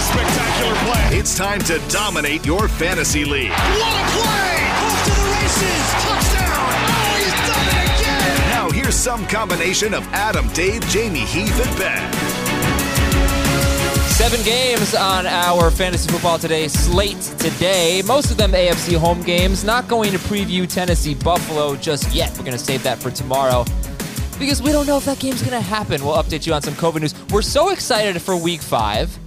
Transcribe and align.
a 0.00 0.02
spectacular 0.02 0.74
play. 0.76 1.18
It's 1.18 1.36
time 1.36 1.60
to 1.60 1.78
dominate 1.90 2.46
your 2.46 2.68
fantasy 2.68 3.24
league. 3.24 3.50
What 3.50 3.60
a 3.60 4.06
play! 4.16 4.56
Off 4.80 5.04
to 5.04 5.10
the 5.10 5.26
races. 5.36 5.84
Touchdown. 6.00 6.70
Oh, 6.88 7.16
he's 7.18 7.36
done 7.50 7.66
it 7.68 8.00
again. 8.00 8.48
Now 8.48 8.70
here's 8.70 8.94
some 8.94 9.26
combination 9.26 9.92
of 9.92 10.06
Adam, 10.08 10.48
Dave, 10.48 10.80
Jamie, 10.88 11.20
Heath, 11.20 11.66
and 11.66 11.76
Ben. 11.78 12.12
Seven 14.08 14.42
games 14.42 14.94
on 14.94 15.26
our 15.26 15.70
Fantasy 15.70 16.10
Football 16.10 16.38
Today 16.38 16.68
slate 16.68 17.20
today. 17.38 18.02
Most 18.06 18.30
of 18.30 18.36
them 18.36 18.52
AFC 18.52 18.96
home 18.96 19.22
games. 19.22 19.64
Not 19.64 19.86
going 19.88 20.12
to 20.12 20.18
preview 20.18 20.66
Tennessee 20.66 21.14
Buffalo 21.14 21.76
just 21.76 22.14
yet. 22.14 22.30
We're 22.32 22.44
going 22.44 22.52
to 22.52 22.58
save 22.58 22.82
that 22.84 22.98
for 22.98 23.10
tomorrow 23.10 23.64
because 24.38 24.62
we 24.62 24.72
don't 24.72 24.86
know 24.86 24.96
if 24.96 25.04
that 25.04 25.18
game's 25.18 25.42
going 25.42 25.52
to 25.52 25.60
happen. 25.60 26.02
We'll 26.04 26.16
update 26.16 26.46
you 26.46 26.54
on 26.54 26.62
some 26.62 26.74
COVID 26.74 27.00
news. 27.00 27.14
We're 27.30 27.42
so 27.42 27.70
excited 27.70 28.20
for 28.20 28.36
week 28.36 28.62
five 28.62 29.18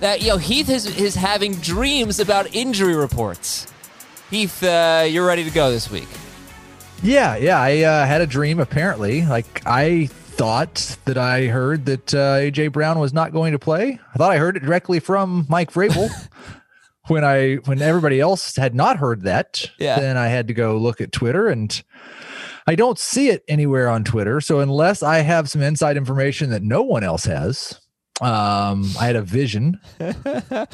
that, 0.00 0.22
you 0.22 0.28
know, 0.28 0.36
Heath 0.36 0.68
is, 0.68 0.86
is 0.98 1.14
having 1.14 1.54
dreams 1.56 2.20
about 2.20 2.54
injury 2.54 2.94
reports. 2.94 3.66
Heath, 4.30 4.62
uh, 4.62 5.06
you're 5.08 5.26
ready 5.26 5.44
to 5.44 5.50
go 5.50 5.70
this 5.70 5.90
week. 5.90 6.08
Yeah, 7.02 7.36
yeah. 7.36 7.60
I 7.60 7.82
uh, 7.82 8.06
had 8.06 8.20
a 8.20 8.26
dream 8.26 8.58
apparently. 8.60 9.24
Like 9.24 9.62
I 9.64 10.06
thought 10.06 10.96
that 11.04 11.16
I 11.16 11.46
heard 11.46 11.86
that 11.86 12.14
uh, 12.14 12.36
AJ 12.38 12.72
Brown 12.72 12.98
was 12.98 13.12
not 13.12 13.32
going 13.32 13.52
to 13.52 13.58
play. 13.58 13.98
I 14.14 14.18
thought 14.18 14.32
I 14.32 14.38
heard 14.38 14.56
it 14.56 14.60
directly 14.64 15.00
from 15.00 15.46
Mike 15.48 15.72
Vrabel. 15.72 16.10
when 17.08 17.24
I 17.24 17.54
when 17.64 17.80
everybody 17.80 18.20
else 18.20 18.54
had 18.56 18.74
not 18.74 18.98
heard 18.98 19.22
that, 19.22 19.70
Yeah. 19.78 19.98
then 19.98 20.16
I 20.16 20.28
had 20.28 20.48
to 20.48 20.54
go 20.54 20.76
look 20.76 21.00
at 21.00 21.12
Twitter 21.12 21.48
and 21.48 21.82
I 22.66 22.74
don't 22.74 22.98
see 22.98 23.30
it 23.30 23.44
anywhere 23.48 23.88
on 23.88 24.04
Twitter. 24.04 24.40
So 24.40 24.60
unless 24.60 25.02
I 25.02 25.18
have 25.20 25.48
some 25.48 25.62
inside 25.62 25.96
information 25.96 26.50
that 26.50 26.62
no 26.62 26.82
one 26.82 27.02
else 27.02 27.24
has, 27.24 27.80
um, 28.20 28.84
I 28.98 29.06
had 29.06 29.16
a 29.16 29.22
vision. 29.22 29.80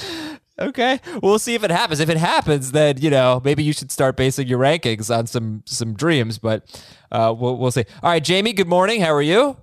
Okay, 0.57 1.01
we'll 1.21 1.41
see 1.41 1.55
if 1.55 1.65
it 1.65 1.73
happens. 1.73 1.99
If 1.99 2.09
it 2.09 2.17
happens, 2.17 2.71
then 2.71 2.99
you 2.99 3.11
know 3.11 3.43
maybe 3.45 3.65
you 3.65 3.73
should 3.73 3.91
start 3.91 4.17
basing 4.17 4.47
your 4.47 4.61
rankings 4.61 5.17
on 5.17 5.27
some 5.27 5.65
some 5.67 5.95
dreams. 5.95 6.39
But 6.39 6.81
uh, 7.11 7.35
we'll 7.37 7.57
we'll 7.57 7.73
see. 7.73 7.85
All 8.03 8.11
right, 8.11 8.23
Jamie. 8.23 8.53
Good 8.53 8.69
morning. 8.69 9.01
How 9.01 9.13
are 9.13 9.23
you? 9.23 9.57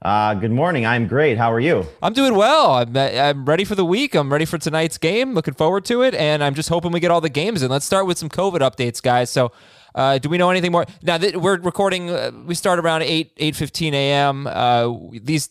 Uh, 0.00 0.32
good 0.32 0.52
morning. 0.52 0.86
I'm 0.86 1.06
great. 1.06 1.36
How 1.36 1.52
are 1.52 1.60
you? 1.60 1.84
I'm 2.02 2.14
doing 2.14 2.34
well. 2.34 2.72
I'm 2.72 2.96
I'm 2.96 3.44
ready 3.44 3.64
for 3.64 3.74
the 3.74 3.84
week. 3.84 4.14
I'm 4.14 4.32
ready 4.32 4.46
for 4.46 4.56
tonight's 4.56 4.96
game. 4.96 5.34
Looking 5.34 5.52
forward 5.52 5.84
to 5.86 6.00
it, 6.00 6.14
and 6.14 6.42
I'm 6.42 6.54
just 6.54 6.70
hoping 6.70 6.92
we 6.92 7.00
get 7.00 7.10
all 7.10 7.20
the 7.20 7.28
games 7.28 7.62
in. 7.62 7.70
Let's 7.70 7.84
start 7.84 8.06
with 8.06 8.16
some 8.16 8.30
COVID 8.30 8.60
updates, 8.60 9.02
guys. 9.02 9.30
So. 9.30 9.52
Uh, 9.92 10.18
do 10.18 10.28
we 10.28 10.38
know 10.38 10.50
anything 10.50 10.70
more? 10.70 10.86
Now 11.02 11.18
that 11.18 11.38
we're 11.38 11.58
recording, 11.58 12.10
uh, 12.10 12.30
we 12.46 12.54
start 12.54 12.78
around 12.78 13.02
eight 13.02 13.32
eight 13.38 13.56
fifteen 13.56 13.92
a.m. 13.92 14.46
Uh, 14.46 14.94
these 15.20 15.48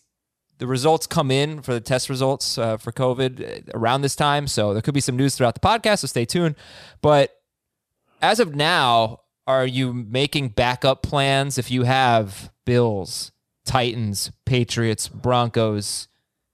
the 0.60 0.68
results 0.68 1.08
come 1.08 1.32
in 1.32 1.62
for 1.62 1.74
the 1.74 1.82
test 1.82 2.10
results 2.10 2.58
uh, 2.58 2.78
for 2.78 2.92
COVID 2.92 3.72
around 3.74 4.02
this 4.02 4.16
time. 4.16 4.48
So 4.48 4.74
there 4.74 4.82
could 4.82 4.94
be 4.94 5.02
some 5.02 5.18
news 5.18 5.36
throughout 5.36 5.56
the 5.56 5.62
podcast, 5.62 6.00
so 6.00 6.08
stay 6.08 6.26
tuned. 6.26 6.56
But 7.02 7.32
as 8.22 8.40
of 8.40 8.56
now, 8.56 9.22
are 9.48 9.66
you 9.66 9.94
making 9.94 10.50
backup 10.50 11.02
plans 11.02 11.58
if 11.58 11.72
you 11.72 11.84
have 11.84 12.52
Bills, 12.66 13.32
Titans, 13.66 14.32
Patriots, 14.46 15.08
Broncos, 15.08 16.08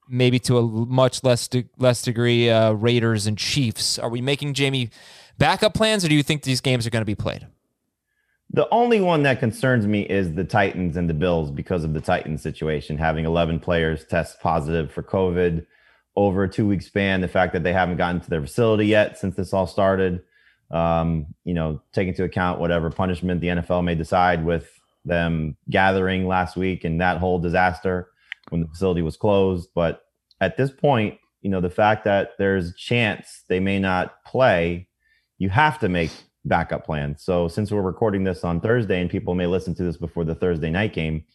maybe 0.07 0.39
to 0.39 0.59
a 0.59 0.61
much 0.61 1.23
less 1.23 1.47
de- 1.47 1.67
less 1.77 2.01
degree 2.01 2.49
uh, 2.49 2.72
Raiders 2.72 3.27
and 3.27 3.37
Chiefs? 3.37 3.99
Are 3.99 4.09
we 4.09 4.22
making 4.22 4.53
Jamie 4.53 4.91
backup 5.37 5.73
plans, 5.73 6.05
or 6.05 6.09
do 6.09 6.16
you 6.16 6.23
think 6.23 6.43
these 6.43 6.61
games 6.61 6.85
are 6.85 6.91
going 6.91 7.01
to 7.01 7.05
be 7.05 7.16
played? 7.16 7.47
The 8.55 8.69
only 8.69 9.01
one 9.01 9.23
that 9.23 9.41
concerns 9.41 9.85
me 9.85 10.03
is 10.03 10.33
the 10.33 10.45
Titans 10.45 10.95
and 10.95 11.09
the 11.09 11.13
Bills 11.13 11.51
because 11.51 11.83
of 11.83 11.91
the 11.91 11.99
Titans 11.99 12.41
situation, 12.41 12.97
having 12.97 13.25
11 13.25 13.59
players 13.59 14.05
test 14.05 14.39
positive 14.39 14.93
for 14.93 15.03
COVID 15.03 15.66
over 16.16 16.43
a 16.43 16.49
two 16.49 16.66
week 16.66 16.81
span. 16.81 17.19
The 17.19 17.27
fact 17.27 17.51
that 17.51 17.63
they 17.63 17.73
haven't 17.73 17.97
gotten 17.97 18.21
to 18.21 18.29
their 18.29 18.39
facility 18.39 18.85
yet 18.85 19.17
since 19.17 19.35
this 19.35 19.51
all 19.51 19.67
started, 19.67 20.23
um, 20.71 21.25
you 21.43 21.53
know, 21.53 21.81
take 21.91 22.07
into 22.07 22.23
account 22.23 22.61
whatever 22.61 22.89
punishment 22.89 23.41
the 23.41 23.47
NFL 23.47 23.83
may 23.83 23.93
decide 23.93 24.45
with 24.45 24.72
them 25.03 25.57
gathering 25.69 26.25
last 26.25 26.55
week 26.55 26.85
and 26.85 27.01
that 27.01 27.17
whole 27.17 27.39
disaster 27.39 28.07
when 28.51 28.61
the 28.61 28.69
facility 28.69 29.01
was 29.01 29.17
closed. 29.17 29.67
But 29.75 30.05
at 30.39 30.55
this 30.55 30.72
point, 30.72 31.19
you 31.41 31.49
know, 31.49 31.59
the 31.59 31.69
fact 31.69 32.05
that 32.05 32.29
there's 32.39 32.69
a 32.69 32.75
chance 32.75 33.43
they 33.49 33.59
may 33.59 33.79
not 33.79 34.23
play, 34.23 34.87
you 35.39 35.49
have 35.49 35.77
to 35.79 35.89
make 35.89 36.11
backup 36.45 36.85
plan. 36.85 37.17
So 37.17 37.47
since 37.47 37.72
we're 37.72 37.81
recording 37.81 38.23
this 38.23 38.44
on 38.44 38.61
Thursday 38.61 39.01
and 39.01 39.09
people 39.09 39.35
may 39.35 39.47
listen 39.47 39.75
to 39.75 39.83
this 39.83 39.97
before 39.97 40.23
the 40.23 40.35
Thursday 40.35 40.69
night 40.69 40.94
game, 40.94 41.25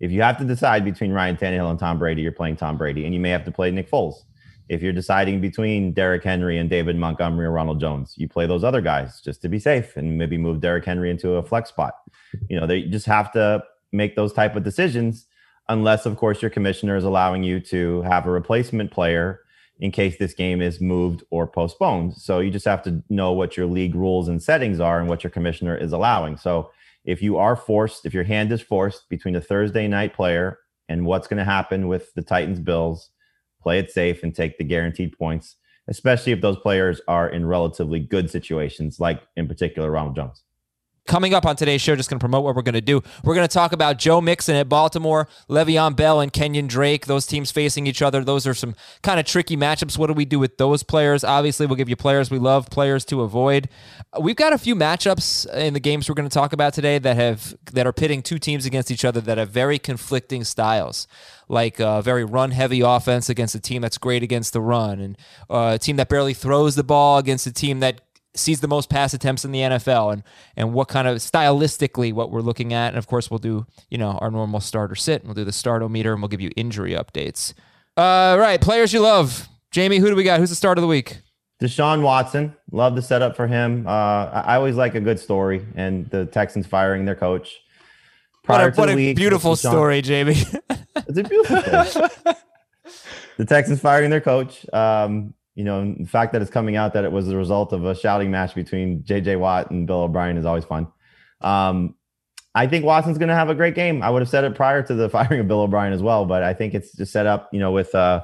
if 0.00 0.10
you 0.10 0.20
have 0.22 0.36
to 0.38 0.44
decide 0.44 0.84
between 0.84 1.12
Ryan 1.12 1.36
Tannehill 1.36 1.70
and 1.70 1.78
Tom 1.78 1.98
Brady, 1.98 2.20
you're 2.20 2.32
playing 2.32 2.56
Tom 2.56 2.76
Brady, 2.76 3.06
and 3.06 3.14
you 3.14 3.20
may 3.20 3.30
have 3.30 3.44
to 3.46 3.50
play 3.50 3.70
Nick 3.70 3.90
Foles. 3.90 4.24
If 4.68 4.82
you're 4.82 4.92
deciding 4.92 5.40
between 5.40 5.92
Derrick 5.92 6.24
Henry 6.24 6.58
and 6.58 6.68
David 6.68 6.96
Montgomery 6.96 7.46
or 7.46 7.52
Ronald 7.52 7.80
Jones, 7.80 8.14
you 8.16 8.28
play 8.28 8.46
those 8.46 8.64
other 8.64 8.80
guys 8.80 9.20
just 9.20 9.40
to 9.42 9.48
be 9.48 9.58
safe 9.58 9.96
and 9.96 10.18
maybe 10.18 10.36
move 10.36 10.60
Derrick 10.60 10.84
Henry 10.84 11.10
into 11.10 11.34
a 11.34 11.42
flex 11.42 11.68
spot. 11.68 11.94
You 12.50 12.60
know, 12.60 12.66
they 12.66 12.82
just 12.82 13.06
have 13.06 13.32
to 13.32 13.62
make 13.92 14.16
those 14.16 14.32
type 14.32 14.56
of 14.56 14.64
decisions, 14.64 15.26
unless, 15.68 16.04
of 16.04 16.16
course, 16.16 16.42
your 16.42 16.50
commissioner 16.50 16.96
is 16.96 17.04
allowing 17.04 17.42
you 17.42 17.60
to 17.60 18.02
have 18.02 18.26
a 18.26 18.30
replacement 18.30 18.90
player 18.90 19.40
in 19.80 19.90
case 19.90 20.16
this 20.16 20.34
game 20.34 20.62
is 20.62 20.80
moved 20.80 21.22
or 21.30 21.46
postponed. 21.46 22.14
So 22.14 22.40
you 22.40 22.50
just 22.50 22.64
have 22.64 22.82
to 22.84 23.02
know 23.10 23.32
what 23.32 23.56
your 23.56 23.66
league 23.66 23.94
rules 23.94 24.28
and 24.28 24.42
settings 24.42 24.80
are 24.80 24.98
and 24.98 25.08
what 25.08 25.22
your 25.22 25.30
commissioner 25.30 25.76
is 25.76 25.92
allowing. 25.92 26.36
So 26.36 26.70
if 27.04 27.22
you 27.22 27.36
are 27.36 27.56
forced, 27.56 28.06
if 28.06 28.14
your 28.14 28.24
hand 28.24 28.50
is 28.52 28.62
forced 28.62 29.08
between 29.08 29.36
a 29.36 29.40
Thursday 29.40 29.86
night 29.86 30.14
player 30.14 30.58
and 30.88 31.04
what's 31.04 31.28
going 31.28 31.38
to 31.38 31.44
happen 31.44 31.88
with 31.88 32.12
the 32.14 32.22
Titans 32.22 32.60
Bills, 32.60 33.10
play 33.60 33.78
it 33.78 33.90
safe 33.90 34.22
and 34.22 34.34
take 34.34 34.56
the 34.58 34.64
guaranteed 34.64 35.16
points, 35.18 35.56
especially 35.88 36.32
if 36.32 36.40
those 36.40 36.58
players 36.58 37.00
are 37.06 37.28
in 37.28 37.44
relatively 37.44 38.00
good 38.00 38.30
situations, 38.30 38.98
like 38.98 39.20
in 39.36 39.46
particular 39.46 39.90
Ronald 39.90 40.16
Jones. 40.16 40.42
Coming 41.06 41.34
up 41.34 41.46
on 41.46 41.54
today's 41.54 41.80
show, 41.80 41.94
just 41.94 42.10
going 42.10 42.18
to 42.18 42.22
promote 42.22 42.42
what 42.42 42.56
we're 42.56 42.62
going 42.62 42.74
to 42.74 42.80
do. 42.80 43.02
We're 43.22 43.34
going 43.34 43.46
to 43.46 43.52
talk 43.52 43.72
about 43.72 43.98
Joe 43.98 44.20
Mixon 44.20 44.56
at 44.56 44.68
Baltimore, 44.68 45.28
Le'Veon 45.48 45.94
Bell 45.94 46.20
and 46.20 46.32
Kenyon 46.32 46.66
Drake. 46.66 47.06
Those 47.06 47.26
teams 47.26 47.50
facing 47.52 47.86
each 47.86 48.02
other. 48.02 48.24
Those 48.24 48.46
are 48.46 48.54
some 48.54 48.74
kind 49.02 49.20
of 49.20 49.26
tricky 49.26 49.56
matchups. 49.56 49.96
What 49.96 50.08
do 50.08 50.14
we 50.14 50.24
do 50.24 50.38
with 50.38 50.58
those 50.58 50.82
players? 50.82 51.22
Obviously, 51.22 51.66
we'll 51.66 51.76
give 51.76 51.88
you 51.88 51.96
players 51.96 52.30
we 52.30 52.38
love, 52.38 52.70
players 52.70 53.04
to 53.06 53.22
avoid. 53.22 53.68
We've 54.20 54.36
got 54.36 54.52
a 54.52 54.58
few 54.58 54.74
matchups 54.74 55.52
in 55.54 55.74
the 55.74 55.80
games 55.80 56.08
we're 56.08 56.14
going 56.16 56.28
to 56.28 56.34
talk 56.34 56.52
about 56.52 56.74
today 56.74 56.98
that 56.98 57.16
have 57.16 57.56
that 57.72 57.86
are 57.86 57.92
pitting 57.92 58.22
two 58.22 58.38
teams 58.38 58.66
against 58.66 58.90
each 58.90 59.04
other 59.04 59.20
that 59.20 59.38
have 59.38 59.50
very 59.50 59.78
conflicting 59.78 60.42
styles 60.44 61.06
like 61.48 61.78
a 61.78 62.02
very 62.02 62.24
run 62.24 62.50
heavy 62.50 62.80
offense 62.80 63.28
against 63.28 63.54
a 63.54 63.60
team 63.60 63.82
that's 63.82 63.98
great 63.98 64.22
against 64.22 64.52
the 64.52 64.60
run, 64.60 65.00
and 65.00 65.18
uh, 65.48 65.72
a 65.74 65.78
team 65.78 65.96
that 65.96 66.08
barely 66.08 66.34
throws 66.34 66.74
the 66.74 66.84
ball 66.84 67.18
against 67.18 67.46
a 67.46 67.52
team 67.52 67.80
that 67.80 68.00
sees 68.38 68.60
the 68.60 68.68
most 68.68 68.88
pass 68.88 69.14
attempts 69.14 69.44
in 69.44 69.52
the 69.52 69.60
NFL, 69.60 70.12
and 70.12 70.22
and 70.56 70.72
what 70.72 70.88
kind 70.88 71.08
of 71.08 71.18
stylistically 71.18 72.12
what 72.12 72.30
we're 72.30 72.40
looking 72.40 72.72
at, 72.72 72.88
and 72.88 72.98
of 72.98 73.06
course 73.06 73.30
we'll 73.30 73.38
do 73.38 73.66
you 73.90 73.98
know 73.98 74.12
our 74.20 74.30
normal 74.30 74.60
starter 74.60 74.94
sit, 74.94 75.22
and 75.22 75.28
we'll 75.28 75.34
do 75.34 75.44
the 75.44 75.50
startometer, 75.50 76.12
and 76.12 76.22
we'll 76.22 76.28
give 76.28 76.40
you 76.40 76.50
injury 76.56 76.92
updates. 76.92 77.52
Uh, 77.96 78.36
right, 78.38 78.60
players 78.60 78.92
you 78.92 79.00
love, 79.00 79.48
Jamie. 79.70 79.98
Who 79.98 80.08
do 80.08 80.16
we 80.16 80.24
got? 80.24 80.38
Who's 80.40 80.50
the 80.50 80.56
start 80.56 80.78
of 80.78 80.82
the 80.82 80.88
week? 80.88 81.18
Deshaun 81.62 82.02
Watson, 82.02 82.54
love 82.70 82.94
the 82.96 83.02
setup 83.02 83.34
for 83.34 83.46
him. 83.46 83.86
Uh, 83.86 83.90
I 83.90 84.56
always 84.56 84.76
like 84.76 84.94
a 84.94 85.00
good 85.00 85.18
story, 85.18 85.64
and 85.74 86.08
the 86.10 86.26
Texans 86.26 86.66
firing 86.66 87.06
their 87.06 87.14
coach. 87.14 87.58
What 88.44 88.56
Prior 88.56 88.68
a, 88.68 88.72
to 88.72 88.80
what 88.80 88.90
a 88.90 88.94
week, 88.94 89.16
beautiful 89.16 89.52
Deshaun- 89.54 89.70
story, 89.70 90.02
Jamie. 90.02 90.36
It's 91.08 91.18
a 91.18 91.22
beautiful 91.24 91.56
the 93.38 93.44
Texans 93.44 93.80
firing 93.80 94.10
their 94.10 94.20
coach. 94.20 94.66
Um, 94.72 95.34
you 95.56 95.64
know, 95.64 95.94
the 95.98 96.06
fact 96.06 96.32
that 96.34 96.42
it's 96.42 96.50
coming 96.50 96.76
out 96.76 96.92
that 96.92 97.04
it 97.04 97.10
was 97.10 97.26
the 97.26 97.36
result 97.36 97.72
of 97.72 97.84
a 97.86 97.94
shouting 97.94 98.30
match 98.30 98.54
between 98.54 99.02
J.J. 99.02 99.36
Watt 99.36 99.70
and 99.70 99.86
Bill 99.86 100.02
O'Brien 100.02 100.36
is 100.36 100.44
always 100.44 100.66
fun. 100.66 100.86
Um, 101.40 101.94
I 102.54 102.66
think 102.66 102.84
Watson's 102.84 103.16
going 103.18 103.30
to 103.30 103.34
have 103.34 103.48
a 103.48 103.54
great 103.54 103.74
game. 103.74 104.02
I 104.02 104.10
would 104.10 104.20
have 104.20 104.28
said 104.28 104.44
it 104.44 104.54
prior 104.54 104.82
to 104.82 104.94
the 104.94 105.08
firing 105.16 105.40
of 105.40 105.48
Bill 105.48 105.62
O'Brien 105.62 105.94
as 105.94 106.02
well, 106.02 106.26
but 106.26 106.42
I 106.42 106.52
think 106.52 106.74
it's 106.74 106.94
just 106.94 107.10
set 107.10 107.26
up, 107.26 107.48
you 107.52 107.58
know, 107.58 107.72
with 107.72 107.94
uh, 107.94 108.22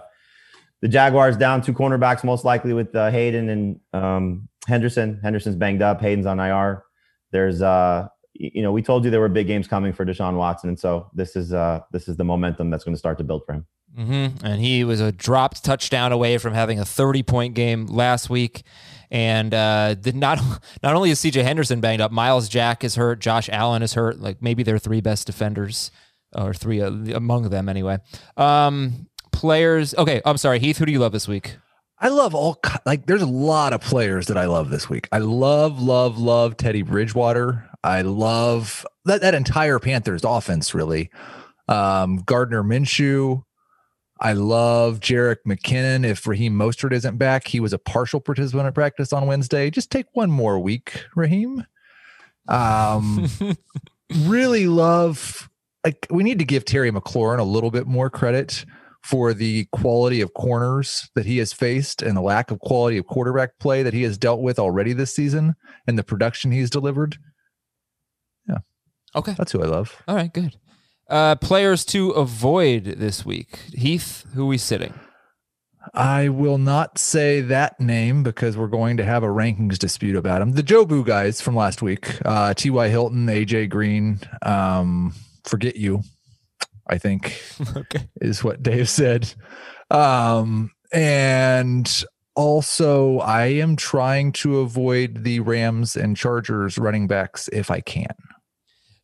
the 0.83 0.89
Jaguars 0.89 1.39
down 1.39 1.63
two 1.63 1.73
cornerbacks, 1.73 2.23
most 2.23 2.45
likely 2.45 2.75
with 2.75 2.95
uh, 2.95 3.11
Hayden 3.11 3.49
and 3.49 3.81
um, 3.95 4.49
Henderson. 4.69 5.19
Henderson's 5.23 5.57
banged 5.57 5.81
up. 5.81 6.03
Hayden's 6.03 6.27
on 6.27 6.39
IR. 6.39 6.85
There's, 7.31 7.63
uh, 7.63 8.09
you 8.35 8.63
know, 8.63 8.73
we 8.73 8.83
told 8.83 9.05
you 9.05 9.11
there 9.11 9.21
were 9.21 9.29
big 9.31 9.47
games 9.47 9.67
coming 9.67 9.95
for 9.95 10.05
Deshaun 10.05 10.37
Watson, 10.37 10.69
and 10.69 10.79
so 10.79 11.11
this 11.15 11.35
is 11.35 11.53
uh, 11.55 11.81
this 11.93 12.09
is 12.09 12.17
the 12.17 12.25
momentum 12.25 12.69
that's 12.69 12.85
going 12.85 12.95
to 12.95 12.99
start 12.99 13.17
to 13.19 13.25
build 13.25 13.43
for 13.47 13.55
him. 13.55 13.67
Hmm 13.95 14.29
And 14.43 14.61
he 14.61 14.85
was 14.85 15.01
a 15.01 15.13
dropped 15.13 15.65
touchdown 15.65 16.13
away 16.13 16.39
from 16.39 16.55
having 16.55 16.79
a 16.79 16.85
30 16.85 17.23
point 17.23 17.55
game 17.55 17.87
last 17.87 18.31
week. 18.31 18.63
And 19.11 19.53
uh, 19.53 19.95
did 19.95 20.17
not 20.17 20.39
not 20.83 20.95
only 20.95 21.11
is 21.11 21.21
CJ 21.21 21.43
Henderson 21.43 21.81
banged 21.81 22.01
up, 22.01 22.11
Myles 22.11 22.49
Jack 22.49 22.85
is 22.85 22.95
hurt, 22.95 23.21
Josh 23.21 23.51
Allen 23.51 23.83
is 23.83 23.95
hurt. 23.95 24.21
Like 24.21 24.41
maybe 24.41 24.63
their 24.63 24.79
three 24.79 25.01
best 25.01 25.27
defenders, 25.27 25.91
or 26.35 26.55
three 26.55 26.81
uh, 26.81 26.91
among 27.15 27.51
them 27.51 27.69
anyway. 27.69 27.99
Um, 28.37 29.09
players. 29.33 29.95
Okay, 29.95 30.23
I'm 30.25 30.37
sorry, 30.39 30.59
Heath. 30.59 30.79
Who 30.79 30.87
do 30.87 30.93
you 30.93 30.99
love 30.99 31.13
this 31.13 31.29
week? 31.29 31.57
I 31.99 32.09
love 32.09 32.35
all 32.35 32.61
like 32.85 33.07
there's 33.07 33.23
a 33.23 33.27
lot 33.27 33.73
of 33.73 33.81
players 33.81 34.27
that 34.27 34.37
I 34.37 34.47
love 34.47 34.71
this 34.71 34.89
week. 34.89 35.09
I 35.13 35.19
love, 35.19 35.81
love, 35.81 36.19
love 36.19 36.57
Teddy 36.57 36.83
Bridgewater. 36.83 37.69
I 37.85 38.03
love 38.03 38.85
that 39.05 39.21
that 39.21 39.35
entire 39.35 39.79
Panthers 39.79 40.25
offense 40.25 40.75
really. 40.75 41.11
Um, 41.69 42.19
Gardner 42.27 42.63
Minshew. 42.63 43.45
I 44.23 44.35
love 44.35 45.01
Jerick 45.01 45.39
McKinnon. 45.45 46.07
If 46.07 46.29
Raheem 46.29 46.55
Mostert 46.55 46.93
isn't 46.93 47.19
back, 47.19 47.49
he 47.49 47.59
was 47.59 47.73
a 47.73 47.79
partial 47.79 48.21
participant 48.21 48.69
at 48.69 48.75
practice 48.75 49.13
on 49.13 49.27
Wednesday. 49.27 49.69
Just 49.69 49.91
take 49.91 50.07
one 50.13 50.31
more 50.31 50.61
week, 50.61 51.05
Raheem. 51.17 51.67
Um, 52.49 53.29
really 54.21 54.69
love 54.69 55.51
like 55.85 56.07
we 56.09 56.23
need 56.23 56.39
to 56.39 56.45
give 56.45 56.65
Terry 56.65 56.93
McLaurin 56.93 57.41
a 57.41 57.45
little 57.45 57.73
bit 57.73 57.89
more 57.89 58.11
credit 58.11 58.65
for 59.03 59.35
the 59.35 59.67
quality 59.73 60.21
of 60.21 60.33
corners 60.35 61.11
that 61.17 61.27
he 61.27 61.39
has 61.39 61.53
faced 61.53 62.03
and 62.03 62.17
the 62.17 62.21
lack 62.21 62.53
of 62.53 62.61
quality 62.61 62.99
of 62.99 63.07
quarterback 63.07 63.59
play 63.59 63.83
that 63.83 63.93
he 63.93 64.05
has 64.05 64.17
dealt 64.17 64.41
with 64.41 64.61
already 64.61 64.93
this 64.93 65.13
season 65.13 65.57
and 65.89 65.99
the 65.99 66.05
production 66.05 66.53
he's 66.53 66.71
delivered. 66.71 67.17
Yeah. 68.49 68.59
Okay, 69.17 69.35
That's 69.37 69.51
who 69.51 69.63
I 69.63 69.67
love. 69.67 70.01
all 70.07 70.15
right, 70.15 70.33
good. 70.33 70.57
Uh, 71.13 71.35
players 71.35 71.85
to 71.85 72.11
avoid 72.13 72.85
this 72.85 73.23
week. 73.23 73.59
Heath, 73.75 74.25
who 74.33 74.47
we 74.47 74.57
sitting? 74.57 74.95
I 75.93 76.31
will 76.31 76.57
not 76.57 76.97
say 76.97 77.43
that 77.43 77.79
name 77.79 78.23
because 78.23 78.57
we're 78.57 78.67
going 78.69 78.97
to 78.97 79.05
have 79.05 79.23
a 79.23 79.27
rankings 79.27 79.79
dispute 79.79 80.17
about 80.17 80.41
him. 80.41 80.53
The 80.53 80.63
Jobu 80.63 81.05
guys 81.05 81.39
from 81.39 81.55
last 81.55 81.83
week, 81.83 82.17
uh, 82.25 82.55
T.Y. 82.55 82.89
Hilton, 82.89 83.27
AJ 83.27 83.69
Green, 83.69 84.21
um, 84.41 85.13
forget 85.45 85.77
you, 85.77 86.01
I 86.87 86.97
think 86.97 87.43
okay. 87.77 88.09
is 88.23 88.43
what 88.43 88.63
Dave 88.63 88.89
said. 88.89 89.35
Um, 89.91 90.71
and 90.95 92.05
also, 92.35 93.19
I 93.19 93.49
am 93.49 93.77
trying 93.77 94.33
to 94.33 94.61
avoid 94.61 95.25
the 95.25 95.41
Rams 95.41 95.95
and 95.95 96.17
Chargers 96.17 96.79
running 96.79 97.07
backs 97.07 97.49
if 97.53 97.71
I 97.71 97.81
can. 97.81 98.15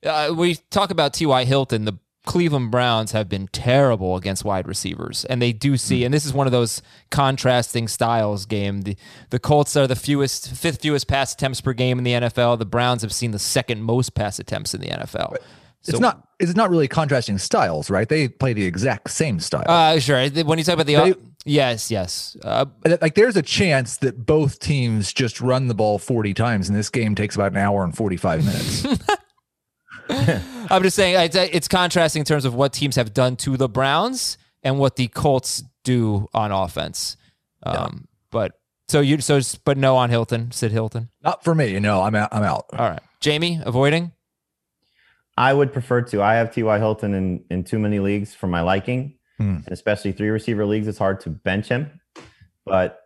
Uh, 0.05 0.33
we 0.37 0.55
talk 0.71 0.91
about 0.91 1.13
T.Y. 1.15 1.45
Hilton. 1.45 1.85
The 1.85 1.99
Cleveland 2.27 2.71
Browns 2.71 3.13
have 3.13 3.29
been 3.29 3.49
terrible 3.49 4.15
against 4.17 4.45
wide 4.45 4.69
receivers, 4.69 5.25
and 5.25 5.41
they 5.41 5.53
do 5.53 5.77
see, 5.79 6.05
and 6.05 6.13
this 6.13 6.27
is 6.27 6.33
one 6.35 6.47
of 6.47 6.53
those 6.53 6.83
contrasting 7.11 7.89
styles 7.89 8.45
game. 8.45 8.83
The 8.83 8.97
the 9.31 9.39
Colts 9.39 9.77
are 9.77 9.87
the 9.87 9.97
fewest, 9.97 10.51
fifth 10.55 10.83
fewest 10.83 11.09
pass 11.09 11.33
attempts 11.33 11.61
per 11.63 11.73
game 11.73 11.97
in 11.99 12.05
the 12.05 12.13
NFL. 12.13 12.59
The 12.59 12.67
Browns 12.67 13.01
have 13.03 13.13
seen 13.13 13.31
the 13.31 13.39
second 13.39 13.83
most 13.83 14.15
pass 14.15 14.39
attempts 14.39 14.75
in 14.75 14.81
the 14.81 14.89
NFL. 14.89 15.37
It's 15.81 15.93
So- 15.93 15.99
not. 15.99 16.25
It's 16.41 16.55
not 16.55 16.71
really 16.71 16.87
contrasting 16.87 17.37
styles, 17.39 17.91
right? 17.91 18.09
They 18.09 18.29
play 18.29 18.53
the 18.53 18.65
exact 18.65 19.11
same 19.11 19.41
style. 19.41 19.65
Uh, 19.67 19.99
sure. 19.99 20.29
When 20.29 20.57
you 20.57 20.65
talk 20.65 20.75
about 20.75 20.87
the, 20.87 20.95
They- 20.95 21.15
yes, 21.45 21.91
yes. 21.91 22.37
Uh, 22.45 22.67
like 23.01 23.17
there's 23.17 23.37
a 23.37 23.43
chance 23.43 23.97
that 23.97 24.25
both 24.25 24.61
teams 24.61 25.13
just 25.13 25.41
run 25.41 25.67
the 25.67 25.75
ball 25.75 25.99
40 25.99 26.35
times 26.35 26.69
and 26.69 26.79
this 26.79 26.91
game 26.91 27.17
takes 27.17 27.35
about 27.35 27.51
an 27.51 27.59
hour 27.59 27.83
and 27.83 27.93
45 27.97 28.45
minutes 28.45 28.87
I'm 30.71 30.83
just 30.83 30.97
saying 30.97 31.15
it's, 31.19 31.37
it's 31.37 31.69
contrasting 31.69 32.21
in 32.21 32.25
terms 32.27 32.45
of 32.45 32.55
what 32.55 32.73
teams 32.73 32.97
have 32.97 33.13
done 33.15 33.37
to 33.37 33.57
the 33.57 33.69
Browns 33.69 34.39
and 34.63 34.79
what 34.79 34.97
the 34.97 35.09
Colts 35.09 35.63
do 35.85 36.29
on 36.35 36.51
offense. 36.53 37.17
Um, 37.63 38.09
But 38.31 38.53
so 38.89 39.01
you 39.01 39.21
so 39.21 39.41
but 39.65 39.77
no 39.79 39.97
on 39.97 40.11
Hilton, 40.11 40.51
Sid 40.53 40.73
Hilton. 40.73 41.11
not 41.23 41.45
for 41.45 41.55
me 41.55 41.79
no 41.79 42.01
i'm 42.03 42.15
out 42.15 42.29
i'm 42.33 42.43
out 42.43 42.67
All 42.73 42.89
right, 42.91 43.01
Jamie, 43.21 43.61
avoiding. 43.65 44.13
I 45.37 45.53
would 45.55 45.73
prefer 45.73 46.03
to. 46.03 46.21
I 46.23 46.35
have 46.35 46.53
T.Y. 46.53 46.79
Hilton 46.79 47.15
in, 47.15 47.45
in 47.51 47.63
too 47.65 47.79
many 47.79 48.01
leagues 48.01 48.35
for 48.35 48.47
my 48.49 48.61
liking, 48.61 49.19
Hmm. 49.37 49.59
and 49.65 49.69
especially 49.71 50.11
three 50.13 50.31
receiver 50.31 50.67
leagues. 50.67 50.89
It's 50.89 50.99
hard 50.99 51.21
to 51.21 51.31
bench 51.31 51.69
him. 51.69 52.01
But, 52.67 52.99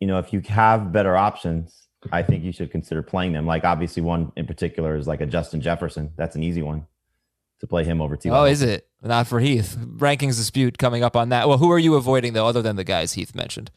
you 0.00 0.06
know, 0.06 0.18
if 0.18 0.32
you 0.32 0.40
have 0.48 0.90
better 0.90 1.14
options, 1.18 1.79
I 2.12 2.22
think 2.22 2.44
you 2.44 2.52
should 2.52 2.70
consider 2.70 3.02
playing 3.02 3.32
them. 3.32 3.46
Like, 3.46 3.64
obviously, 3.64 4.02
one 4.02 4.32
in 4.36 4.46
particular 4.46 4.96
is 4.96 5.06
like 5.06 5.20
a 5.20 5.26
Justin 5.26 5.60
Jefferson. 5.60 6.12
That's 6.16 6.36
an 6.36 6.42
easy 6.42 6.62
one 6.62 6.86
to 7.60 7.66
play 7.66 7.84
him 7.84 8.00
over 8.00 8.16
T.Y. 8.16 8.36
Oh, 8.36 8.44
is 8.44 8.62
it 8.62 8.88
not 9.02 9.26
for 9.26 9.38
Heath? 9.38 9.76
Rankings 9.78 10.36
dispute 10.36 10.78
coming 10.78 11.04
up 11.04 11.14
on 11.14 11.28
that. 11.28 11.48
Well, 11.48 11.58
who 11.58 11.70
are 11.70 11.78
you 11.78 11.94
avoiding 11.94 12.32
though, 12.32 12.46
other 12.46 12.62
than 12.62 12.76
the 12.76 12.84
guys 12.84 13.12
Heath 13.12 13.34
mentioned? 13.34 13.70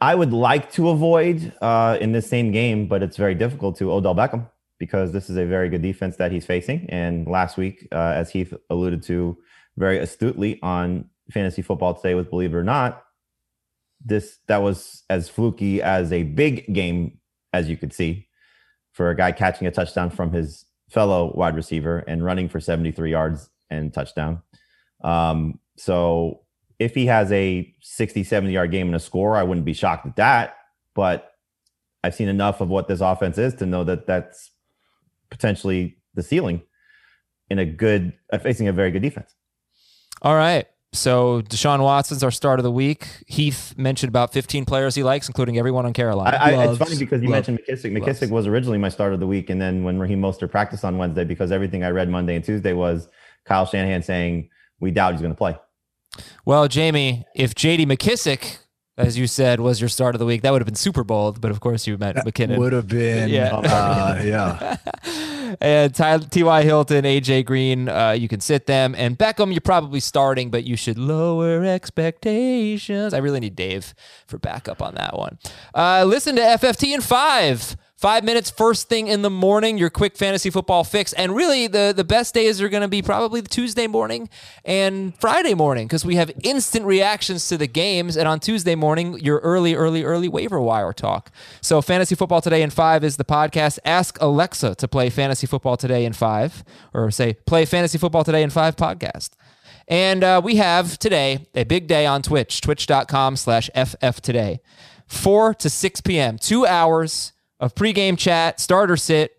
I 0.00 0.14
would 0.14 0.32
like 0.32 0.70
to 0.72 0.90
avoid 0.90 1.52
uh, 1.60 1.98
in 2.00 2.12
this 2.12 2.28
same 2.28 2.52
game, 2.52 2.86
but 2.86 3.02
it's 3.02 3.16
very 3.16 3.34
difficult 3.34 3.76
to 3.78 3.92
Odell 3.92 4.14
Beckham 4.14 4.48
because 4.78 5.12
this 5.12 5.28
is 5.28 5.36
a 5.36 5.44
very 5.44 5.68
good 5.68 5.82
defense 5.82 6.16
that 6.16 6.30
he's 6.30 6.46
facing. 6.46 6.86
And 6.88 7.26
last 7.26 7.56
week, 7.56 7.88
uh, 7.90 8.12
as 8.14 8.30
Heath 8.30 8.54
alluded 8.70 9.02
to 9.04 9.36
very 9.76 9.98
astutely 9.98 10.60
on 10.62 11.08
fantasy 11.32 11.62
football 11.62 11.94
today 11.94 12.14
with 12.14 12.30
Believe 12.30 12.54
It 12.54 12.56
or 12.56 12.64
Not, 12.64 13.04
this 14.04 14.38
that 14.46 14.62
was 14.62 15.02
as 15.10 15.28
fluky 15.28 15.82
as 15.82 16.12
a 16.12 16.22
big 16.22 16.72
game 16.72 17.18
as 17.58 17.68
you 17.68 17.76
could 17.76 17.92
see 17.92 18.28
for 18.92 19.10
a 19.10 19.16
guy 19.16 19.32
catching 19.32 19.66
a 19.66 19.70
touchdown 19.70 20.10
from 20.10 20.32
his 20.32 20.64
fellow 20.88 21.32
wide 21.34 21.54
receiver 21.54 21.98
and 22.06 22.24
running 22.24 22.48
for 22.48 22.60
73 22.60 23.10
yards 23.10 23.50
and 23.70 23.92
touchdown. 23.92 24.42
Um, 25.02 25.58
so 25.76 26.40
if 26.78 26.94
he 26.94 27.06
has 27.06 27.30
a 27.32 27.74
60, 27.82 28.24
70 28.24 28.52
yard 28.52 28.70
game 28.70 28.86
and 28.86 28.96
a 28.96 29.00
score, 29.00 29.36
I 29.36 29.42
wouldn't 29.42 29.66
be 29.66 29.74
shocked 29.74 30.06
at 30.06 30.16
that. 30.16 30.56
But 30.94 31.32
I've 32.02 32.14
seen 32.14 32.28
enough 32.28 32.60
of 32.60 32.68
what 32.68 32.88
this 32.88 33.00
offense 33.00 33.38
is 33.38 33.54
to 33.54 33.66
know 33.66 33.84
that 33.84 34.06
that's 34.06 34.50
potentially 35.30 35.98
the 36.14 36.22
ceiling 36.22 36.62
in 37.50 37.58
a 37.58 37.64
good, 37.64 38.14
uh, 38.32 38.38
facing 38.38 38.68
a 38.68 38.72
very 38.72 38.90
good 38.90 39.02
defense. 39.02 39.34
All 40.22 40.34
right. 40.34 40.66
So 40.94 41.42
Deshaun 41.42 41.80
Watson's 41.82 42.22
our 42.24 42.30
start 42.30 42.58
of 42.58 42.64
the 42.64 42.70
week. 42.70 43.06
Heath 43.26 43.74
mentioned 43.76 44.08
about 44.08 44.32
15 44.32 44.64
players 44.64 44.94
he 44.94 45.02
likes, 45.02 45.28
including 45.28 45.58
everyone 45.58 45.84
on 45.84 45.90
I, 45.90 45.92
Carolina. 45.92 46.36
I, 46.40 46.64
it's 46.68 46.78
funny 46.78 46.96
because 46.98 47.22
you 47.22 47.28
love- 47.28 47.46
mentioned 47.46 47.58
McKissic. 47.68 47.98
loves. 48.00 48.20
McKissic 48.20 48.30
was 48.30 48.46
originally 48.46 48.78
my 48.78 48.88
start 48.88 49.12
of 49.12 49.20
the 49.20 49.26
week. 49.26 49.50
And 49.50 49.60
then 49.60 49.84
when 49.84 49.98
Raheem 49.98 50.20
Mostert 50.20 50.50
practiced 50.50 50.84
on 50.84 50.96
Wednesday, 50.98 51.24
because 51.24 51.52
everything 51.52 51.84
I 51.84 51.90
read 51.90 52.08
Monday 52.08 52.36
and 52.36 52.44
Tuesday 52.44 52.72
was 52.72 53.08
Kyle 53.44 53.66
Shanahan 53.66 54.02
saying, 54.02 54.48
we 54.80 54.90
doubt 54.90 55.12
he's 55.12 55.20
going 55.20 55.32
to 55.32 55.38
play. 55.38 55.56
well, 56.44 56.66
Jamie, 56.68 57.24
if 57.34 57.54
J.D. 57.54 57.84
McKissic, 57.86 58.58
as 58.98 59.16
you 59.16 59.26
said, 59.26 59.60
was 59.60 59.80
your 59.80 59.88
start 59.88 60.14
of 60.14 60.18
the 60.18 60.26
week, 60.26 60.42
that 60.42 60.50
would 60.52 60.60
have 60.60 60.66
been 60.66 60.74
super 60.74 61.04
bold. 61.04 61.40
But 61.40 61.50
of 61.50 61.60
course, 61.60 61.86
you 61.86 61.96
meant 61.96 62.18
McKinnon. 62.18 62.58
would 62.58 62.72
have 62.72 62.88
been 62.88 63.28
Yeah. 63.30 63.54
uh, 63.54 64.20
yeah 64.24 64.76
and 65.60 65.94
Ty- 65.94 66.18
T.Y. 66.18 66.62
Hilton, 66.62 67.04
A.J. 67.04 67.42
Green, 67.44 67.88
uh, 67.88 68.10
you 68.10 68.28
can 68.28 68.40
sit 68.40 68.66
them. 68.66 68.94
And 68.96 69.18
Beckham, 69.18 69.50
you're 69.52 69.60
probably 69.60 70.00
starting, 70.00 70.50
but 70.50 70.64
you 70.64 70.76
should 70.76 70.98
lower 70.98 71.64
expectations. 71.64 73.14
I 73.14 73.18
really 73.18 73.40
need 73.40 73.56
Dave 73.56 73.94
for 74.26 74.38
backup 74.38 74.82
on 74.82 74.94
that 74.96 75.16
one. 75.16 75.38
Uh, 75.74 76.04
listen 76.06 76.36
to 76.36 76.42
FFT 76.42 76.94
and 76.94 77.02
five. 77.02 77.76
Five 77.98 78.22
minutes 78.22 78.48
first 78.48 78.88
thing 78.88 79.08
in 79.08 79.22
the 79.22 79.30
morning, 79.30 79.76
your 79.76 79.90
quick 79.90 80.16
fantasy 80.16 80.50
football 80.50 80.84
fix. 80.84 81.12
And 81.14 81.34
really, 81.34 81.66
the, 81.66 81.92
the 81.94 82.04
best 82.04 82.32
days 82.32 82.62
are 82.62 82.68
going 82.68 82.82
to 82.82 82.88
be 82.88 83.02
probably 83.02 83.40
the 83.40 83.48
Tuesday 83.48 83.88
morning 83.88 84.28
and 84.64 85.18
Friday 85.18 85.52
morning 85.54 85.88
because 85.88 86.04
we 86.04 86.14
have 86.14 86.30
instant 86.44 86.86
reactions 86.86 87.48
to 87.48 87.58
the 87.58 87.66
games. 87.66 88.16
And 88.16 88.28
on 88.28 88.38
Tuesday 88.38 88.76
morning, 88.76 89.18
your 89.18 89.38
early, 89.38 89.74
early, 89.74 90.04
early 90.04 90.28
waiver 90.28 90.60
wire 90.60 90.92
talk. 90.92 91.32
So, 91.60 91.82
Fantasy 91.82 92.14
Football 92.14 92.40
Today 92.40 92.62
in 92.62 92.70
Five 92.70 93.02
is 93.02 93.16
the 93.16 93.24
podcast. 93.24 93.80
Ask 93.84 94.16
Alexa 94.20 94.76
to 94.76 94.86
play 94.86 95.10
Fantasy 95.10 95.48
Football 95.48 95.76
Today 95.76 96.04
in 96.04 96.12
Five, 96.12 96.62
or 96.94 97.10
say, 97.10 97.34
play 97.46 97.64
Fantasy 97.64 97.98
Football 97.98 98.22
Today 98.22 98.44
in 98.44 98.50
Five 98.50 98.76
podcast. 98.76 99.30
And 99.88 100.22
uh, 100.22 100.40
we 100.44 100.54
have 100.54 101.00
today 101.00 101.48
a 101.52 101.64
big 101.64 101.88
day 101.88 102.06
on 102.06 102.22
Twitch, 102.22 102.60
twitch.com 102.60 103.34
slash 103.34 103.68
FF 103.74 104.20
Today. 104.20 104.60
4 105.08 105.54
to 105.54 105.68
6 105.68 106.00
p.m. 106.02 106.38
Two 106.38 106.64
hours 106.64 107.32
of 107.60 107.74
pregame 107.74 108.18
chat, 108.18 108.60
starter 108.60 108.96
sit. 108.96 109.32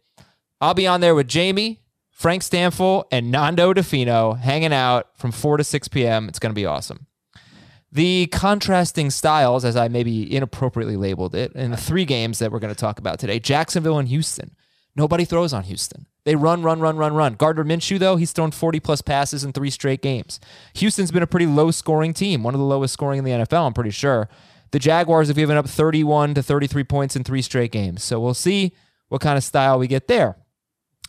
I'll 0.62 0.74
be 0.74 0.88
on 0.88 1.02
there 1.02 1.16
with 1.16 1.28
Jamie, 1.28 1.82
Frank 2.12 2.44
Stampfle, 2.44 3.06
and 3.12 3.32
Nando 3.32 3.74
Di 3.74 3.82
Fino 3.82 4.34
hanging 4.34 4.74
out 4.74 5.18
from 5.18 5.32
4 5.32 5.58
to 5.58 5.64
6 5.64 5.88
p.m. 5.88 6.28
It's 6.28 6.40
going 6.40 6.52
to 6.52 6.56
be 6.56 6.66
awesome. 6.66 7.08
The 7.92 8.28
contrasting 8.28 9.10
styles, 9.10 9.66
as 9.66 9.76
I 9.76 9.88
maybe 9.88 10.36
inappropriately 10.36 10.96
labeled 10.96 11.34
it, 11.34 11.54
in 11.54 11.72
the 11.72 11.78
three 11.78 12.06
games 12.06 12.40
that 12.40 12.52
we're 12.52 12.60
going 12.60 12.74
to 12.74 12.80
talk 12.80 13.00
about 13.00 13.20
today 13.20 13.40
Jacksonville 13.40 13.98
and 13.98 14.08
Houston. 14.10 14.56
Nobody 14.96 15.24
throws 15.24 15.54
on 15.54 15.64
Houston. 15.64 16.08
They 16.26 16.36
run, 16.36 16.62
run, 16.62 16.82
run, 16.82 16.98
run, 16.98 17.14
run. 17.14 17.36
Gardner 17.36 17.64
Minshew, 17.64 17.98
though, 17.98 18.18
he's 18.18 18.34
thrown 18.34 18.52
40 18.52 18.80
plus 18.82 19.02
passes 19.02 19.44
in 19.44 19.54
three 19.54 19.70
straight 19.70 20.02
games. 20.02 20.40
Houston's 20.76 21.12
been 21.12 21.24
a 21.24 21.28
pretty 21.28 21.46
low 21.46 21.72
scoring 21.72 22.14
team, 22.14 22.44
one 22.44 22.54
of 22.54 22.60
the 22.60 22.66
lowest 22.66 22.94
scoring 22.94 23.18
in 23.18 23.24
the 23.24 23.32
NFL, 23.32 23.66
I'm 23.66 23.74
pretty 23.74 23.92
sure. 23.92 24.30
The 24.72 24.80
Jaguars 24.80 25.28
have 25.28 25.38
given 25.38 25.58
up 25.58 25.68
31 25.68 26.36
to 26.36 26.44
33 26.44 26.84
points 26.84 27.16
in 27.16 27.24
three 27.24 27.42
straight 27.42 27.72
games. 27.72 28.04
So 28.04 28.20
we'll 28.20 28.34
see 28.34 28.74
what 29.08 29.22
kind 29.22 29.38
of 29.38 29.44
style 29.44 29.80
we 29.80 29.88
get 29.88 30.08
there. 30.08 30.38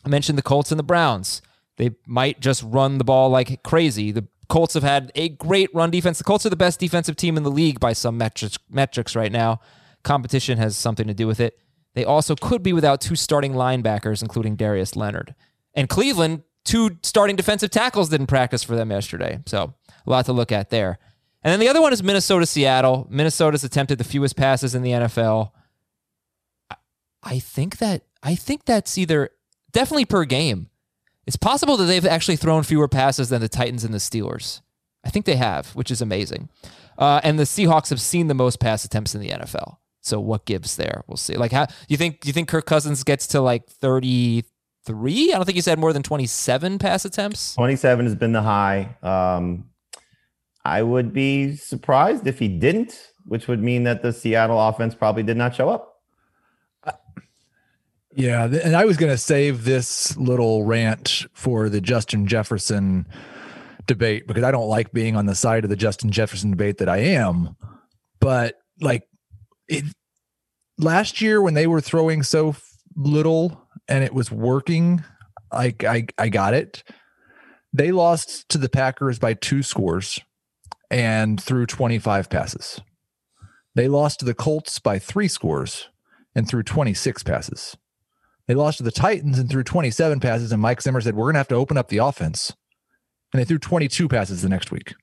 I 0.04 0.08
mentioned 0.08 0.38
the 0.38 0.42
Colts 0.42 0.72
and 0.72 0.78
the 0.78 0.84
Browns. 0.84 1.42
They 1.76 1.90
might 2.06 2.40
just 2.40 2.62
run 2.62 2.98
the 2.98 3.04
ball 3.04 3.28
like 3.30 3.62
crazy. 3.62 4.12
The 4.12 4.26
Colts 4.48 4.74
have 4.74 4.82
had 4.82 5.12
a 5.14 5.28
great 5.28 5.70
run 5.74 5.90
defense. 5.90 6.18
The 6.18 6.24
Colts 6.24 6.44
are 6.44 6.50
the 6.50 6.56
best 6.56 6.80
defensive 6.80 7.16
team 7.16 7.36
in 7.36 7.42
the 7.42 7.50
league 7.50 7.80
by 7.80 7.92
some 7.92 8.18
metrics, 8.18 8.58
metrics 8.68 9.14
right 9.14 9.32
now. 9.32 9.60
Competition 10.02 10.58
has 10.58 10.76
something 10.76 11.06
to 11.06 11.14
do 11.14 11.26
with 11.26 11.40
it. 11.40 11.58
They 11.94 12.04
also 12.04 12.34
could 12.34 12.62
be 12.62 12.72
without 12.72 13.00
two 13.00 13.16
starting 13.16 13.52
linebackers, 13.52 14.22
including 14.22 14.56
Darius 14.56 14.96
Leonard. 14.96 15.34
And 15.74 15.88
Cleveland, 15.88 16.42
two 16.64 16.98
starting 17.02 17.36
defensive 17.36 17.70
tackles 17.70 18.08
didn't 18.08 18.28
practice 18.28 18.62
for 18.62 18.76
them 18.76 18.90
yesterday. 18.90 19.40
So 19.46 19.74
a 20.06 20.10
lot 20.10 20.26
to 20.26 20.32
look 20.32 20.52
at 20.52 20.70
there. 20.70 20.98
And 21.42 21.52
then 21.52 21.60
the 21.60 21.68
other 21.68 21.80
one 21.80 21.92
is 21.92 22.02
Minnesota 22.02 22.46
Seattle. 22.46 23.06
Minnesota's 23.10 23.64
attempted 23.64 23.98
the 23.98 24.04
fewest 24.04 24.36
passes 24.36 24.74
in 24.74 24.82
the 24.82 24.90
NFL. 24.90 25.52
I 27.22 27.38
think 27.38 27.78
that 27.78 28.02
I 28.22 28.34
think 28.34 28.64
that's 28.64 28.98
either 28.98 29.30
definitely 29.72 30.04
per 30.04 30.24
game. 30.24 30.68
It's 31.26 31.36
possible 31.36 31.76
that 31.76 31.84
they've 31.84 32.06
actually 32.06 32.36
thrown 32.36 32.62
fewer 32.62 32.88
passes 32.88 33.28
than 33.28 33.40
the 33.40 33.48
Titans 33.48 33.84
and 33.84 33.94
the 33.94 33.98
Steelers. 33.98 34.60
I 35.04 35.10
think 35.10 35.26
they 35.26 35.36
have, 35.36 35.68
which 35.74 35.90
is 35.90 36.02
amazing. 36.02 36.48
Uh, 36.98 37.20
and 37.22 37.38
the 37.38 37.44
Seahawks 37.44 37.90
have 37.90 38.00
seen 38.00 38.26
the 38.26 38.34
most 38.34 38.60
pass 38.60 38.84
attempts 38.84 39.14
in 39.14 39.20
the 39.20 39.30
NFL. 39.30 39.76
So 40.02 40.18
what 40.20 40.44
gives 40.44 40.76
there? 40.76 41.04
We'll 41.06 41.16
see. 41.16 41.36
Like 41.36 41.52
how 41.52 41.66
do 41.66 41.74
you 41.88 41.96
think 41.96 42.26
you 42.26 42.32
think 42.32 42.48
Kirk 42.48 42.66
Cousins 42.66 43.04
gets 43.04 43.26
to 43.28 43.40
like 43.40 43.66
33? 43.68 45.32
I 45.32 45.36
don't 45.36 45.44
think 45.44 45.56
he's 45.56 45.66
had 45.66 45.78
more 45.78 45.92
than 45.92 46.02
27 46.02 46.78
pass 46.78 47.04
attempts. 47.04 47.54
27 47.54 48.06
has 48.06 48.14
been 48.14 48.32
the 48.32 48.42
high. 48.42 48.96
Um, 49.02 49.69
I 50.64 50.82
would 50.82 51.12
be 51.12 51.56
surprised 51.56 52.26
if 52.26 52.38
he 52.38 52.48
didn't, 52.48 53.12
which 53.24 53.48
would 53.48 53.62
mean 53.62 53.84
that 53.84 54.02
the 54.02 54.12
Seattle 54.12 54.60
offense 54.60 54.94
probably 54.94 55.22
did 55.22 55.36
not 55.36 55.54
show 55.54 55.68
up. 55.68 55.90
Yeah, 58.12 58.44
and 58.44 58.74
I 58.74 58.84
was 58.86 58.96
going 58.96 59.12
to 59.12 59.18
save 59.18 59.64
this 59.64 60.16
little 60.16 60.64
rant 60.64 61.26
for 61.32 61.68
the 61.68 61.80
Justin 61.80 62.26
Jefferson 62.26 63.06
debate 63.86 64.26
because 64.26 64.42
I 64.42 64.50
don't 64.50 64.68
like 64.68 64.92
being 64.92 65.16
on 65.16 65.26
the 65.26 65.34
side 65.34 65.64
of 65.64 65.70
the 65.70 65.76
Justin 65.76 66.10
Jefferson 66.10 66.50
debate 66.50 66.78
that 66.78 66.88
I 66.88 66.98
am. 66.98 67.56
But 68.18 68.56
like 68.80 69.04
it 69.68 69.84
last 70.76 71.20
year 71.20 71.40
when 71.40 71.54
they 71.54 71.68
were 71.68 71.80
throwing 71.80 72.22
so 72.24 72.56
little 72.96 73.64
and 73.88 74.02
it 74.02 74.12
was 74.12 74.30
working, 74.30 75.04
I 75.52 75.74
I 75.82 76.06
I 76.18 76.28
got 76.30 76.52
it. 76.52 76.82
They 77.72 77.92
lost 77.92 78.48
to 78.48 78.58
the 78.58 78.68
Packers 78.68 79.20
by 79.20 79.34
two 79.34 79.62
scores 79.62 80.20
and 80.90 81.40
threw 81.40 81.66
25 81.66 82.28
passes. 82.28 82.80
They 83.74 83.88
lost 83.88 84.20
to 84.20 84.24
the 84.24 84.34
Colts 84.34 84.78
by 84.78 84.98
three 84.98 85.28
scores 85.28 85.88
and 86.34 86.48
threw 86.48 86.62
26 86.62 87.22
passes. 87.22 87.76
They 88.46 88.54
lost 88.54 88.78
to 88.78 88.84
the 88.84 88.90
Titans 88.90 89.38
and 89.38 89.48
threw 89.48 89.62
27 89.62 90.18
passes, 90.18 90.50
and 90.50 90.60
Mike 90.60 90.82
Zimmer 90.82 91.00
said, 91.00 91.14
We're 91.14 91.26
going 91.26 91.34
to 91.34 91.38
have 91.38 91.48
to 91.48 91.54
open 91.54 91.78
up 91.78 91.88
the 91.88 91.98
offense. 91.98 92.52
And 93.32 93.40
they 93.40 93.44
threw 93.44 93.58
22 93.58 94.08
passes 94.08 94.42
the 94.42 94.48
next 94.48 94.72
week. 94.72 94.94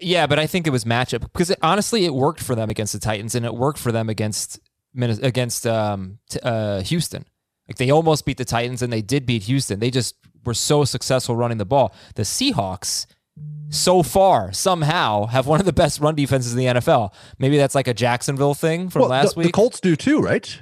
Yeah, 0.00 0.26
but 0.26 0.38
I 0.38 0.46
think 0.46 0.66
it 0.66 0.70
was 0.70 0.84
matchup 0.84 1.20
because 1.20 1.50
it, 1.50 1.58
honestly, 1.62 2.04
it 2.04 2.14
worked 2.14 2.40
for 2.40 2.54
them 2.54 2.70
against 2.70 2.92
the 2.92 2.98
Titans 2.98 3.34
and 3.34 3.44
it 3.44 3.54
worked 3.54 3.78
for 3.78 3.92
them 3.92 4.08
against 4.08 4.60
against 4.96 5.66
um, 5.66 6.18
uh, 6.42 6.82
Houston. 6.82 7.24
Like 7.68 7.76
they 7.76 7.90
almost 7.90 8.24
beat 8.24 8.38
the 8.38 8.44
Titans 8.44 8.82
and 8.82 8.92
they 8.92 9.02
did 9.02 9.26
beat 9.26 9.44
Houston. 9.44 9.78
They 9.78 9.90
just 9.90 10.16
were 10.44 10.54
so 10.54 10.84
successful 10.84 11.36
running 11.36 11.58
the 11.58 11.64
ball. 11.64 11.94
The 12.14 12.22
Seahawks, 12.22 13.06
so 13.70 14.02
far, 14.02 14.52
somehow 14.52 15.26
have 15.26 15.46
one 15.46 15.60
of 15.60 15.66
the 15.66 15.72
best 15.72 16.00
run 16.00 16.14
defenses 16.14 16.52
in 16.52 16.58
the 16.58 16.66
NFL. 16.66 17.12
Maybe 17.38 17.56
that's 17.58 17.74
like 17.74 17.86
a 17.88 17.94
Jacksonville 17.94 18.54
thing 18.54 18.88
from 18.88 19.00
Well, 19.02 19.10
last 19.10 19.34
the, 19.34 19.40
week. 19.40 19.46
the 19.48 19.52
Colts 19.52 19.80
do 19.80 19.94
too, 19.96 20.20
right? 20.20 20.60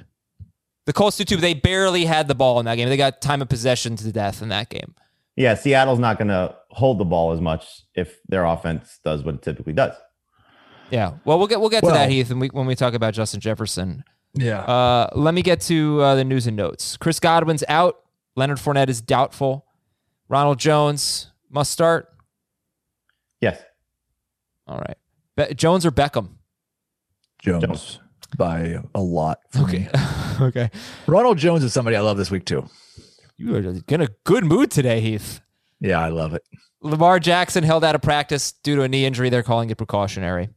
The 0.85 0.93
Colts 0.93 1.17
do 1.17 1.23
too. 1.23 1.35
but 1.35 1.41
They 1.41 1.53
barely 1.53 2.05
had 2.05 2.27
the 2.27 2.35
ball 2.35 2.59
in 2.59 2.65
that 2.65 2.75
game. 2.75 2.89
They 2.89 2.97
got 2.97 3.21
time 3.21 3.41
of 3.41 3.49
possession 3.49 3.95
to 3.97 4.11
death 4.11 4.41
in 4.41 4.49
that 4.49 4.69
game. 4.69 4.93
Yeah, 5.35 5.53
Seattle's 5.55 5.99
not 5.99 6.17
going 6.17 6.29
to 6.29 6.55
hold 6.71 6.97
the 6.97 7.05
ball 7.05 7.31
as 7.31 7.39
much 7.39 7.65
if 7.93 8.17
their 8.27 8.43
offense 8.45 8.99
does 9.05 9.23
what 9.23 9.35
it 9.35 9.41
typically 9.41 9.73
does. 9.73 9.93
Yeah. 10.89 11.13
Well, 11.25 11.37
we'll 11.37 11.47
get 11.47 11.59
we'll 11.59 11.69
get 11.69 11.83
to 11.83 11.89
that, 11.91 12.09
Heath, 12.09 12.29
when 12.29 12.39
we, 12.39 12.47
when 12.47 12.65
we 12.65 12.73
talk 12.75 12.93
about 12.93 13.13
Justin 13.13 13.39
Jefferson. 13.39 14.03
Yeah. 14.33 14.61
Uh, 14.61 15.09
let 15.13 15.33
me 15.33 15.41
get 15.41 15.61
to 15.61 16.01
uh, 16.01 16.15
the 16.15 16.23
news 16.23 16.47
and 16.47 16.55
notes. 16.57 16.97
Chris 16.97 17.19
Godwin's 17.19 17.63
out. 17.67 17.97
Leonard 18.35 18.57
Fournette 18.57 18.89
is 18.89 19.01
doubtful. 19.01 19.65
Ronald 20.29 20.59
Jones 20.59 21.31
must 21.49 21.71
start. 21.71 22.09
Yes. 24.67 24.73
All 24.73 24.77
right. 24.77 24.97
Be- 25.35 25.55
Jones 25.55 25.85
or 25.85 25.91
Beckham? 25.91 26.29
Jones, 27.39 27.63
Jones. 27.63 27.99
by 28.37 28.79
a 28.95 29.01
lot 29.01 29.39
for 29.51 29.67
me. 29.67 29.87
okay. 30.41 30.69
Ronald 31.05 31.37
Jones 31.37 31.63
is 31.63 31.73
somebody 31.73 31.95
I 31.95 32.01
love 32.01 32.17
this 32.17 32.31
week 32.31 32.45
too. 32.45 32.67
You 33.37 33.55
are 33.55 33.59
in 33.59 34.01
a 34.01 34.07
good 34.23 34.43
mood 34.43 34.71
today, 34.71 34.99
Heath. 34.99 35.41
Yeah, 35.79 35.99
I 35.99 36.09
love 36.09 36.33
it. 36.33 36.41
Lamar 36.81 37.19
Jackson 37.19 37.63
held 37.63 37.83
out 37.83 37.93
of 37.95 38.01
practice 38.01 38.51
due 38.51 38.75
to 38.75 38.81
a 38.81 38.87
knee 38.87 39.05
injury. 39.05 39.29
They're 39.29 39.43
calling 39.43 39.69
it 39.69 39.77
precautionary. 39.77 40.49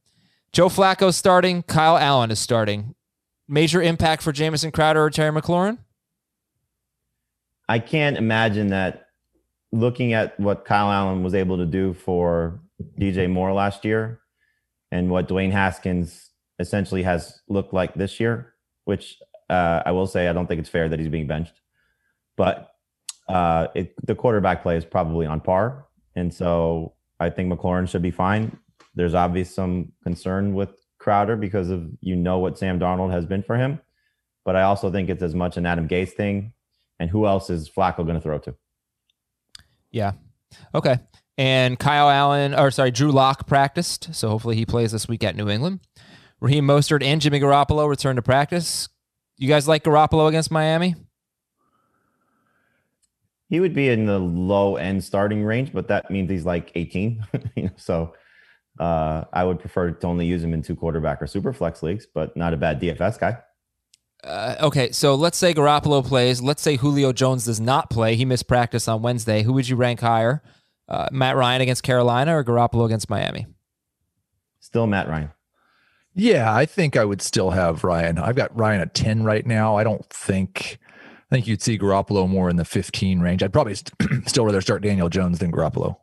Joe 0.52 0.69
Flacco 0.69 1.12
starting. 1.12 1.62
Kyle 1.62 1.99
Allen 1.99 2.31
is 2.31 2.38
starting. 2.38 2.95
Major 3.47 3.83
impact 3.83 4.23
for 4.23 4.33
Jamison 4.33 4.71
Crowder 4.71 5.02
or 5.05 5.11
Terry 5.11 5.33
McLaurin? 5.38 5.79
I 7.69 7.79
can't 7.79 8.17
imagine 8.17 8.69
that 8.69 9.07
looking 9.73 10.12
at 10.12 10.38
what 10.40 10.64
Kyle 10.64 10.90
Allen 10.90 11.23
was 11.23 11.35
able 11.35 11.59
to 11.59 11.67
do 11.67 11.95
for 11.95 12.61
DJ 12.99 13.30
Moore 13.30 13.52
last 13.52 13.84
year 13.84 14.20
and 14.90 15.10
what 15.10 15.28
Dwayne 15.28 15.52
Haskins 15.52 16.30
essentially 16.58 17.02
has 17.02 17.40
looked 17.49 17.72
like 17.72 17.94
this 17.94 18.20
year, 18.20 18.54
which 18.84 19.18
uh, 19.49 19.82
I 19.84 19.92
will 19.92 20.06
say 20.06 20.28
I 20.28 20.32
don't 20.32 20.46
think 20.46 20.60
it's 20.60 20.68
fair 20.68 20.88
that 20.88 20.99
he's 20.99 21.08
being 21.08 21.26
benched, 21.26 21.54
but 22.37 22.70
uh, 23.28 23.68
it, 23.75 23.94
the 24.04 24.14
quarterback 24.14 24.62
play 24.62 24.76
is 24.76 24.84
probably 24.84 25.26
on 25.26 25.40
par. 25.40 25.87
And 26.16 26.32
so 26.32 26.94
I 27.18 27.30
think 27.30 27.52
McLaurin 27.52 27.88
should 27.88 28.02
be 28.02 28.10
fine. 28.10 28.58
There's 28.94 29.14
obviously 29.14 29.54
some 29.54 29.92
concern 30.02 30.54
with 30.54 30.70
Crowder 30.99 31.37
because 31.37 31.70
of 31.70 31.88
you 32.00 32.16
know 32.16 32.38
what 32.38 32.58
Sam 32.58 32.78
Darnold 32.78 33.10
has 33.12 33.25
been 33.25 33.42
for 33.42 33.56
him. 33.56 33.80
But 34.44 34.56
I 34.56 34.62
also 34.62 34.90
think 34.90 35.08
it's 35.08 35.22
as 35.22 35.34
much 35.34 35.56
an 35.56 35.66
Adam 35.66 35.88
Gase 35.88 36.12
thing. 36.12 36.52
And 36.99 37.08
who 37.08 37.26
else 37.26 37.49
is 37.49 37.70
Flacco 37.70 37.99
going 37.99 38.14
to 38.14 38.20
throw 38.20 38.38
to? 38.40 38.54
Yeah. 39.90 40.12
Okay. 40.75 40.99
And 41.40 41.78
Kyle 41.78 42.11
Allen, 42.11 42.54
or 42.54 42.70
sorry, 42.70 42.90
Drew 42.90 43.11
Lock 43.11 43.47
practiced, 43.47 44.14
so 44.14 44.28
hopefully 44.28 44.56
he 44.56 44.66
plays 44.66 44.92
this 44.92 45.09
week 45.09 45.25
at 45.25 45.37
New 45.37 45.49
England. 45.49 45.80
Raheem 46.38 46.66
Mostert 46.66 47.02
and 47.02 47.18
Jimmy 47.18 47.40
Garoppolo 47.40 47.88
return 47.88 48.16
to 48.16 48.23
practice. 48.23 48.90
You 49.38 49.49
guys 49.49 49.66
like 49.66 49.82
Garoppolo 49.82 50.28
against 50.28 50.50
Miami? 50.50 50.97
He 53.49 53.59
would 53.59 53.73
be 53.73 53.88
in 53.88 54.04
the 54.04 54.18
low 54.18 54.76
end 54.76 55.02
starting 55.02 55.42
range, 55.42 55.73
but 55.73 55.88
that 55.88 56.11
means 56.11 56.30
he's 56.30 56.44
like 56.44 56.73
18. 56.75 57.25
you 57.56 57.62
know, 57.62 57.70
so 57.76 58.12
uh, 58.78 59.25
I 59.32 59.42
would 59.44 59.61
prefer 59.61 59.92
to 59.92 60.06
only 60.06 60.26
use 60.26 60.44
him 60.44 60.52
in 60.52 60.61
two 60.61 60.76
quarterback 60.76 61.23
or 61.23 61.26
super 61.26 61.54
flex 61.54 61.82
leagues, 61.82 62.06
but 62.12 62.37
not 62.37 62.52
a 62.52 62.59
bad 62.59 62.82
DFS 62.82 63.18
guy. 63.18 63.38
Uh, 64.23 64.56
okay, 64.61 64.92
so 64.92 65.14
let's 65.14 65.38
say 65.38 65.54
Garoppolo 65.54 66.06
plays. 66.06 66.42
Let's 66.42 66.61
say 66.61 66.76
Julio 66.76 67.14
Jones 67.14 67.47
does 67.47 67.62
not 67.62 67.88
play. 67.88 68.14
He 68.14 68.26
missed 68.26 68.47
practice 68.47 68.88
on 68.88 69.00
Wednesday. 69.00 69.42
Who 69.42 69.54
would 69.54 69.70
you 69.70 69.76
rank 69.76 70.00
higher? 70.00 70.42
Uh, 70.90 71.09
Matt 71.12 71.37
Ryan 71.37 71.61
against 71.61 71.82
Carolina 71.82 72.37
or 72.37 72.44
Garoppolo 72.44 72.85
against 72.85 73.09
Miami? 73.09 73.47
Still 74.59 74.87
Matt 74.87 75.09
Ryan. 75.09 75.30
Yeah, 76.14 76.52
I 76.52 76.66
think 76.66 76.97
I 76.97 77.04
would 77.04 77.23
still 77.23 77.50
have 77.50 77.85
Ryan. 77.85 78.18
I've 78.18 78.35
got 78.35 78.56
Ryan 78.59 78.80
at 78.80 78.94
10 78.94 79.23
right 79.23 79.47
now. 79.47 79.76
I 79.76 79.85
don't 79.85 80.04
think 80.11 80.78
I 81.30 81.37
think 81.37 81.47
you'd 81.47 81.62
see 81.62 81.78
Garoppolo 81.78 82.28
more 82.28 82.50
in 82.50 82.56
the 82.56 82.64
15 82.64 83.20
range. 83.20 83.42
I'd 83.42 83.52
probably 83.52 83.76
st- 83.76 83.92
still 84.28 84.44
rather 84.44 84.61
start 84.61 84.82
Daniel 84.82 85.09
Jones 85.09 85.38
than 85.38 85.52
Garoppolo. 85.52 85.97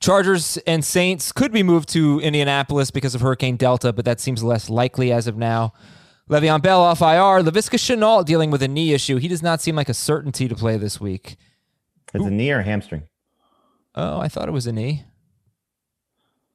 Chargers 0.00 0.58
and 0.58 0.84
Saints 0.84 1.32
could 1.32 1.50
be 1.50 1.64
moved 1.64 1.88
to 1.90 2.20
Indianapolis 2.20 2.92
because 2.92 3.16
of 3.16 3.20
Hurricane 3.20 3.56
Delta, 3.56 3.92
but 3.92 4.04
that 4.04 4.20
seems 4.20 4.44
less 4.44 4.70
likely 4.70 5.10
as 5.10 5.26
of 5.26 5.36
now. 5.36 5.72
Le'Veon 6.30 6.62
Bell 6.62 6.80
off 6.80 7.00
IR. 7.00 7.42
LaVisca 7.42 7.78
Shenault 7.78 8.24
dealing 8.24 8.52
with 8.52 8.62
a 8.62 8.68
knee 8.68 8.92
issue. 8.92 9.16
He 9.16 9.26
does 9.26 9.42
not 9.42 9.60
seem 9.60 9.74
like 9.74 9.88
a 9.88 9.94
certainty 9.94 10.46
to 10.46 10.54
play 10.54 10.76
this 10.76 11.00
week. 11.00 11.36
It's 12.14 12.24
a 12.24 12.30
knee 12.30 12.52
or 12.52 12.62
hamstring. 12.62 13.08
Oh, 14.00 14.20
I 14.20 14.28
thought 14.28 14.48
it 14.48 14.52
was 14.52 14.68
a 14.68 14.72
knee. 14.72 15.02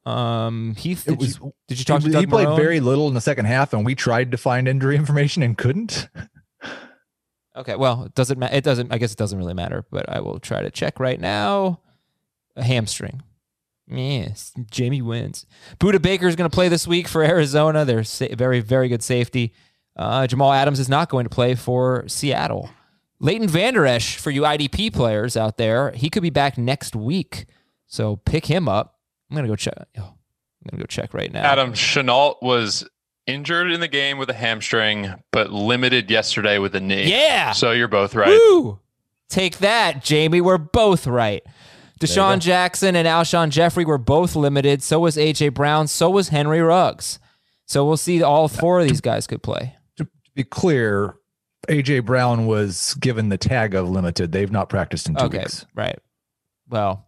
Um, 0.06 0.76
Heath, 0.76 1.06
did, 1.06 1.20
was- 1.20 1.38
you, 1.40 1.54
did 1.68 1.80
you 1.80 1.86
talk 1.86 2.02
to 2.02 2.08
he 2.20 2.26
played 2.26 2.48
Marrone? 2.48 2.56
very 2.58 2.80
little 2.80 3.08
in 3.08 3.14
the 3.14 3.22
second 3.22 3.46
half, 3.46 3.74
and 3.74 3.86
we 3.86 3.96
tried 3.96 4.32
to 4.32 4.38
find 4.38 4.68
injury 4.68 4.96
information 4.98 5.44
and 5.44 5.58
couldn't. 5.58 6.08
Okay, 7.56 7.76
well, 7.76 8.04
it 8.06 8.16
doesn't 8.16 8.40
matter. 8.40 8.56
it 8.56 8.64
doesn't 8.64 8.92
I 8.92 8.98
guess 8.98 9.12
it 9.12 9.18
doesn't 9.18 9.38
really 9.38 9.54
matter, 9.54 9.86
but 9.92 10.10
I 10.10 10.20
will 10.22 10.40
try 10.40 10.62
to 10.62 10.72
check 10.72 11.00
right 11.00 11.20
now. 11.20 11.80
A 12.56 12.64
hamstring. 12.64 13.22
Yes, 13.88 14.54
Jamie 14.72 15.02
wins. 15.02 15.46
Budda 15.80 16.02
Baker 16.02 16.28
is 16.28 16.36
going 16.36 16.50
to 16.50 16.54
play 16.54 16.70
this 16.70 16.88
week 16.88 17.08
for 17.08 17.22
Arizona. 17.24 17.84
They're 17.86 18.04
sa- 18.04 18.28
very 18.32 18.60
very 18.62 18.88
good 18.88 19.04
safety. 19.04 19.54
Uh, 19.96 20.26
Jamal 20.28 20.52
Adams 20.52 20.80
is 20.80 20.90
not 20.90 21.10
going 21.10 21.26
to 21.26 21.30
play 21.30 21.54
for 21.56 22.06
Seattle. 22.08 22.70
Leighton 23.20 23.48
Vander 23.48 23.86
Esch 23.86 24.18
for 24.18 24.32
you 24.32 24.42
IDP 24.42 24.94
players 24.94 25.38
out 25.38 25.58
there, 25.58 25.92
he 25.92 26.10
could 26.10 26.24
be 26.24 26.30
back 26.30 26.58
next 26.58 26.96
week. 26.96 27.46
So 27.88 28.18
pick 28.18 28.46
him 28.46 28.68
up. 28.68 29.00
I'm 29.30 29.36
going 29.36 29.46
to 29.46 29.52
go 29.52 29.56
check. 29.56 29.76
Oh, 29.98 30.02
I'm 30.02 30.70
going 30.70 30.78
to 30.78 30.78
go 30.78 30.86
check 30.86 31.14
right 31.14 31.32
now. 31.32 31.44
Adam 31.44 31.74
Shenault 31.74 32.42
was 32.42 32.88
injured 33.26 33.72
in 33.72 33.80
the 33.80 33.88
game 33.88 34.18
with 34.18 34.30
a 34.30 34.34
hamstring, 34.34 35.14
but 35.32 35.52
limited 35.52 36.12
yesterday 36.12 36.58
with 36.58 36.76
a 36.76 36.80
knee. 36.80 37.10
Yeah. 37.10 37.52
So 37.54 37.72
you're 37.72 37.88
both 37.88 38.16
right. 38.16 38.30
Woo! 38.30 38.80
Take 39.30 39.60
that, 39.60 40.04
Jamie. 40.04 40.42
We're 40.42 40.58
both 40.58 41.08
right. 41.08 41.44
DeSean 42.00 42.40
Jackson 42.40 42.96
and 42.96 43.08
Alshon 43.08 43.50
Jeffery 43.50 43.86
were 43.86 43.98
both 43.98 44.36
limited. 44.36 44.84
So 44.84 45.00
was 45.00 45.16
AJ 45.16 45.54
Brown. 45.54 45.88
So 45.88 46.10
was 46.10 46.30
Henry 46.30 46.62
Ruggs. 46.62 47.20
So 47.66 47.86
we'll 47.86 47.98
see 47.98 48.22
all 48.22 48.48
four 48.48 48.82
of 48.82 48.88
these 48.88 49.02
guys 49.02 49.26
could 49.26 49.42
play. 49.42 49.76
to 49.98 50.08
be 50.36 50.44
clear, 50.44 51.16
AJ 51.70 52.06
Brown 52.06 52.46
was 52.46 52.94
given 52.96 53.30
the 53.30 53.38
tag 53.38 53.74
of 53.76 53.90
limited. 53.90 54.32
They've 54.32 54.52
not 54.52 54.70
practiced 54.70 55.08
in 55.08 55.16
two 55.16 55.26
Okay, 55.26 55.40
weeks. 55.40 55.66
right. 55.76 55.98
Well, 56.70 57.08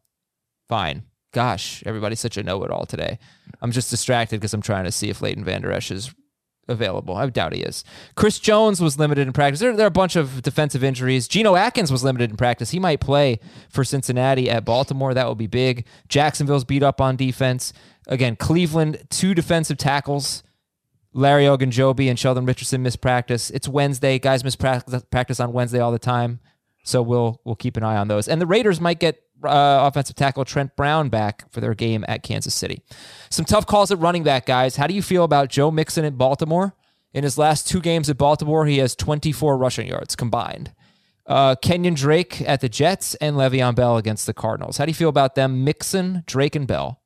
fine. 0.70 1.04
Gosh, 1.34 1.84
everybody's 1.86 2.20
such 2.22 2.38
a 2.38 2.44
know-it-all 2.44 2.86
today. 2.86 3.20
I'm 3.62 3.72
just 3.72 3.90
distracted 3.90 4.40
because 4.40 4.54
I'm 4.54 4.62
trying 4.62 4.86
to 4.86 4.92
see 4.92 5.10
if 5.10 5.22
Leighton 5.22 5.44
Vander 5.44 5.72
Esch 5.72 5.92
is 5.92 6.14
available. 6.70 7.16
I 7.16 7.28
doubt 7.30 7.54
he 7.54 7.62
is. 7.62 7.84
Chris 8.16 8.40
Jones 8.40 8.80
was 8.82 8.98
limited 8.98 9.28
in 9.28 9.34
practice. 9.34 9.60
There, 9.60 9.76
there 9.76 9.86
are 9.86 9.88
a 9.88 9.92
bunch 9.92 10.16
of 10.16 10.42
defensive 10.42 10.84
injuries. 10.84 11.28
Geno 11.28 11.56
Atkins 11.56 11.92
was 11.92 12.04
limited 12.04 12.30
in 12.32 12.38
practice. 12.38 12.72
He 12.72 12.80
might 12.80 13.02
play 13.02 13.40
for 13.70 13.84
Cincinnati 13.84 14.50
at 14.50 14.64
Baltimore. 14.66 15.14
That 15.14 15.28
will 15.28 15.36
be 15.36 15.48
big. 15.48 15.86
Jacksonville's 16.08 16.64
beat 16.64 16.82
up 16.82 17.02
on 17.02 17.18
defense. 17.18 17.74
Again, 18.08 18.36
Cleveland, 18.38 19.06
two 19.10 19.34
defensive 19.36 19.78
tackles. 19.78 20.42
Larry 21.16 21.46
Ogunjobi 21.46 22.10
and 22.10 22.20
Sheldon 22.20 22.46
Richardson 22.46 22.84
miss 22.84 22.98
practice. 22.98 23.50
It's 23.50 23.70
Wednesday. 23.70 24.20
Guys 24.20 24.44
miss 24.44 24.58
practice, 24.58 25.40
on 25.40 25.54
Wednesday 25.54 25.80
all 25.80 25.94
the 25.94 25.98
time. 25.98 26.42
So 26.84 27.02
we'll 27.02 27.40
we'll 27.46 27.56
keep 27.56 27.78
an 27.78 27.84
eye 27.84 27.96
on 27.96 28.10
those. 28.10 28.28
And 28.28 28.42
the 28.42 28.46
Raiders 28.46 28.82
might 28.82 29.00
get 29.00 29.22
uh, 29.42 29.88
offensive 29.90 30.18
tackle 30.18 30.44
Trent 30.44 30.76
Brown 30.76 31.08
back 31.08 31.50
for 31.52 31.62
their 31.62 31.74
game 31.74 32.04
at 32.10 32.22
Kansas 32.22 32.54
City. 32.54 32.82
Some 33.30 33.46
tough 33.46 33.66
calls 33.66 33.92
at 33.92 34.00
running 34.00 34.24
back, 34.24 34.46
guys. 34.46 34.76
How 34.76 34.88
do 34.88 34.94
you 34.94 35.02
feel 35.02 35.24
about 35.24 35.50
Joe 35.50 35.72
Mixon 35.72 36.04
at 36.04 36.18
Baltimore? 36.18 36.76
In 37.14 37.24
his 37.24 37.38
last 37.38 37.66
two 37.66 37.80
games 37.80 38.10
at 38.10 38.18
Baltimore, 38.18 38.66
he 38.66 38.80
has 38.80 38.94
24 38.94 39.58
rushing 39.58 39.88
yards 39.88 40.18
combined. 40.18 40.74
Uh, 41.26 41.56
Kenyon 41.56 41.94
Drake 41.94 42.42
at 42.42 42.60
the 42.60 42.68
Jets 42.68 43.16
and 43.16 43.38
Le'Veon 43.38 43.74
Bell 43.74 43.96
against 43.96 44.26
the 44.26 44.34
Cardinals. 44.34 44.78
How 44.78 44.86
do 44.86 44.90
you 44.90 44.96
feel 44.96 45.10
about 45.10 45.36
them? 45.36 45.64
Mixon, 45.64 46.24
Drake, 46.28 46.58
and 46.58 46.68
Bell. 46.68 47.02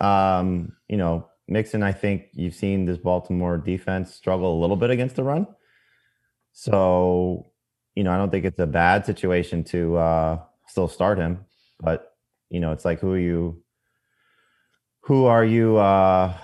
Um, 0.00 0.72
you 0.88 0.96
know, 0.96 1.28
Mixon, 1.48 1.82
I 1.82 1.92
think 1.92 2.26
you've 2.32 2.54
seen 2.54 2.84
this 2.84 2.98
Baltimore 2.98 3.56
defense 3.56 4.14
struggle 4.14 4.58
a 4.58 4.60
little 4.60 4.76
bit 4.76 4.90
against 4.90 5.16
the 5.16 5.24
run. 5.24 5.46
So, 6.52 7.52
you 7.94 8.04
know, 8.04 8.12
I 8.12 8.18
don't 8.18 8.30
think 8.30 8.44
it's 8.44 8.58
a 8.58 8.66
bad 8.66 9.06
situation 9.06 9.64
to 9.64 9.96
uh, 9.96 10.38
still 10.66 10.88
start 10.88 11.18
him. 11.18 11.46
But, 11.80 12.12
you 12.50 12.60
know, 12.60 12.72
it's 12.72 12.84
like 12.84 13.00
who 13.00 13.12
are 13.12 13.18
you 13.18 13.62
who 15.02 15.24
are 15.24 15.44
you 15.44 15.78
uh, 15.78 16.34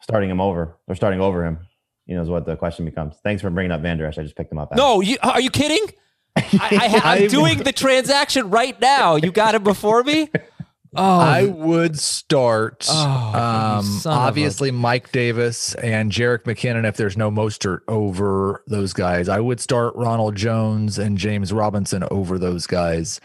starting 0.00 0.30
him 0.30 0.40
over 0.40 0.78
or 0.88 0.94
starting 0.94 1.20
over 1.20 1.44
him? 1.44 1.58
You 2.06 2.16
know, 2.16 2.22
is 2.22 2.30
what 2.30 2.46
the 2.46 2.56
question 2.56 2.84
becomes. 2.84 3.16
Thanks 3.22 3.42
for 3.42 3.50
bringing 3.50 3.72
up 3.72 3.82
Van 3.82 3.98
Der 3.98 4.06
Esch. 4.06 4.16
I 4.16 4.22
just 4.22 4.36
picked 4.36 4.50
him 4.50 4.58
up. 4.58 4.74
No, 4.74 5.00
you, 5.00 5.16
are 5.22 5.40
you 5.40 5.50
kidding? 5.50 5.92
I, 6.36 7.00
I, 7.04 7.14
I'm 7.14 7.28
doing 7.28 7.58
the 7.58 7.72
transaction 7.72 8.48
right 8.50 8.80
now. 8.80 9.16
You 9.16 9.32
got 9.32 9.54
it 9.54 9.64
before 9.64 10.02
me? 10.02 10.30
Oh, 10.96 11.18
I 11.20 11.46
would 11.46 11.98
start 11.98 12.86
Oh, 12.90 12.98
um, 13.34 13.96
of 13.98 14.06
a- 14.06 14.08
obviously 14.08 14.70
Mike 14.70 15.12
Davis 15.12 15.74
and 15.76 16.10
Jerick 16.10 16.44
McKinnon 16.44 16.86
if 16.88 16.96
there's 16.96 17.16
no 17.16 17.30
Mostert 17.30 17.80
over 17.88 18.62
those 18.66 18.92
guys. 18.92 19.28
I 19.28 19.40
would 19.40 19.60
start 19.60 19.94
Ronald 19.96 20.36
Jones 20.36 20.98
and 20.98 21.18
James 21.18 21.52
Robinson 21.52 22.04
over 22.10 22.38
those 22.38 22.66
guys. 22.66 23.20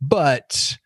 But 0.00 0.76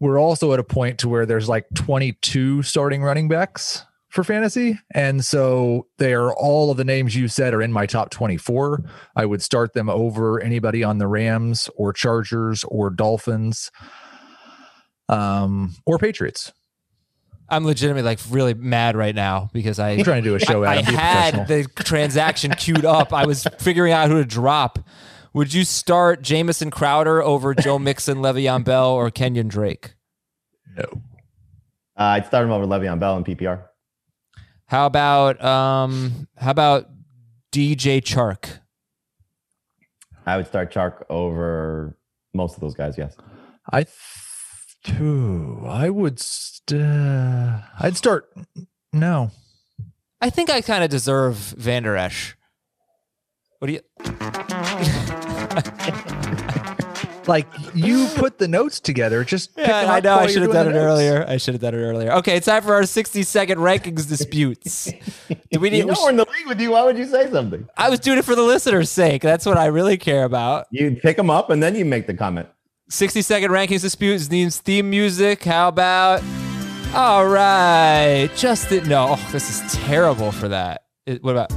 we're 0.00 0.18
also 0.20 0.52
at 0.52 0.58
a 0.60 0.64
point 0.64 0.98
to 1.00 1.08
where 1.08 1.26
there's 1.26 1.48
like 1.48 1.66
22 1.74 2.62
starting 2.62 3.02
running 3.02 3.28
backs 3.28 3.84
for 4.08 4.24
fantasy. 4.24 4.78
And 4.94 5.24
so 5.24 5.86
they 5.98 6.14
are 6.14 6.32
all 6.34 6.70
of 6.70 6.76
the 6.76 6.84
names 6.84 7.14
you 7.14 7.28
said 7.28 7.52
are 7.52 7.60
in 7.60 7.72
my 7.72 7.84
top 7.84 8.10
24. 8.10 8.82
I 9.16 9.26
would 9.26 9.42
start 9.42 9.74
them 9.74 9.90
over 9.90 10.40
anybody 10.40 10.82
on 10.82 10.98
the 10.98 11.06
Rams 11.06 11.68
or 11.76 11.92
Chargers 11.92 12.64
or 12.64 12.90
Dolphins 12.90 13.70
um, 15.08 15.74
or 15.86 15.98
Patriots. 15.98 16.52
I'm 17.50 17.64
legitimately 17.64 18.02
like 18.02 18.18
really 18.30 18.52
mad 18.52 18.94
right 18.94 19.14
now 19.14 19.48
because 19.54 19.78
I 19.78 19.90
I'm 19.90 20.04
trying 20.04 20.22
to 20.22 20.28
do 20.28 20.34
a 20.34 20.38
show. 20.40 20.64
I, 20.64 20.74
I 20.74 20.76
Adam. 20.76 20.90
Be 20.90 20.96
had 20.96 21.48
the 21.48 21.64
transaction 21.82 22.50
queued 22.52 22.84
up. 22.84 23.12
I 23.12 23.24
was 23.24 23.46
figuring 23.58 23.92
out 23.92 24.10
who 24.10 24.18
to 24.18 24.24
drop. 24.24 24.78
Would 25.32 25.54
you 25.54 25.64
start 25.64 26.20
Jamison 26.22 26.70
Crowder 26.70 27.22
over 27.22 27.54
Joe 27.54 27.78
Mixon, 27.78 28.18
Le'Veon 28.18 28.64
Bell, 28.64 28.90
or 28.90 29.10
Kenyon 29.10 29.48
Drake? 29.48 29.94
no. 30.76 30.84
Uh, 31.96 32.02
I'd 32.14 32.26
start 32.26 32.44
him 32.44 32.52
over 32.52 32.64
Le'Veon 32.64 33.00
Bell 33.00 33.16
in 33.16 33.24
PPR. 33.24 33.64
How 34.66 34.86
about 34.86 35.42
um 35.42 36.28
how 36.36 36.50
about 36.50 36.88
DJ 37.50 38.02
Chark? 38.02 38.60
I 40.26 40.36
would 40.36 40.46
start 40.46 40.72
Chark 40.72 41.04
over 41.08 41.96
most 42.34 42.54
of 42.54 42.60
those 42.60 42.74
guys. 42.74 42.98
Yes. 42.98 43.16
I 43.72 43.84
th- 43.84 43.96
ooh, 45.00 45.64
I 45.66 45.90
would 45.90 46.18
st- 46.20 46.80
uh, 46.80 47.58
I'd 47.78 47.96
start 47.96 48.30
no. 48.92 49.30
I 50.20 50.30
think 50.30 50.50
I 50.50 50.60
kind 50.60 50.82
of 50.84 50.90
deserve 50.90 51.36
Vander 51.36 51.96
Esch. 51.96 52.36
What 53.58 53.68
do 53.68 53.72
you 53.74 53.80
Like 57.26 57.46
you 57.74 58.06
put 58.14 58.38
the 58.38 58.48
notes 58.48 58.80
together, 58.80 59.22
just 59.22 59.54
pick 59.54 59.66
Yeah, 59.66 59.82
them 59.82 59.90
I 59.90 59.98
up 59.98 60.04
know. 60.04 60.14
I 60.16 60.28
should 60.28 60.40
have 60.40 60.50
done 60.52 60.66
it 60.68 60.70
notes. 60.72 60.82
earlier. 60.82 61.26
I 61.28 61.36
should 61.36 61.52
have 61.52 61.60
done 61.60 61.74
it 61.74 61.76
earlier. 61.76 62.10
Okay, 62.12 62.36
it's 62.38 62.46
time 62.46 62.62
for 62.62 62.72
our 62.72 62.86
60 62.86 63.22
second 63.22 63.58
rankings 63.58 64.08
disputes. 64.08 64.90
Do 65.50 65.60
we 65.60 65.68
need? 65.68 65.78
You 65.78 65.86
know 65.86 65.94
we're 66.02 66.08
in 66.08 66.16
the 66.16 66.24
league 66.24 66.46
with 66.48 66.58
you. 66.58 66.70
Why 66.70 66.84
would 66.84 66.96
you 66.96 67.04
say 67.06 67.30
something? 67.30 67.68
I 67.76 67.90
was 67.90 68.00
doing 68.00 68.16
it 68.18 68.24
for 68.24 68.34
the 68.34 68.40
listeners' 68.42 68.90
sake. 68.90 69.20
That's 69.20 69.44
what 69.44 69.58
I 69.58 69.66
really 69.66 69.98
care 69.98 70.24
about. 70.24 70.68
You 70.70 70.96
pick 71.02 71.18
them 71.18 71.28
up 71.28 71.50
and 71.50 71.62
then 71.62 71.74
you 71.74 71.84
make 71.84 72.06
the 72.06 72.14
comment. 72.14 72.48
60 72.90 73.22
second 73.22 73.50
rankings 73.50 73.82
disputes 73.82 74.30
needs 74.30 74.58
theme 74.58 74.88
music. 74.88 75.44
How 75.44 75.68
about? 75.68 76.22
All 76.94 77.26
right, 77.26 78.30
Justin. 78.34 78.88
No, 78.88 79.08
oh, 79.10 79.28
this 79.30 79.50
is 79.50 79.74
terrible 79.74 80.32
for 80.32 80.48
that. 80.48 80.84
It- 81.06 81.22
what 81.22 81.32
about 81.32 81.52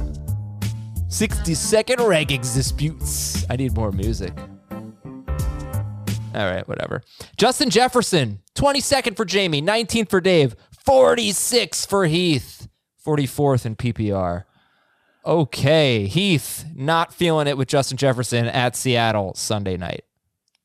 60 1.08 1.54
second 1.54 1.98
rankings 2.00 2.54
disputes? 2.54 3.46
I 3.48 3.56
need 3.56 3.74
more 3.74 3.92
music. 3.92 4.32
All 6.34 6.50
right, 6.50 6.66
whatever. 6.68 7.02
Justin 7.36 7.70
Jefferson, 7.70 8.40
22nd 8.54 9.16
for 9.16 9.24
Jamie, 9.24 9.60
19th 9.62 10.08
for 10.10 10.20
Dave, 10.20 10.54
46 10.84 11.84
for 11.86 12.06
Heath, 12.06 12.68
44th 13.06 13.66
in 13.66 13.76
PPR. 13.76 14.44
Okay, 15.24 16.06
Heath, 16.06 16.64
not 16.74 17.12
feeling 17.14 17.46
it 17.46 17.56
with 17.56 17.68
Justin 17.68 17.96
Jefferson 17.96 18.46
at 18.46 18.74
Seattle 18.76 19.34
Sunday 19.34 19.76
night. 19.76 20.04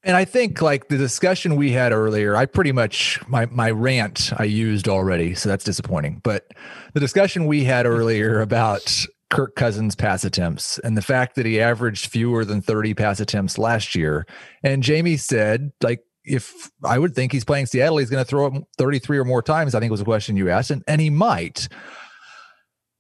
And 0.04 0.16
I 0.16 0.26
think 0.26 0.62
like 0.62 0.88
the 0.88 0.98
discussion 0.98 1.56
we 1.56 1.72
had 1.72 1.92
earlier, 1.92 2.36
I 2.36 2.46
pretty 2.46 2.72
much 2.72 3.20
my 3.28 3.46
my 3.48 3.72
rant 3.72 4.32
I 4.38 4.44
used 4.44 4.88
already, 4.88 5.36
so 5.36 5.50
that's 5.50 5.64
disappointing. 5.64 6.22
But 6.24 6.48
the 6.94 7.00
discussion 7.00 7.46
we 7.46 7.64
had 7.64 7.86
earlier 7.86 8.40
about 8.40 9.06
Kirk 9.30 9.56
Cousins 9.56 9.96
pass 9.96 10.24
attempts 10.24 10.80
and 10.80 10.96
the 10.96 11.02
fact 11.02 11.36
that 11.36 11.46
he 11.46 11.60
averaged 11.60 12.08
fewer 12.08 12.46
than 12.46 12.62
30 12.62 12.94
pass 12.94 13.20
attempts 13.20 13.58
last 13.58 13.96
year. 13.96 14.26
And 14.64 14.82
Jamie 14.82 15.18
said, 15.18 15.72
like, 15.82 16.00
if 16.24 16.70
I 16.84 17.00
would 17.00 17.16
think 17.16 17.32
he's 17.32 17.46
playing 17.46 17.66
Seattle, 17.66 17.98
he's 17.98 18.10
going 18.10 18.24
to 18.24 18.30
throw 18.30 18.48
it 18.48 18.64
33 18.78 19.18
or 19.18 19.26
more 19.26 19.42
times. 19.42 19.76
I 19.76 19.80
think 19.80 19.92
was 19.92 20.02
a 20.02 20.06
question 20.06 20.38
you 20.38 20.50
asked, 20.50 20.72
and, 20.72 20.84
and 20.88 21.02
he 21.02 21.10
might. 21.10 21.68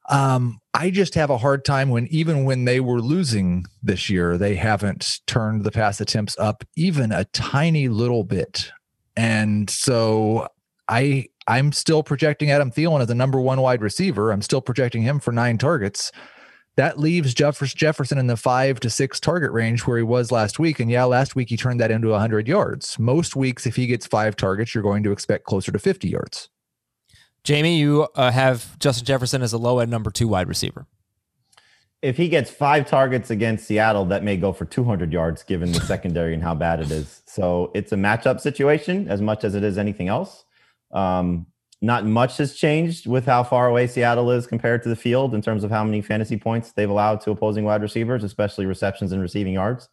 Um, 0.09 0.59
I 0.73 0.89
just 0.89 1.15
have 1.15 1.29
a 1.29 1.37
hard 1.37 1.65
time 1.65 1.89
when 1.89 2.07
even 2.07 2.45
when 2.45 2.65
they 2.65 2.79
were 2.79 3.01
losing 3.01 3.65
this 3.83 4.09
year, 4.09 4.37
they 4.37 4.55
haven't 4.55 5.19
turned 5.27 5.63
the 5.63 5.71
pass 5.71 5.99
attempts 5.99 6.37
up 6.39 6.63
even 6.75 7.11
a 7.11 7.25
tiny 7.25 7.89
little 7.89 8.23
bit. 8.23 8.71
And 9.17 9.69
so 9.69 10.47
I 10.87 11.27
I'm 11.47 11.71
still 11.71 12.03
projecting 12.03 12.51
Adam 12.51 12.71
Thielen 12.71 13.01
as 13.01 13.07
the 13.07 13.15
number 13.15 13.39
one 13.41 13.61
wide 13.61 13.81
receiver. 13.81 14.31
I'm 14.31 14.41
still 14.41 14.61
projecting 14.61 15.01
him 15.01 15.19
for 15.19 15.31
nine 15.31 15.57
targets. 15.57 16.11
that 16.75 16.99
leaves 16.99 17.33
Jefferson 17.33 18.19
in 18.19 18.27
the 18.27 18.37
five 18.37 18.79
to 18.81 18.89
six 18.89 19.19
target 19.19 19.51
range 19.51 19.87
where 19.87 19.97
he 19.97 20.03
was 20.03 20.31
last 20.31 20.59
week. 20.59 20.79
And 20.79 20.91
yeah, 20.91 21.05
last 21.05 21.35
week 21.35 21.49
he 21.49 21.57
turned 21.57 21.79
that 21.79 21.89
into 21.89 22.09
100 22.09 22.47
yards. 22.47 22.99
Most 22.99 23.35
weeks, 23.35 23.65
if 23.65 23.75
he 23.75 23.87
gets 23.87 24.05
five 24.05 24.35
targets, 24.35 24.75
you're 24.75 24.83
going 24.83 25.03
to 25.03 25.11
expect 25.11 25.45
closer 25.45 25.71
to 25.71 25.79
50 25.79 26.07
yards. 26.07 26.49
Jamie, 27.47 27.77
you 27.77 28.05
uh, 28.15 28.29
have 28.29 28.77
Justin 28.77 29.05
Jefferson 29.05 29.41
as 29.41 29.53
a 29.53 29.57
low 29.57 29.79
end 29.79 29.89
number 29.89 30.11
two 30.11 30.27
wide 30.27 30.49
receiver. 30.49 30.85
If 32.01 32.17
he 32.17 32.27
gets 32.27 32.51
five 32.51 32.89
targets 32.89 33.29
against 33.29 33.65
Seattle, 33.65 34.03
that 34.07 34.21
may 34.21 34.35
go 34.35 34.51
for 34.51 34.65
200 34.65 35.13
yards 35.13 35.43
given 35.43 35.71
the 35.71 35.79
secondary 35.79 36.33
and 36.33 36.43
how 36.43 36.53
bad 36.53 36.81
it 36.81 36.91
is. 36.91 37.21
So 37.25 37.71
it's 37.73 37.93
a 37.93 37.95
matchup 37.95 38.41
situation 38.41 39.07
as 39.07 39.21
much 39.21 39.45
as 39.45 39.55
it 39.55 39.63
is 39.63 39.77
anything 39.77 40.09
else. 40.09 40.43
Um, 40.91 41.45
not 41.81 42.05
much 42.05 42.35
has 42.35 42.53
changed 42.53 43.07
with 43.07 43.25
how 43.25 43.43
far 43.43 43.69
away 43.69 43.87
Seattle 43.87 44.29
is 44.29 44.45
compared 44.45 44.83
to 44.83 44.89
the 44.89 44.97
field 44.97 45.33
in 45.33 45.41
terms 45.41 45.63
of 45.63 45.71
how 45.71 45.85
many 45.85 46.01
fantasy 46.01 46.35
points 46.35 46.73
they've 46.73 46.89
allowed 46.89 47.21
to 47.21 47.31
opposing 47.31 47.63
wide 47.63 47.81
receivers, 47.81 48.25
especially 48.25 48.65
receptions 48.65 49.13
and 49.13 49.21
receiving 49.21 49.53
yards. 49.53 49.87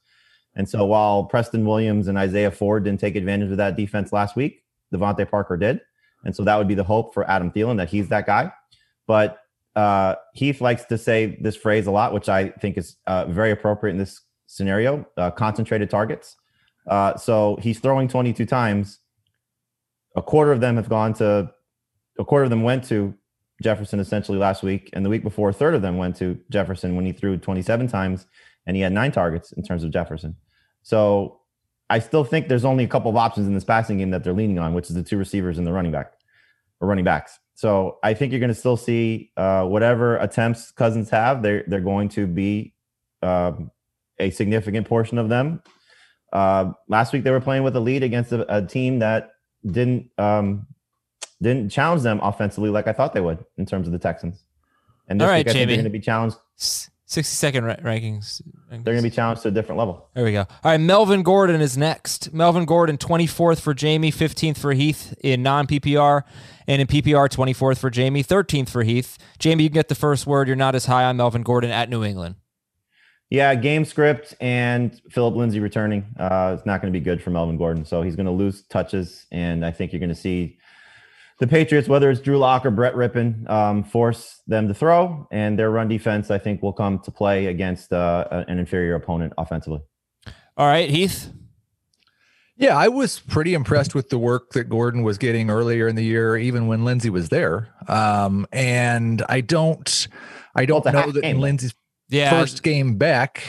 And 0.56 0.68
so 0.68 0.84
while 0.86 1.22
Preston 1.22 1.64
Williams 1.64 2.08
and 2.08 2.18
Isaiah 2.18 2.50
Ford 2.50 2.82
didn't 2.82 2.98
take 2.98 3.14
advantage 3.14 3.52
of 3.52 3.58
that 3.58 3.76
defense 3.76 4.12
last 4.12 4.34
week, 4.34 4.64
DeVante 4.92 5.30
Parker 5.30 5.56
did. 5.56 5.82
And 6.24 6.34
so 6.34 6.44
that 6.44 6.56
would 6.56 6.68
be 6.68 6.74
the 6.74 6.84
hope 6.84 7.14
for 7.14 7.28
Adam 7.30 7.50
Thielen 7.50 7.76
that 7.76 7.88
he's 7.88 8.08
that 8.08 8.26
guy. 8.26 8.52
But 9.06 9.38
uh, 9.76 10.14
Heath 10.34 10.60
likes 10.60 10.84
to 10.86 10.98
say 10.98 11.38
this 11.40 11.56
phrase 11.56 11.86
a 11.86 11.90
lot, 11.90 12.12
which 12.12 12.28
I 12.28 12.48
think 12.48 12.78
is 12.78 12.96
uh, 13.06 13.26
very 13.26 13.50
appropriate 13.50 13.92
in 13.92 13.98
this 13.98 14.20
scenario 14.46 15.06
uh, 15.16 15.30
concentrated 15.30 15.90
targets. 15.90 16.36
Uh, 16.86 17.16
so 17.16 17.58
he's 17.60 17.80
throwing 17.80 18.08
22 18.08 18.46
times. 18.46 19.00
A 20.16 20.22
quarter 20.22 20.52
of 20.52 20.60
them 20.60 20.76
have 20.76 20.88
gone 20.88 21.12
to 21.14 21.50
a 22.18 22.24
quarter 22.24 22.44
of 22.44 22.50
them 22.50 22.62
went 22.62 22.84
to 22.84 23.14
Jefferson 23.62 23.98
essentially 23.98 24.38
last 24.38 24.62
week, 24.62 24.90
and 24.92 25.04
the 25.04 25.10
week 25.10 25.22
before, 25.22 25.48
a 25.48 25.52
third 25.52 25.74
of 25.74 25.82
them 25.82 25.96
went 25.96 26.16
to 26.16 26.38
Jefferson 26.50 26.94
when 26.94 27.04
he 27.04 27.12
threw 27.12 27.36
27 27.36 27.88
times, 27.88 28.26
and 28.66 28.76
he 28.76 28.82
had 28.82 28.92
nine 28.92 29.12
targets 29.12 29.52
in 29.52 29.64
terms 29.64 29.84
of 29.84 29.90
Jefferson. 29.90 30.36
So 30.82 31.40
I 31.90 31.98
still 31.98 32.24
think 32.24 32.48
there's 32.48 32.64
only 32.64 32.84
a 32.84 32.88
couple 32.88 33.10
of 33.10 33.16
options 33.16 33.46
in 33.46 33.54
this 33.54 33.64
passing 33.64 33.98
game 33.98 34.10
that 34.10 34.24
they're 34.24 34.32
leaning 34.32 34.58
on, 34.58 34.74
which 34.74 34.88
is 34.88 34.94
the 34.94 35.02
two 35.02 35.18
receivers 35.18 35.58
and 35.58 35.66
the 35.66 35.72
running 35.72 35.92
back 35.92 36.12
or 36.80 36.88
running 36.88 37.04
backs. 37.04 37.38
So 37.54 37.98
I 38.02 38.14
think 38.14 38.32
you're 38.32 38.40
going 38.40 38.48
to 38.48 38.54
still 38.54 38.76
see 38.76 39.30
uh, 39.36 39.64
whatever 39.64 40.16
attempts 40.16 40.70
Cousins 40.72 41.10
have. 41.10 41.42
They're 41.42 41.64
they're 41.68 41.80
going 41.80 42.08
to 42.10 42.26
be 42.26 42.74
um, 43.22 43.70
a 44.18 44.30
significant 44.30 44.88
portion 44.88 45.18
of 45.18 45.28
them. 45.28 45.62
Uh, 46.32 46.72
last 46.88 47.12
week 47.12 47.22
they 47.22 47.30
were 47.30 47.40
playing 47.40 47.62
with 47.62 47.76
a 47.76 47.80
lead 47.80 48.02
against 48.02 48.32
a, 48.32 48.56
a 48.56 48.66
team 48.66 48.98
that 48.98 49.30
didn't 49.64 50.10
um, 50.18 50.66
didn't 51.40 51.70
challenge 51.70 52.02
them 52.02 52.18
offensively 52.22 52.70
like 52.70 52.88
I 52.88 52.92
thought 52.92 53.12
they 53.12 53.20
would 53.20 53.44
in 53.56 53.66
terms 53.66 53.86
of 53.86 53.92
the 53.92 53.98
Texans. 53.98 54.44
And 55.06 55.20
this 55.20 55.26
All 55.26 55.30
right, 55.30 55.38
week 55.38 55.48
I 55.48 55.52
think 55.52 55.60
Jamie. 55.60 55.66
they're 55.66 55.76
going 55.76 55.92
to 55.92 55.98
be 55.98 56.00
challenged. 56.00 56.36
S- 57.06 57.12
60 57.14 57.34
second 57.34 57.64
ra- 57.64 57.76
rankings. 57.76 58.40
They're 58.70 58.80
going 58.80 58.96
to 58.96 59.02
be 59.02 59.10
challenged 59.10 59.42
to 59.42 59.48
a 59.48 59.50
different 59.50 59.78
level. 59.78 60.08
There 60.14 60.24
we 60.24 60.32
go. 60.32 60.40
All 60.40 60.48
right, 60.64 60.80
Melvin 60.80 61.22
Gordon 61.22 61.60
is 61.60 61.76
next. 61.76 62.32
Melvin 62.32 62.64
Gordon, 62.64 62.98
24th 62.98 63.60
for 63.60 63.74
Jamie, 63.74 64.10
15th 64.10 64.58
for 64.58 64.72
Heath 64.72 65.14
in 65.22 65.42
non 65.42 65.66
PPR, 65.66 66.22
and 66.66 66.80
in 66.80 66.86
PPR, 66.88 67.28
24th 67.28 67.78
for 67.78 67.90
Jamie, 67.90 68.24
13th 68.24 68.68
for 68.68 68.82
Heath. 68.82 69.18
Jamie, 69.38 69.64
you 69.64 69.68
can 69.68 69.74
get 69.74 69.88
the 69.88 69.94
first 69.94 70.26
word. 70.26 70.46
You're 70.48 70.56
not 70.56 70.74
as 70.74 70.86
high 70.86 71.04
on 71.04 71.16
Melvin 71.16 71.42
Gordon 71.42 71.70
at 71.70 71.88
New 71.90 72.02
England. 72.04 72.36
Yeah, 73.30 73.54
game 73.54 73.84
script 73.84 74.34
and 74.40 75.00
Phillip 75.10 75.34
Lindsay 75.34 75.58
returning. 75.58 76.04
Uh, 76.18 76.54
it's 76.56 76.66
not 76.66 76.80
going 76.80 76.92
to 76.92 76.98
be 76.98 77.02
good 77.02 77.22
for 77.22 77.30
Melvin 77.30 77.56
Gordon. 77.56 77.84
So 77.84 78.02
he's 78.02 78.16
going 78.16 78.26
to 78.26 78.32
lose 78.32 78.62
touches, 78.68 79.26
and 79.32 79.64
I 79.64 79.72
think 79.72 79.92
you're 79.92 80.00
going 80.00 80.10
to 80.10 80.14
see 80.14 80.58
the 81.44 81.50
Patriots, 81.50 81.88
whether 81.88 82.10
it's 82.10 82.20
Drew 82.22 82.38
Lock 82.38 82.64
or 82.64 82.70
Brett 82.70 82.94
Rypien, 82.94 83.48
um, 83.50 83.84
force 83.84 84.40
them 84.46 84.66
to 84.68 84.72
throw, 84.74 85.28
and 85.30 85.58
their 85.58 85.70
run 85.70 85.88
defense, 85.88 86.30
I 86.30 86.38
think, 86.38 86.62
will 86.62 86.72
come 86.72 86.98
to 87.00 87.10
play 87.10 87.46
against 87.46 87.92
uh, 87.92 88.26
an 88.48 88.58
inferior 88.58 88.94
opponent 88.94 89.34
offensively. 89.36 89.80
All 90.56 90.66
right, 90.66 90.88
Heath. 90.88 91.30
Yeah, 92.56 92.78
I 92.78 92.88
was 92.88 93.18
pretty 93.18 93.52
impressed 93.52 93.94
with 93.94 94.08
the 94.10 94.18
work 94.18 94.52
that 94.52 94.68
Gordon 94.70 95.02
was 95.02 95.18
getting 95.18 95.50
earlier 95.50 95.86
in 95.88 95.96
the 95.96 96.04
year, 96.04 96.36
even 96.36 96.66
when 96.66 96.84
Lindsay 96.84 97.10
was 97.10 97.28
there. 97.28 97.74
Um, 97.88 98.46
and 98.52 99.22
I 99.28 99.40
don't, 99.42 100.08
I 100.54 100.64
don't 100.64 100.84
Well, 100.84 100.94
know 100.94 101.10
that 101.12 101.22
game, 101.22 101.30
in 101.32 101.36
though. 101.38 101.42
Lindsay's 101.42 101.74
Yeah. 102.08 102.30
first 102.30 102.62
game 102.62 102.96
back, 102.96 103.42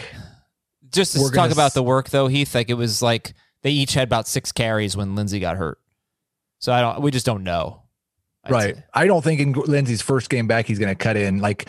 just 0.91 1.13
to 1.13 1.29
talk 1.31 1.51
about 1.51 1.67
s- 1.67 1.73
the 1.75 1.83
work 1.83 2.09
though, 2.09 2.27
Heath, 2.27 2.55
like 2.55 2.69
it 2.69 2.73
was 2.73 3.01
like 3.03 3.35
they 3.61 3.69
each 3.71 3.93
had 3.93 4.07
about 4.07 4.27
six 4.27 4.51
carries 4.51 4.97
when 4.97 5.13
Lindsay 5.15 5.39
got 5.39 5.55
hurt. 5.57 5.77
So 6.59 6.73
I 6.73 6.81
don't 6.81 7.01
we 7.01 7.11
just 7.11 7.25
don't 7.27 7.43
know. 7.43 7.83
I'd 8.45 8.51
right? 8.51 8.75
say. 8.75 8.83
I 8.93 9.07
don't 9.07 9.23
think 9.23 9.39
in 9.39 9.53
Lindsay's 9.53 10.01
first 10.01 10.29
game 10.29 10.47
back 10.47 10.65
he's 10.65 10.79
going 10.79 10.95
to 10.95 10.95
cut 10.95 11.17
in. 11.17 11.39
Like 11.39 11.67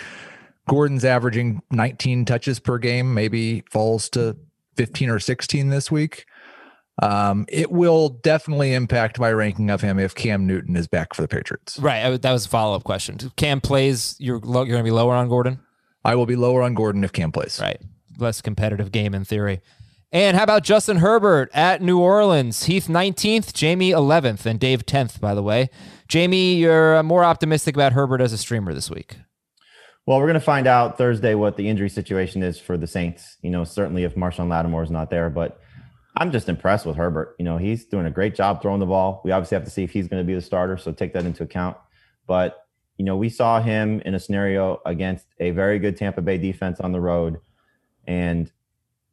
Gordon's 0.69 1.05
averaging 1.05 1.62
19 1.71 2.25
touches 2.25 2.59
per 2.59 2.79
game, 2.79 3.15
maybe 3.15 3.62
falls 3.71 4.09
to 4.11 4.37
15 4.77 5.11
or 5.11 5.19
16 5.19 5.69
this 5.71 5.91
week. 5.91 6.27
Um, 7.03 7.45
it 7.49 7.71
will 7.71 8.09
definitely 8.09 8.73
impact 8.73 9.19
my 9.19 9.31
ranking 9.31 9.69
of 9.71 9.83
him 9.83 9.99
if 9.99 10.15
Cam 10.15 10.47
Newton 10.47 10.77
is 10.77 10.87
back 10.87 11.15
for 11.15 11.23
the 11.23 11.29
Patriots. 11.29 11.79
Right. 11.79 12.05
I, 12.05 12.17
that 12.17 12.33
was 12.33 12.47
a 12.47 12.49
follow 12.49 12.75
up 12.75 12.85
question. 12.85 13.19
Cam 13.37 13.61
plays, 13.61 14.17
you're 14.19 14.39
low, 14.39 14.62
you're 14.62 14.73
going 14.73 14.85
to 14.85 14.89
be 14.89 14.95
lower 14.95 15.15
on 15.15 15.29
Gordon. 15.29 15.61
I 16.05 16.15
will 16.15 16.27
be 16.27 16.37
lower 16.37 16.62
on 16.62 16.75
Gordon 16.75 17.05
if 17.05 17.12
Cam 17.12 17.33
plays. 17.33 17.59
Right. 17.61 17.81
Less 18.19 18.41
competitive 18.41 18.93
game 18.93 19.15
in 19.15 19.25
theory. 19.25 19.61
And 20.11 20.37
how 20.37 20.45
about 20.45 20.62
Justin 20.62 20.99
Herbert 20.99 21.51
at 21.53 21.83
New 21.83 21.99
Orleans? 21.99 22.65
Heath 22.65 22.87
19th, 22.87 23.53
Jamie 23.53 23.91
11th, 23.91 24.47
and 24.47 24.59
Dave 24.59 24.87
10th, 24.87 25.21
by 25.21 25.35
the 25.35 25.43
way. 25.43 25.69
Jamie, 26.09 26.55
you're 26.55 26.97
uh, 26.97 27.03
more 27.03 27.25
optimistic 27.25 27.75
about 27.75 27.92
Herbert 27.92 28.21
as 28.21 28.33
a 28.33 28.38
streamer 28.38 28.73
this 28.73 28.90
week. 28.90 29.16
Well, 30.07 30.19
we're 30.19 30.27
going 30.27 30.35
to 30.35 30.40
find 30.40 30.69
out 30.69 30.97
Thursday 30.97 31.35
what 31.35 31.57
the 31.57 31.69
injury 31.69 31.88
situation 31.88 32.42
is 32.42 32.61
for 32.61 32.77
the 32.77 32.87
Saints. 32.87 33.38
You 33.42 33.51
know, 33.51 33.64
certainly 33.64 34.05
if 34.05 34.14
Marshon 34.14 34.49
Lattimore 34.49 34.85
is 34.85 34.90
not 34.90 35.11
there, 35.11 35.29
but 35.29 35.61
I'm 36.16 36.31
just 36.31 36.49
impressed 36.49 36.87
with 36.87 36.97
Herbert. 36.97 37.35
You 37.38 37.45
know, 37.45 37.59
he's 37.59 37.87
doing 37.87 38.07
a 38.07 38.11
great 38.11 38.37
job 38.37 38.62
throwing 38.62 38.79
the 38.79 38.87
ball. 38.87 39.21
We 39.25 39.33
obviously 39.33 39.57
have 39.57 39.64
to 39.64 39.71
see 39.71 39.83
if 39.83 39.90
he's 39.90 40.07
going 40.07 40.23
to 40.23 40.27
be 40.27 40.35
the 40.35 40.40
starter, 40.40 40.77
so 40.77 40.92
take 40.92 41.12
that 41.14 41.27
into 41.27 41.42
account. 41.42 41.77
But 42.27 42.62
you 42.99 43.05
know, 43.05 43.16
we 43.16 43.29
saw 43.29 43.61
him 43.61 44.01
in 44.07 44.14
a 44.14 44.19
scenario 44.19 44.81
against 44.87 45.27
a 45.40 45.51
very 45.51 45.79
good 45.79 45.97
Tampa 45.97 46.23
Bay 46.23 46.38
defense 46.38 46.81
on 46.81 46.92
the 46.92 47.01
road, 47.01 47.40
and 48.07 48.51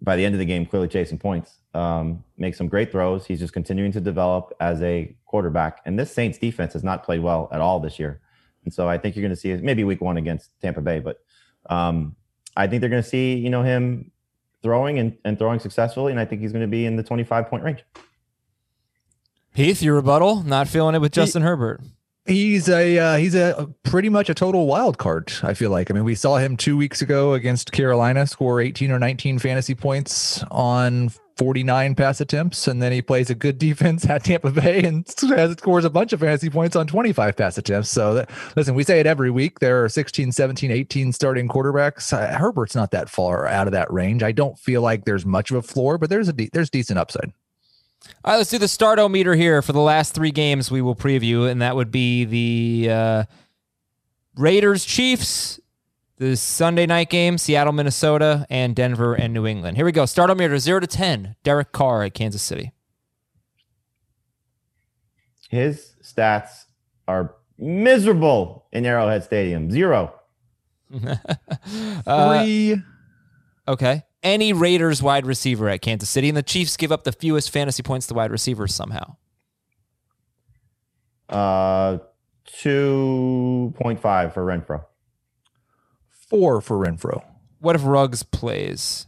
by 0.01 0.15
the 0.15 0.23
end 0.23 0.35
of 0.35 0.39
the 0.39 0.45
game, 0.45 0.65
clearly 0.65 0.87
chasing 0.87 1.17
points. 1.17 1.57
Um, 1.73 2.23
make 2.37 2.53
some 2.55 2.67
great 2.67 2.91
throws. 2.91 3.25
He's 3.25 3.39
just 3.39 3.53
continuing 3.53 3.91
to 3.93 4.01
develop 4.01 4.53
as 4.59 4.81
a 4.81 5.15
quarterback. 5.25 5.81
And 5.85 5.97
this 5.97 6.11
Saints 6.11 6.37
defense 6.37 6.73
has 6.73 6.83
not 6.83 7.03
played 7.03 7.21
well 7.21 7.49
at 7.51 7.61
all 7.61 7.79
this 7.79 7.97
year. 7.97 8.21
And 8.63 8.73
so 8.73 8.87
I 8.87 8.97
think 8.97 9.15
you're 9.15 9.23
going 9.23 9.35
to 9.35 9.39
see 9.39 9.53
maybe 9.55 9.83
week 9.83 10.01
one 10.01 10.17
against 10.17 10.51
Tampa 10.61 10.81
Bay, 10.81 10.99
but 10.99 11.19
um, 11.69 12.15
I 12.55 12.67
think 12.67 12.81
they're 12.81 12.89
going 12.89 13.03
to 13.03 13.09
see 13.09 13.35
you 13.35 13.49
know 13.49 13.63
him 13.63 14.11
throwing 14.61 14.99
and, 14.99 15.17
and 15.25 15.37
throwing 15.37 15.59
successfully, 15.59 16.11
and 16.11 16.19
I 16.19 16.25
think 16.25 16.41
he's 16.41 16.51
going 16.51 16.61
to 16.61 16.67
be 16.67 16.85
in 16.85 16.95
the 16.95 17.03
25 17.03 17.47
point 17.47 17.63
range. 17.63 17.83
Heath, 19.53 19.83
your 19.83 19.95
rebuttal? 19.95 20.43
Not 20.43 20.67
feeling 20.67 20.95
it 20.95 21.01
with 21.01 21.11
Justin 21.11 21.43
Herbert. 21.43 21.81
He's 22.25 22.69
a 22.69 22.97
uh, 22.97 23.17
he's 23.17 23.35
a 23.35 23.69
pretty 23.83 24.07
much 24.07 24.29
a 24.29 24.33
total 24.33 24.65
wild 24.65 24.97
card. 24.97 25.33
I 25.43 25.53
feel 25.53 25.69
like. 25.69 25.91
I 25.91 25.93
mean, 25.93 26.05
we 26.05 26.15
saw 26.15 26.37
him 26.37 26.55
two 26.55 26.77
weeks 26.77 27.01
ago 27.01 27.33
against 27.33 27.73
Carolina 27.73 28.25
score 28.25 28.61
18 28.61 28.91
or 28.91 28.97
19 28.97 29.39
fantasy 29.39 29.75
points 29.75 30.43
on 30.49 31.11
49 31.37 31.95
pass 31.95 32.21
attempts, 32.21 32.67
and 32.67 32.81
then 32.81 32.91
he 32.91 33.01
plays 33.01 33.29
a 33.29 33.35
good 33.35 33.57
defense 33.59 34.07
at 34.09 34.23
Tampa 34.23 34.51
Bay 34.51 34.83
and 34.83 35.05
has 35.29 35.51
scores 35.53 35.85
a 35.85 35.89
bunch 35.89 36.13
of 36.13 36.19
fantasy 36.19 36.49
points 36.49 36.75
on 36.75 36.87
25 36.87 37.35
pass 37.35 37.57
attempts. 37.57 37.89
So 37.89 38.13
that, 38.15 38.29
listen, 38.55 38.75
we 38.75 38.83
say 38.83 38.99
it 38.99 39.07
every 39.07 39.31
week. 39.31 39.59
There 39.59 39.83
are 39.83 39.89
16, 39.89 40.31
17, 40.31 40.71
18 40.71 41.13
starting 41.13 41.47
quarterbacks. 41.47 42.13
Uh, 42.13 42.37
Herbert's 42.37 42.75
not 42.75 42.91
that 42.91 43.09
far 43.09 43.47
out 43.47 43.67
of 43.67 43.73
that 43.73 43.91
range. 43.91 44.23
I 44.23 44.31
don't 44.31 44.57
feel 44.57 44.81
like 44.81 45.05
there's 45.05 45.25
much 45.25 45.51
of 45.51 45.57
a 45.57 45.61
floor, 45.61 45.97
but 45.97 46.09
there's 46.09 46.27
a 46.27 46.33
de- 46.33 46.49
there's 46.53 46.69
decent 46.69 46.99
upside. 46.99 47.33
All 48.25 48.33
right, 48.33 48.37
let's 48.37 48.49
do 48.49 48.57
the 48.57 48.65
startometer 48.65 49.35
here 49.35 49.61
for 49.61 49.71
the 49.71 49.79
last 49.79 50.13
three 50.13 50.31
games 50.31 50.69
we 50.69 50.81
will 50.81 50.95
preview, 50.95 51.49
and 51.49 51.61
that 51.61 51.75
would 51.75 51.89
be 51.91 52.25
the 52.25 52.91
uh, 52.91 53.23
Raiders 54.35 54.83
Chiefs, 54.83 55.59
the 56.23 56.37
Sunday 56.37 56.85
night 56.85 57.09
game, 57.09 57.37
Seattle, 57.37 57.73
Minnesota, 57.73 58.45
and 58.49 58.75
Denver 58.75 59.13
and 59.13 59.33
New 59.33 59.45
England. 59.45 59.75
Here 59.75 59.85
we 59.85 59.91
go. 59.91 60.03
Startometer 60.03 60.57
0 60.57 60.79
to 60.79 60.87
10. 60.87 61.35
Derek 61.43 61.73
Carr 61.73 62.03
at 62.03 62.13
Kansas 62.13 62.41
City. 62.41 62.71
His 65.49 65.95
stats 66.01 66.65
are 67.09 67.35
miserable 67.57 68.65
in 68.71 68.85
Arrowhead 68.85 69.23
Stadium. 69.23 69.69
Zero. 69.71 70.13
Uh, 72.05 72.43
Three. 72.43 72.81
okay. 73.67 74.03
Any 74.21 74.53
Raiders 74.53 75.01
wide 75.01 75.25
receiver 75.25 75.69
at 75.69 75.81
Kansas 75.81 76.09
City, 76.09 76.27
and 76.27 76.37
the 76.37 76.43
Chiefs 76.43 76.77
give 76.77 76.91
up 76.91 77.03
the 77.03 77.11
fewest 77.11 77.49
fantasy 77.49 77.81
points 77.81 78.05
to 78.07 78.13
wide 78.13 78.31
receivers 78.31 78.75
somehow. 78.75 79.15
Uh, 81.29 81.99
2.5 82.47 84.33
for 84.33 84.45
Renfrow. 84.45 84.83
Four 86.33 86.61
for 86.61 86.83
Renfrow. 86.83 87.23
What 87.59 87.75
if 87.75 87.85
Ruggs 87.85 88.23
plays? 88.23 89.05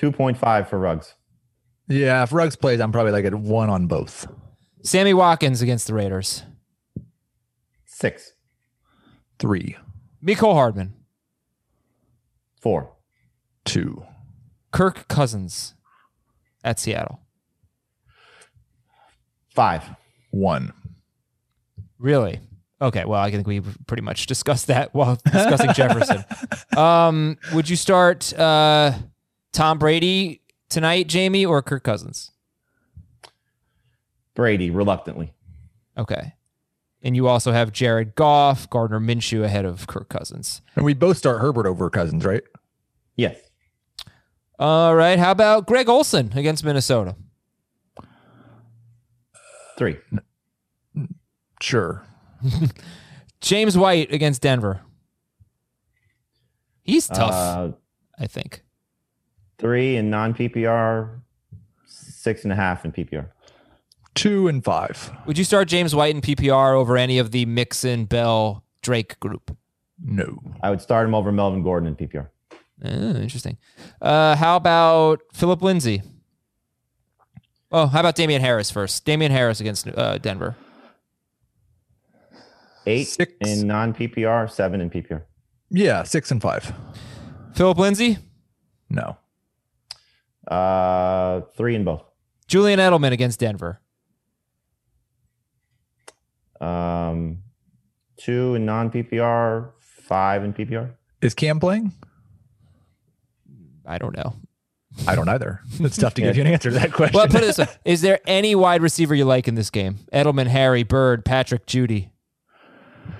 2.5 0.00 0.66
for 0.66 0.78
Ruggs. 0.78 1.14
Yeah, 1.88 2.22
if 2.22 2.32
Ruggs 2.32 2.56
plays, 2.56 2.80
I'm 2.80 2.90
probably 2.90 3.12
like 3.12 3.26
at 3.26 3.34
one 3.34 3.68
on 3.68 3.86
both. 3.86 4.26
Sammy 4.82 5.12
Watkins 5.12 5.60
against 5.60 5.86
the 5.86 5.92
Raiders. 5.92 6.44
Six. 7.84 8.32
Three. 9.38 9.76
Mecole 10.24 10.54
Hardman. 10.54 10.94
Four. 12.62 12.96
Two. 13.66 14.06
Kirk 14.72 15.06
Cousins 15.06 15.74
at 16.64 16.80
Seattle. 16.80 17.20
Five. 19.50 19.84
One. 20.30 20.72
Really? 21.98 22.40
Okay. 22.80 23.04
Well, 23.04 23.20
I 23.20 23.30
think 23.30 23.46
we 23.46 23.60
pretty 23.86 24.02
much 24.02 24.26
discussed 24.26 24.66
that 24.66 24.92
while 24.94 25.16
discussing 25.32 25.72
Jefferson. 25.72 26.24
Um, 26.76 27.38
would 27.52 27.68
you 27.68 27.76
start 27.76 28.32
uh, 28.38 28.92
Tom 29.52 29.78
Brady 29.78 30.40
tonight, 30.68 31.06
Jamie, 31.06 31.46
or 31.46 31.62
Kirk 31.62 31.84
Cousins? 31.84 32.30
Brady, 34.34 34.70
reluctantly. 34.70 35.32
Okay. 35.96 36.34
And 37.02 37.14
you 37.14 37.28
also 37.28 37.52
have 37.52 37.70
Jared 37.70 38.14
Goff, 38.14 38.68
Gardner 38.70 38.98
Minshew 38.98 39.44
ahead 39.44 39.64
of 39.64 39.86
Kirk 39.86 40.08
Cousins. 40.08 40.62
And 40.74 40.84
we 40.84 40.94
both 40.94 41.16
start 41.18 41.40
Herbert 41.40 41.66
over 41.66 41.88
Cousins, 41.90 42.24
right? 42.24 42.42
Yes. 43.14 43.36
All 44.58 44.94
right. 44.94 45.18
How 45.18 45.30
about 45.30 45.66
Greg 45.66 45.88
Olsen 45.88 46.32
against 46.34 46.64
Minnesota? 46.64 47.14
Three. 49.76 49.98
Sure. 51.60 52.04
James 53.40 53.76
White 53.76 54.12
against 54.12 54.42
Denver. 54.42 54.80
He's 56.82 57.06
tough, 57.08 57.32
Uh, 57.32 57.72
I 58.18 58.26
think. 58.26 58.62
three 59.58 59.96
in 59.96 60.10
non 60.10 60.34
PPR, 60.34 61.20
six 61.86 62.44
and 62.44 62.52
a 62.52 62.56
half 62.56 62.84
in 62.84 62.92
PPR. 62.92 63.28
Two 64.14 64.48
and 64.48 64.62
five. 64.64 65.10
Would 65.26 65.38
you 65.38 65.44
start 65.44 65.66
James 65.68 65.94
White 65.94 66.14
in 66.14 66.20
PPR 66.20 66.74
over 66.74 66.96
any 66.96 67.18
of 67.18 67.30
the 67.32 67.46
Mixon, 67.46 68.04
Bell, 68.04 68.64
Drake 68.82 69.18
group? 69.20 69.56
No. 70.02 70.38
I 70.62 70.70
would 70.70 70.80
start 70.80 71.06
him 71.06 71.14
over 71.14 71.32
Melvin 71.32 71.62
Gordon 71.62 71.88
in 71.88 71.96
PPR. 71.96 72.28
Oh, 72.84 72.88
interesting. 73.16 73.56
Uh, 74.00 74.36
how 74.36 74.56
about 74.56 75.20
Phillip 75.32 75.62
Lindsay? 75.62 76.02
Oh, 77.72 77.86
how 77.86 78.00
about 78.00 78.14
Damien 78.14 78.40
Harris 78.42 78.70
first? 78.70 79.04
Damien 79.04 79.32
Harris 79.32 79.60
against 79.60 79.88
uh, 79.88 80.18
Denver. 80.18 80.54
Eight 82.86 83.04
Six. 83.08 83.32
in 83.40 83.66
non 83.66 83.94
PPR, 83.94 84.50
seven 84.50 84.80
in 84.80 84.90
PPR. 84.90 85.22
Yeah, 85.70 86.02
six 86.02 86.30
and 86.30 86.40
five. 86.42 86.72
Phillip 87.54 87.78
Lindsay, 87.78 88.18
No. 88.90 89.16
Uh, 90.46 91.40
three 91.56 91.74
in 91.74 91.84
both. 91.84 92.02
Julian 92.48 92.78
Edelman 92.78 93.12
against 93.12 93.40
Denver. 93.40 93.80
Um, 96.60 97.38
two 98.16 98.54
in 98.54 98.64
non 98.66 98.90
PPR, 98.90 99.70
five 99.80 100.44
in 100.44 100.52
PPR. 100.52 100.90
Is 101.22 101.34
Cam 101.34 101.58
playing? 101.60 101.92
I 103.86 103.98
don't 103.98 104.16
know. 104.16 104.34
I 105.08 105.14
don't 105.16 105.28
either. 105.28 105.60
It's 105.80 105.96
tough 105.96 106.14
to 106.14 106.22
give 106.22 106.36
you 106.36 106.42
an 106.42 106.46
answer 106.46 106.70
to 106.70 106.78
that 106.78 106.92
question. 106.92 107.16
Well, 107.16 107.26
put 107.26 107.42
it 107.42 107.46
this 107.46 107.58
way: 107.58 107.66
Is 107.84 108.00
there 108.02 108.20
any 108.26 108.54
wide 108.54 108.82
receiver 108.82 109.14
you 109.14 109.24
like 109.24 109.48
in 109.48 109.54
this 109.56 109.70
game? 109.70 109.96
Edelman, 110.12 110.46
Harry, 110.46 110.82
Byrd, 110.84 111.24
Patrick, 111.24 111.66
Jeudy. 111.66 112.10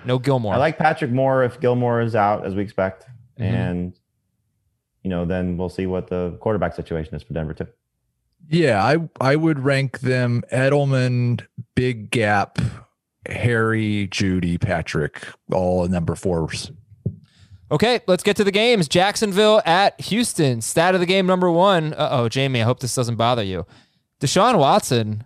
No 0.04 0.18
Gilmore. 0.18 0.54
I 0.54 0.58
like 0.58 0.78
Patrick 0.78 1.10
Moore 1.10 1.44
if 1.44 1.60
Gilmore 1.60 2.00
is 2.00 2.14
out, 2.14 2.44
as 2.46 2.54
we 2.54 2.62
expect. 2.62 3.06
Mhm. 3.38 3.44
And, 3.44 3.92
you 5.02 5.10
know, 5.10 5.24
then 5.24 5.56
we'll 5.56 5.68
see 5.68 5.86
what 5.86 6.08
the 6.08 6.36
quarterback 6.40 6.74
situation 6.74 7.14
is 7.14 7.22
for 7.22 7.32
Denver, 7.34 7.54
too. 7.54 7.66
yeah, 8.50 8.84
I 8.84 9.08
I 9.20 9.36
would 9.36 9.60
rank 9.60 10.00
them 10.00 10.42
Edelman, 10.52 11.40
Big 11.74 12.10
Gap, 12.10 12.58
Harry, 13.26 14.06
Jeudy, 14.10 14.60
Patrick, 14.60 15.26
all 15.52 15.86
number 15.88 16.14
fours. 16.14 16.70
Okay, 17.70 18.00
let's 18.06 18.22
get 18.22 18.36
to 18.36 18.44
the 18.44 18.52
games. 18.52 18.86
Jacksonville 18.86 19.62
at 19.64 19.98
Houston. 20.02 20.60
Stat 20.60 20.94
of 20.94 21.00
the 21.00 21.06
game 21.06 21.26
number 21.26 21.50
one. 21.50 21.94
Uh 21.94 22.08
oh, 22.12 22.28
Jamie, 22.28 22.60
I 22.60 22.64
hope 22.64 22.80
this 22.80 22.94
doesn't 22.94 23.16
bother 23.16 23.42
you. 23.42 23.66
Deshaun 24.20 24.58
Watson, 24.58 25.24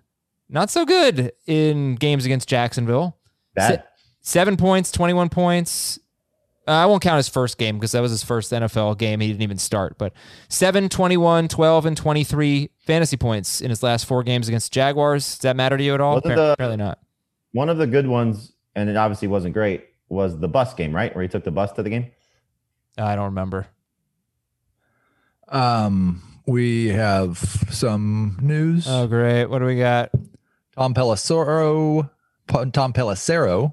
not 0.49 0.71
so 0.71 0.85
good 0.87 1.33
in 1.47 1.97
games 1.97 2.25
against 2.25 2.49
Jacksonville. 2.49 3.16
Bad. 3.55 3.83
Se- 4.29 4.38
seven 4.38 4.57
points, 4.57 4.91
21 4.93 5.29
points. 5.29 5.99
Uh, 6.67 6.73
I 6.73 6.87
won't 6.87 7.03
count 7.03 7.17
his 7.17 7.29
first 7.29 7.57
game 7.57 7.77
because 7.79 7.93
that 7.93 8.01
was 8.03 8.11
his 8.11 8.23
first 8.23 8.53
NFL 8.53 8.99
game. 8.99 9.21
He 9.21 9.29
didn't 9.29 9.41
even 9.43 9.57
start. 9.59 9.97
But 9.97 10.12
7, 10.51 10.88
21, 10.91 11.49
12, 11.49 11.87
and 11.87 11.97
23 11.97 12.71
fantasy 12.79 13.17
points 13.17 13.61
in 13.62 13.71
his 13.71 13.83
last 13.83 14.05
four 14.05 14.23
games 14.23 14.49
against 14.49 14.71
Jaguars. 14.73 15.25
Does 15.27 15.38
that 15.41 15.57
matter 15.57 15.79
to 15.79 15.83
you 15.83 15.95
at 15.95 16.01
all? 16.03 16.17
Wasn't 16.17 16.37
the- 16.37 16.53
Apparently 16.53 16.77
not. 16.77 16.99
One 17.53 17.71
of 17.71 17.79
the 17.79 17.87
good 17.87 18.07
ones, 18.07 18.53
and 18.75 18.91
it 18.91 18.97
obviously 18.97 19.29
wasn't 19.29 19.55
great, 19.55 19.87
was 20.11 20.38
the 20.38 20.49
bus 20.49 20.75
game, 20.75 20.95
right? 20.95 21.14
Where 21.14 21.23
he 21.23 21.29
took 21.29 21.45
the 21.45 21.51
bus 21.51 21.73
to 21.73 21.83
the 21.83 21.88
game. 21.91 22.11
I 22.99 23.17
don't 23.17 23.25
remember. 23.27 23.67
Um, 25.49 26.23
we 26.47 26.88
have 26.88 27.38
some 27.71 28.38
news. 28.43 28.87
Oh, 28.88 29.07
great. 29.07 29.47
What 29.47 29.61
do 29.61 29.64
we 29.64 29.79
got? 29.79 30.11
Tom 30.77 30.93
Pelissero, 30.95 32.11
Tom 32.49 32.93
Pelissero, 32.93 33.73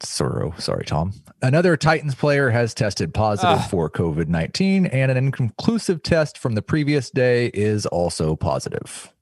Soro, 0.00 0.58
sorry, 0.60 0.84
Tom. 0.84 1.12
Another 1.42 1.76
Titans 1.76 2.14
player 2.14 2.50
has 2.50 2.74
tested 2.74 3.14
positive 3.14 3.58
Ah. 3.60 3.68
for 3.70 3.88
COVID 3.90 4.28
19, 4.28 4.86
and 4.86 5.10
an 5.10 5.16
inconclusive 5.16 6.02
test 6.02 6.36
from 6.38 6.54
the 6.54 6.62
previous 6.62 7.10
day 7.10 7.46
is 7.54 7.86
also 7.86 8.36
positive. 8.36 9.12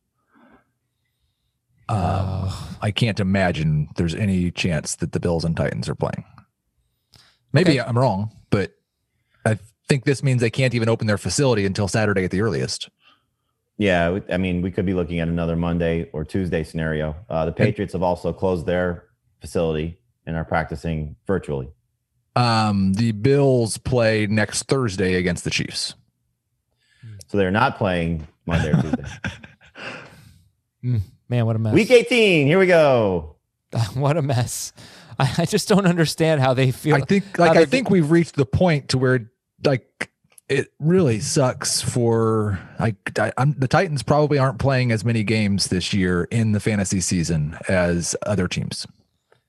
Um, 1.89 2.49
I 2.81 2.91
can't 2.95 3.21
imagine 3.21 3.89
there's 3.97 4.15
any 4.15 4.51
chance 4.51 4.97
that 4.97 5.13
the 5.13 5.21
Bills 5.21 5.45
and 5.45 5.57
Titans 5.57 5.89
are 5.89 5.95
playing. 5.95 6.25
Maybe 7.53 7.79
Okay. 7.79 7.89
I'm 7.89 7.99
wrong, 7.99 8.31
but 8.51 8.73
I 9.45 9.59
think 9.89 10.05
this 10.05 10.23
means 10.23 10.41
they 10.41 10.51
can't 10.51 10.75
even 10.75 10.89
open 10.89 11.07
their 11.07 11.19
facility 11.19 11.67
until 11.67 11.87
Saturday 11.87 12.25
at 12.25 12.31
the 12.31 12.41
earliest. 12.41 12.89
Yeah, 13.77 14.19
I 14.31 14.39
mean, 14.39 14.63
we 14.63 14.71
could 14.71 14.87
be 14.87 14.95
looking 14.95 15.21
at 15.21 15.29
another 15.29 15.57
Monday 15.57 16.09
or 16.13 16.25
Tuesday 16.25 16.63
scenario. 16.65 17.15
Uh, 17.29 17.45
the 17.45 17.53
Patriots 17.53 17.93
have 17.93 18.03
also 18.03 18.33
closed 18.33 18.67
their 18.67 19.05
facility 19.41 19.99
and 20.27 20.37
are 20.37 20.45
practicing 20.45 21.17
virtually. 21.27 21.69
Um, 22.37 22.95
the 22.95 23.13
Bills 23.13 23.79
play 23.79 24.27
next 24.27 24.65
Thursday 24.65 25.15
against 25.15 25.45
the 25.45 25.51
Chiefs. 25.51 25.95
So 27.27 27.39
they're 27.39 27.51
not 27.51 27.79
playing 27.79 28.27
Monday 28.47 28.71
or 28.71 28.83
Tuesday. 28.83 29.05
Man, 31.29 31.47
what 31.47 31.57
a 31.57 31.59
mess. 31.59 31.75
Week 31.75 31.91
18, 31.91 32.47
here 32.47 32.59
we 32.59 32.67
go. 32.67 33.37
what 33.95 34.17
a 34.17 34.23
mess. 34.23 34.73
I, 35.19 35.33
I 35.39 35.45
just 35.45 35.69
don't 35.69 35.87
understand 35.87 36.41
how 36.41 36.55
they 36.55 36.71
feel. 36.71 36.97
I 36.97 37.01
think 37.01 37.39
like 37.39 37.53
I 37.53 37.55
they're 37.55 37.67
think 37.67 37.91
we've 37.91 38.11
reached 38.11 38.37
the 38.37 38.47
point 38.47 38.91
to 38.91 38.99
where 38.99 39.31
like 39.65 40.11
it 40.49 40.73
really 40.79 41.21
sucks 41.21 41.81
for 41.81 42.59
like 42.79 43.19
I, 43.19 43.33
I'm, 43.39 43.53
the 43.53 43.69
Titans 43.69 44.03
probably 44.03 44.39
aren't 44.39 44.59
playing 44.59 44.93
as 44.93 45.05
many 45.05 45.23
games 45.23 45.69
this 45.69 45.93
year 45.93 46.25
in 46.25 46.53
the 46.53 46.61
fantasy 46.61 47.01
season 47.01 47.57
as 47.69 48.15
other 48.27 48.49
teams. 48.49 48.87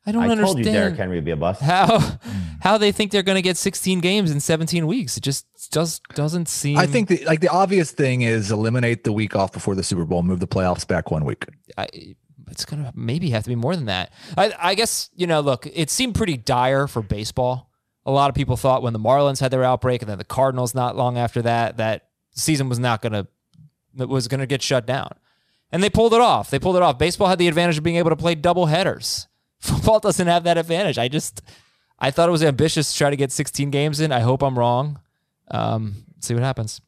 I 0.05 0.11
don't 0.11 0.23
I 0.23 0.27
told 0.27 0.39
understand 0.39 0.65
you 0.65 0.71
Derrick 0.71 0.97
Henry 0.97 1.17
would 1.17 1.25
be 1.25 1.31
a 1.31 1.35
bust. 1.35 1.61
how 1.61 1.87
mm. 1.87 2.57
how 2.61 2.77
they 2.77 2.91
think 2.91 3.11
they're 3.11 3.23
going 3.23 3.37
to 3.37 3.41
get 3.41 3.57
16 3.57 3.99
games 4.01 4.31
in 4.31 4.39
17 4.39 4.85
weeks. 4.85 5.17
It 5.17 5.23
just 5.23 5.47
just 5.71 6.03
doesn't 6.09 6.47
seem. 6.47 6.77
I 6.77 6.85
think 6.85 7.07
the 7.07 7.23
like 7.25 7.39
the 7.39 7.49
obvious 7.49 7.91
thing 7.91 8.21
is 8.21 8.51
eliminate 8.51 9.03
the 9.03 9.11
week 9.11 9.35
off 9.35 9.51
before 9.51 9.75
the 9.75 9.83
Super 9.83 10.05
Bowl, 10.05 10.21
move 10.21 10.39
the 10.39 10.47
playoffs 10.47 10.87
back 10.87 11.09
one 11.09 11.25
week. 11.25 11.45
I, 11.77 11.87
it's 12.49 12.65
gonna 12.65 12.91
maybe 12.95 13.31
have 13.31 13.43
to 13.43 13.49
be 13.49 13.55
more 13.55 13.75
than 13.75 13.85
that. 13.85 14.11
I, 14.37 14.53
I 14.59 14.75
guess 14.75 15.09
you 15.15 15.27
know. 15.27 15.41
Look, 15.41 15.67
it 15.73 15.89
seemed 15.89 16.15
pretty 16.15 16.37
dire 16.37 16.87
for 16.87 17.01
baseball. 17.01 17.71
A 18.05 18.11
lot 18.11 18.29
of 18.29 18.35
people 18.35 18.55
thought 18.55 18.83
when 18.83 18.93
the 18.93 18.99
Marlins 18.99 19.39
had 19.39 19.49
their 19.49 19.63
outbreak, 19.63 20.03
and 20.03 20.09
then 20.09 20.19
the 20.19 20.23
Cardinals 20.23 20.75
not 20.75 20.95
long 20.95 21.17
after 21.17 21.41
that, 21.41 21.77
that 21.77 22.09
season 22.31 22.69
was 22.69 22.77
not 22.77 23.01
gonna 23.01 23.27
was 23.95 24.27
gonna 24.27 24.45
get 24.45 24.61
shut 24.61 24.85
down, 24.85 25.15
and 25.71 25.81
they 25.81 25.89
pulled 25.89 26.13
it 26.13 26.21
off. 26.21 26.51
They 26.51 26.59
pulled 26.59 26.75
it 26.75 26.83
off. 26.83 26.99
Baseball 26.99 27.27
had 27.27 27.39
the 27.39 27.47
advantage 27.47 27.77
of 27.77 27.83
being 27.83 27.95
able 27.95 28.11
to 28.11 28.15
play 28.15 28.35
double 28.35 28.67
headers. 28.67 29.27
Football 29.73 29.99
doesn't 29.99 30.27
have 30.27 30.43
that 30.43 30.57
advantage. 30.57 30.97
I 30.97 31.07
just 31.07 31.41
I 31.97 32.11
thought 32.11 32.29
it 32.29 32.31
was 32.31 32.43
ambitious 32.43 32.91
to 32.91 32.97
try 32.97 33.09
to 33.09 33.15
get 33.15 33.31
16 33.31 33.71
games 33.71 33.99
in. 33.99 34.11
I 34.11 34.19
hope 34.19 34.43
I'm 34.43 34.57
wrong. 34.59 34.99
Um, 35.49 36.05
see 36.19 36.33
what 36.33 36.43
happens. 36.43 36.81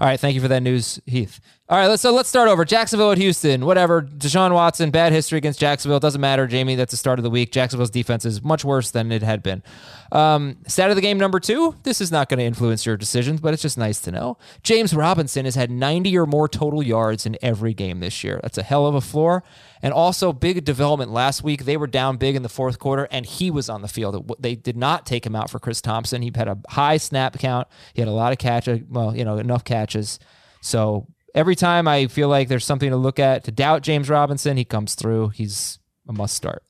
All 0.00 0.06
right, 0.08 0.18
thank 0.18 0.34
you 0.34 0.40
for 0.40 0.48
that 0.48 0.62
news, 0.62 1.00
Heath. 1.06 1.40
All 1.70 1.76
right, 1.76 1.86
let's 1.86 2.00
so 2.00 2.14
let's 2.14 2.30
start 2.30 2.48
over. 2.48 2.64
Jacksonville 2.64 3.12
at 3.12 3.18
Houston, 3.18 3.66
whatever. 3.66 4.00
Deshaun 4.00 4.54
Watson, 4.54 4.90
bad 4.90 5.12
history 5.12 5.36
against 5.36 5.60
Jacksonville. 5.60 6.00
Doesn't 6.00 6.20
matter, 6.22 6.46
Jamie. 6.46 6.76
That's 6.76 6.92
the 6.92 6.96
start 6.96 7.18
of 7.18 7.24
the 7.24 7.28
week. 7.28 7.52
Jacksonville's 7.52 7.90
defense 7.90 8.24
is 8.24 8.42
much 8.42 8.64
worse 8.64 8.90
than 8.90 9.12
it 9.12 9.22
had 9.22 9.42
been. 9.42 9.62
Um, 10.10 10.56
stat 10.66 10.88
of 10.88 10.96
the 10.96 11.02
game 11.02 11.18
number 11.18 11.38
two. 11.38 11.74
This 11.82 12.00
is 12.00 12.10
not 12.10 12.30
going 12.30 12.38
to 12.38 12.44
influence 12.46 12.86
your 12.86 12.96
decisions, 12.96 13.42
but 13.42 13.52
it's 13.52 13.60
just 13.60 13.76
nice 13.76 14.00
to 14.00 14.10
know. 14.10 14.38
James 14.62 14.94
Robinson 14.94 15.44
has 15.44 15.56
had 15.56 15.70
90 15.70 16.16
or 16.16 16.24
more 16.24 16.48
total 16.48 16.82
yards 16.82 17.26
in 17.26 17.36
every 17.42 17.74
game 17.74 18.00
this 18.00 18.24
year. 18.24 18.40
That's 18.42 18.56
a 18.56 18.62
hell 18.62 18.86
of 18.86 18.94
a 18.94 19.02
floor. 19.02 19.44
And 19.82 19.92
also 19.92 20.32
big 20.32 20.64
development 20.64 21.10
last 21.10 21.42
week. 21.42 21.66
They 21.66 21.76
were 21.76 21.86
down 21.86 22.16
big 22.16 22.34
in 22.34 22.42
the 22.42 22.48
fourth 22.48 22.78
quarter, 22.78 23.06
and 23.10 23.26
he 23.26 23.50
was 23.50 23.68
on 23.68 23.82
the 23.82 23.88
field. 23.88 24.34
They 24.40 24.54
did 24.54 24.78
not 24.78 25.04
take 25.04 25.26
him 25.26 25.36
out 25.36 25.50
for 25.50 25.58
Chris 25.58 25.82
Thompson. 25.82 26.22
He 26.22 26.32
had 26.34 26.48
a 26.48 26.56
high 26.70 26.96
snap 26.96 27.38
count. 27.38 27.68
He 27.92 28.00
had 28.00 28.08
a 28.08 28.12
lot 28.12 28.32
of 28.32 28.38
catches. 28.38 28.80
Well, 28.88 29.14
you 29.14 29.26
know, 29.26 29.36
enough 29.36 29.64
catches. 29.64 30.18
So 30.62 31.06
every 31.38 31.54
time 31.54 31.86
I 31.86 32.08
feel 32.08 32.28
like 32.28 32.48
there's 32.48 32.64
something 32.64 32.90
to 32.90 32.96
look 32.96 33.20
at 33.20 33.44
to 33.44 33.52
doubt 33.52 33.82
James 33.82 34.10
Robinson, 34.10 34.56
he 34.56 34.64
comes 34.64 34.96
through. 34.96 35.28
He's 35.28 35.78
a 36.08 36.12
must 36.12 36.34
start. 36.34 36.64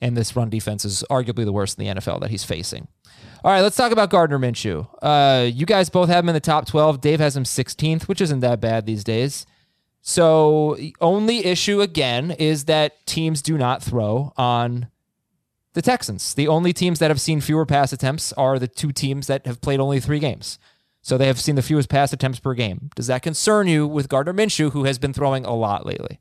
And 0.00 0.16
this 0.16 0.34
run 0.34 0.48
defense 0.48 0.86
is 0.86 1.04
arguably 1.10 1.44
the 1.44 1.52
worst 1.52 1.78
in 1.78 1.84
the 1.84 2.00
NFL 2.00 2.20
that 2.20 2.30
he's 2.30 2.42
facing. 2.42 2.88
All 3.44 3.52
right, 3.52 3.60
let's 3.60 3.76
talk 3.76 3.92
about 3.92 4.08
Gardner 4.08 4.38
Minshew. 4.38 4.88
Uh, 5.02 5.44
you 5.44 5.66
guys 5.66 5.90
both 5.90 6.08
have 6.08 6.24
him 6.24 6.30
in 6.30 6.34
the 6.34 6.40
top 6.40 6.66
12. 6.66 7.00
Dave 7.02 7.20
has 7.20 7.36
him 7.36 7.44
16th, 7.44 8.04
which 8.04 8.22
isn't 8.22 8.40
that 8.40 8.60
bad 8.60 8.86
these 8.86 9.04
days. 9.04 9.44
So, 10.00 10.78
only 11.00 11.44
issue 11.44 11.80
again 11.82 12.30
is 12.30 12.64
that 12.64 13.06
teams 13.06 13.42
do 13.42 13.58
not 13.58 13.82
throw 13.82 14.32
on 14.36 14.88
the 15.74 15.82
Texans. 15.82 16.32
The 16.32 16.48
only 16.48 16.72
teams 16.72 17.00
that 17.00 17.10
have 17.10 17.20
seen 17.20 17.40
fewer 17.40 17.66
pass 17.66 17.92
attempts 17.92 18.32
are 18.34 18.58
the 18.58 18.68
two 18.68 18.92
teams 18.92 19.26
that 19.26 19.46
have 19.46 19.60
played 19.60 19.80
only 19.80 20.00
three 20.00 20.20
games. 20.20 20.58
So, 21.06 21.16
they 21.16 21.28
have 21.28 21.40
seen 21.40 21.54
the 21.54 21.62
fewest 21.62 21.88
pass 21.88 22.12
attempts 22.12 22.40
per 22.40 22.52
game. 22.54 22.90
Does 22.96 23.06
that 23.06 23.22
concern 23.22 23.68
you 23.68 23.86
with 23.86 24.08
Gardner 24.08 24.34
Minshew, 24.34 24.72
who 24.72 24.84
has 24.84 24.98
been 24.98 25.12
throwing 25.12 25.44
a 25.44 25.54
lot 25.54 25.86
lately? 25.86 26.18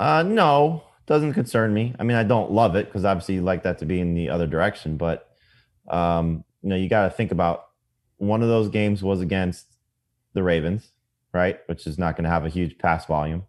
Uh, 0.00 0.22
no, 0.22 0.82
doesn't 1.04 1.34
concern 1.34 1.74
me. 1.74 1.94
I 1.98 2.04
mean, 2.04 2.16
I 2.16 2.22
don't 2.22 2.50
love 2.50 2.74
it 2.74 2.86
because 2.86 3.04
obviously 3.04 3.34
you 3.34 3.42
like 3.42 3.64
that 3.64 3.78
to 3.80 3.84
be 3.84 4.00
in 4.00 4.14
the 4.14 4.30
other 4.30 4.46
direction, 4.46 4.96
but 4.96 5.28
um, 5.90 6.42
you 6.62 6.70
know, 6.70 6.76
you 6.76 6.88
got 6.88 7.04
to 7.04 7.10
think 7.10 7.32
about 7.32 7.66
one 8.16 8.42
of 8.42 8.48
those 8.48 8.70
games 8.70 9.02
was 9.02 9.20
against 9.20 9.66
the 10.32 10.42
Ravens, 10.42 10.90
right? 11.34 11.60
Which 11.66 11.86
is 11.86 11.98
not 11.98 12.16
going 12.16 12.24
to 12.24 12.30
have 12.30 12.46
a 12.46 12.48
huge 12.48 12.78
pass 12.78 13.04
volume. 13.04 13.44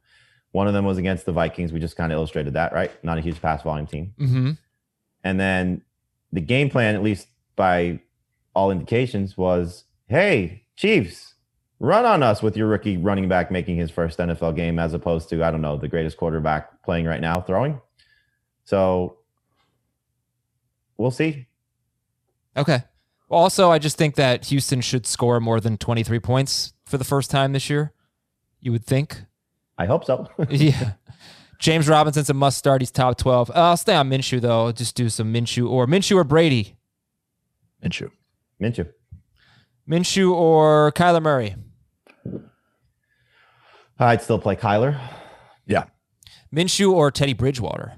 One 0.52 0.68
of 0.68 0.74
them 0.74 0.84
was 0.84 0.98
against 0.98 1.26
the 1.26 1.32
Vikings. 1.32 1.72
We 1.72 1.80
just 1.80 1.96
kind 1.96 2.12
of 2.12 2.18
illustrated 2.18 2.56
that, 2.56 2.74
right? 2.74 2.92
Not 3.02 3.18
a 3.18 3.22
huge 3.22 3.42
pass 3.42 3.62
volume 3.64 3.88
team. 3.88 4.14
Mm-hmm. 4.20 4.52
And 5.24 5.40
then 5.40 5.84
the 6.34 6.42
game 6.42 6.70
plan, 6.70 6.96
at 6.96 7.04
least 7.04 7.28
by 7.56 8.02
all 8.54 8.72
indications, 8.72 9.38
was 9.38 9.86
hey, 10.08 10.66
Chiefs, 10.76 11.36
run 11.80 12.06
on 12.06 12.22
us 12.22 12.42
with 12.44 12.56
your 12.56 12.68
rookie 12.68 12.98
running 12.98 13.28
back 13.28 13.52
making 13.52 13.78
his 13.78 13.90
first 13.90 14.20
NFL 14.20 14.56
game 14.56 14.78
as 14.80 14.94
opposed 14.94 15.30
to, 15.30 15.44
I 15.44 15.52
don't 15.52 15.62
know, 15.62 15.78
the 15.78 15.88
greatest 15.88 16.18
quarterback 16.18 16.84
playing 16.84 17.06
right 17.06 17.22
now 17.22 17.42
throwing. 17.42 17.82
So 18.66 19.18
we'll 20.98 21.12
see. 21.12 21.48
Okay. 22.56 22.84
Also, 23.30 23.72
I 23.72 23.80
just 23.80 23.98
think 23.98 24.16
that 24.16 24.46
Houston 24.46 24.82
should 24.82 25.08
score 25.08 25.40
more 25.40 25.60
than 25.60 25.78
23 25.78 26.20
points 26.20 26.74
for 26.86 26.98
the 26.98 27.04
first 27.04 27.32
time 27.32 27.54
this 27.54 27.70
year. 27.70 27.94
You 28.60 28.72
would 28.74 28.86
think. 28.86 29.24
I 29.78 29.86
hope 29.86 30.06
so. 30.06 30.28
yeah. 30.50 30.94
James 31.58 31.88
Robinson's 31.88 32.30
a 32.30 32.34
must 32.34 32.58
start. 32.58 32.82
He's 32.82 32.92
top 32.92 33.18
12. 33.18 33.52
Uh, 33.52 33.54
I'll 33.54 33.78
stay 33.78 33.96
on 33.96 34.10
Minshew, 34.10 34.42
though. 34.42 34.72
Just 34.72 34.96
do 34.96 35.10
some 35.10 35.34
Minshew 35.34 35.70
or 35.70 35.88
Minshew 35.88 36.16
or 36.16 36.24
Brady. 36.24 36.76
Minshew. 37.84 38.12
Minshew. 38.62 38.88
Minshew 39.90 40.32
or 40.32 40.92
Kyler 40.92 41.22
Murray. 41.22 41.56
I'd 44.00 44.22
still 44.22 44.40
play 44.40 44.56
Kyler. 44.56 45.00
Yeah. 45.66 45.86
Minshew 46.54 46.92
or 46.92 47.12
Teddy 47.12 47.34
Bridgewater. 47.34 47.94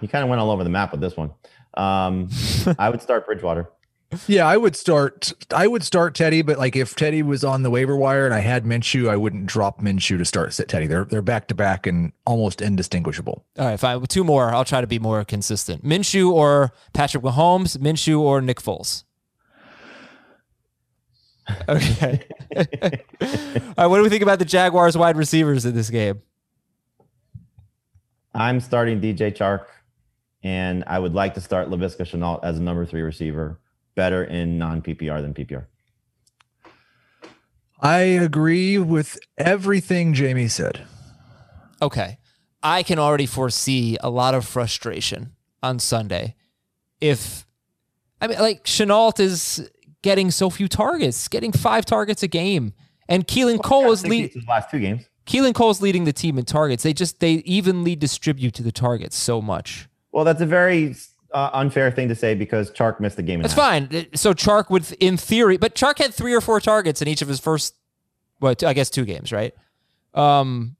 He 0.00 0.08
kind 0.08 0.22
of 0.22 0.28
went 0.28 0.40
all 0.40 0.50
over 0.50 0.64
the 0.64 0.70
map 0.70 0.92
with 0.92 1.00
this 1.00 1.16
one. 1.16 1.32
Um, 1.74 2.28
I 2.78 2.90
would 2.90 3.02
start 3.02 3.26
Bridgewater. 3.26 3.70
Yeah, 4.28 4.46
I 4.46 4.56
would 4.56 4.76
start. 4.76 5.32
I 5.52 5.66
would 5.66 5.82
start 5.82 6.14
Teddy, 6.14 6.42
but 6.42 6.58
like 6.58 6.76
if 6.76 6.94
Teddy 6.94 7.22
was 7.22 7.42
on 7.42 7.62
the 7.62 7.70
waiver 7.70 7.96
wire 7.96 8.24
and 8.24 8.32
I 8.32 8.38
had 8.38 8.64
Minshew, 8.64 9.08
I 9.08 9.16
wouldn't 9.16 9.46
drop 9.46 9.80
Minshew 9.80 10.16
to 10.18 10.24
start 10.24 10.52
sit 10.54 10.68
Teddy. 10.68 10.86
They're 10.86 11.04
they're 11.04 11.22
back 11.22 11.48
to 11.48 11.54
back 11.54 11.86
and 11.86 12.12
almost 12.24 12.62
indistinguishable. 12.62 13.44
All 13.58 13.66
right, 13.66 13.80
fine. 13.80 14.00
Two 14.06 14.22
more. 14.22 14.54
I'll 14.54 14.64
try 14.64 14.80
to 14.80 14.86
be 14.86 15.00
more 15.00 15.24
consistent. 15.24 15.84
Minshew 15.84 16.30
or 16.30 16.72
Patrick 16.94 17.24
Mahomes. 17.24 17.76
Minshew 17.78 18.20
or 18.20 18.40
Nick 18.40 18.60
Foles. 18.60 19.02
Okay. 21.68 22.24
All 22.56 22.60
right. 22.60 23.86
What 23.86 23.96
do 23.98 24.02
we 24.02 24.08
think 24.08 24.22
about 24.22 24.38
the 24.38 24.44
Jaguars 24.44 24.96
wide 24.96 25.16
receivers 25.16 25.64
in 25.64 25.74
this 25.74 25.90
game? 25.90 26.22
I'm 28.34 28.60
starting 28.60 29.00
DJ 29.00 29.34
Chark, 29.34 29.66
and 30.42 30.84
I 30.86 30.98
would 30.98 31.14
like 31.14 31.34
to 31.34 31.40
start 31.40 31.68
Laviska 31.68 32.02
Shenault 32.02 32.40
as 32.42 32.58
a 32.58 32.62
number 32.62 32.84
three 32.84 33.02
receiver, 33.02 33.60
better 33.94 34.24
in 34.24 34.58
non 34.58 34.82
PPR 34.82 35.22
than 35.22 35.34
PPR. 35.34 35.66
I 37.80 37.98
agree 38.00 38.78
with 38.78 39.18
everything 39.38 40.14
Jamie 40.14 40.48
said. 40.48 40.82
Okay. 41.80 42.18
I 42.62 42.82
can 42.82 42.98
already 42.98 43.26
foresee 43.26 43.96
a 44.00 44.10
lot 44.10 44.34
of 44.34 44.46
frustration 44.46 45.32
on 45.62 45.78
Sunday. 45.78 46.34
If 47.00 47.46
I 48.20 48.26
mean 48.26 48.38
like 48.38 48.64
Shenault 48.64 49.20
is 49.20 49.70
getting 50.06 50.30
so 50.30 50.48
few 50.48 50.68
targets, 50.68 51.26
getting 51.26 51.50
five 51.50 51.84
targets 51.84 52.22
a 52.22 52.28
game. 52.28 52.72
And 53.08 53.26
Keelan 53.26 53.60
Cole 53.60 53.90
is 53.90 54.06
lead 54.06 54.32
His 54.32 54.46
last 54.46 54.70
two 54.70 54.78
games. 54.78 55.02
Keelan 55.26 55.52
Cole's 55.52 55.82
leading 55.82 56.04
the 56.04 56.12
team 56.12 56.38
in 56.38 56.44
targets. 56.44 56.84
They 56.84 56.92
just 56.92 57.18
they 57.18 57.32
evenly 57.56 57.96
distribute 57.96 58.54
to 58.54 58.62
the 58.62 58.70
targets 58.70 59.16
so 59.16 59.42
much. 59.42 59.88
Well, 60.12 60.24
that's 60.24 60.40
a 60.40 60.46
very 60.46 60.94
uh, 61.32 61.50
unfair 61.54 61.90
thing 61.90 62.08
to 62.08 62.14
say 62.14 62.36
because 62.36 62.70
Chark 62.70 63.00
missed 63.00 63.16
the 63.16 63.24
game. 63.24 63.42
That's 63.42 63.54
half. 63.54 63.90
fine. 63.90 64.06
So 64.14 64.32
Chark 64.32 64.70
would, 64.70 64.90
in 65.00 65.16
theory, 65.16 65.56
but 65.56 65.74
Chark 65.74 65.98
had 65.98 66.14
three 66.14 66.34
or 66.34 66.40
four 66.40 66.60
targets 66.60 67.02
in 67.02 67.08
each 67.08 67.20
of 67.20 67.26
his 67.26 67.40
first, 67.40 67.74
what 68.38 68.62
I 68.62 68.72
guess 68.74 68.88
two 68.88 69.04
games, 69.04 69.32
right? 69.32 69.52
Um, 70.14 70.76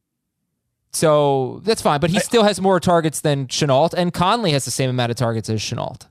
so 0.92 1.60
that's 1.64 1.82
fine. 1.82 1.98
But 1.98 2.10
he 2.10 2.20
still 2.20 2.44
has 2.44 2.60
more 2.60 2.78
targets 2.78 3.20
than 3.20 3.48
Shenault, 3.48 3.92
and 3.94 4.14
Conley 4.14 4.52
has 4.52 4.64
the 4.64 4.70
same 4.70 4.88
amount 4.88 5.10
of 5.10 5.16
targets 5.16 5.50
as 5.50 5.60
Shenault. 5.60 6.06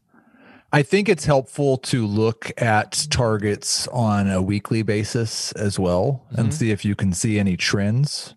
I 0.71 0.81
think 0.83 1.07
it's 1.07 1.25
helpful 1.25 1.77
to 1.77 2.05
look 2.05 2.51
at 2.61 3.07
targets 3.09 3.87
on 3.89 4.29
a 4.29 4.41
weekly 4.41 4.81
basis 4.81 5.51
as 5.53 5.79
well 5.79 6.25
and 6.31 6.53
see 6.53 6.71
if 6.71 6.83
you 6.83 6.95
can 6.95 7.13
see 7.13 7.39
any 7.39 7.55
trends. 7.55 8.35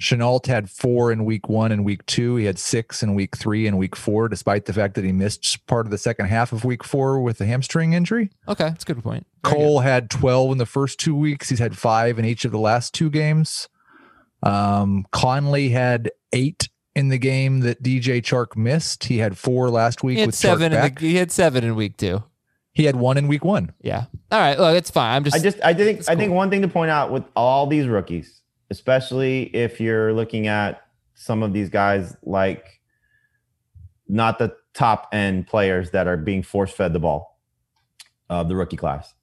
Shenault 0.00 0.46
had 0.46 0.70
four 0.70 1.12
in 1.12 1.24
week 1.24 1.48
one 1.48 1.70
and 1.70 1.84
week 1.84 2.04
two. 2.06 2.36
He 2.36 2.46
had 2.46 2.58
six 2.58 3.02
in 3.02 3.14
week 3.14 3.36
three 3.36 3.66
and 3.66 3.78
week 3.78 3.94
four, 3.94 4.28
despite 4.28 4.64
the 4.64 4.72
fact 4.72 4.94
that 4.94 5.04
he 5.04 5.12
missed 5.12 5.64
part 5.66 5.86
of 5.86 5.90
the 5.90 5.98
second 5.98 6.26
half 6.26 6.52
of 6.52 6.64
week 6.64 6.82
four 6.82 7.20
with 7.22 7.40
a 7.40 7.46
hamstring 7.46 7.92
injury. 7.92 8.30
Okay, 8.48 8.64
that's 8.64 8.82
a 8.82 8.86
good 8.86 9.02
point. 9.02 9.26
Very 9.44 9.54
Cole 9.54 9.80
had 9.80 10.10
12 10.10 10.52
in 10.52 10.58
the 10.58 10.66
first 10.66 10.98
two 10.98 11.14
weeks. 11.14 11.50
He's 11.50 11.58
had 11.58 11.78
five 11.78 12.18
in 12.18 12.24
each 12.24 12.44
of 12.44 12.50
the 12.50 12.58
last 12.58 12.94
two 12.94 13.10
games. 13.10 13.68
Um, 14.42 15.06
Conley 15.12 15.68
had 15.68 16.10
eight 16.32 16.68
in 16.94 17.08
the 17.08 17.18
game 17.18 17.60
that 17.60 17.82
DJ 17.82 18.20
Chark 18.22 18.56
missed. 18.56 19.04
He 19.04 19.18
had 19.18 19.38
four 19.38 19.70
last 19.70 20.02
week 20.02 20.16
He 20.16 20.20
had 20.20 20.26
with 20.28 20.34
seven. 20.34 20.72
Chark 20.72 20.88
In 20.88 20.94
the, 20.94 21.00
he 21.00 21.16
had 21.16 21.30
seven 21.32 21.64
in 21.64 21.74
week 21.74 21.96
two. 21.96 22.22
he 22.72 22.84
had 22.84 22.96
one 22.96 23.16
in 23.18 23.28
week 23.28 23.44
one. 23.44 23.72
Yeah. 23.80 24.04
All 24.30 24.38
right. 24.40 24.58
Look, 24.58 24.76
it's 24.76 24.90
fine. 24.90 25.16
I'm 25.16 25.24
just. 25.24 25.36
I 25.36 25.38
just 25.38 25.58
I 25.62 25.74
think 25.74 26.00
It's 26.00 26.08
I 26.08 26.16
think 26.16 26.32
one 26.32 26.50
thing 26.50 26.62
to 26.62 26.68
point 26.68 26.90
out 26.90 27.10
with 27.10 27.24
all 27.34 27.66
these 27.66 27.86
rookies, 27.86 28.40
especially 28.70 29.44
if 29.54 29.80
you're 29.80 30.12
looking 30.12 30.46
at 30.46 30.82
some 31.14 31.42
of 31.42 31.52
these 31.52 31.68
guys 31.70 32.16
like 32.22 32.80
not 34.08 34.38
the 34.38 34.54
top 34.74 35.08
end 35.12 35.46
players 35.46 35.90
that 35.90 36.06
are 36.06 36.16
being 36.16 36.42
force 36.42 36.72
fed 36.72 36.92
the 36.92 36.98
ball 36.98 37.38
of 38.28 38.48
the 38.48 38.56
rookie 38.56 38.76
class. 38.76 39.14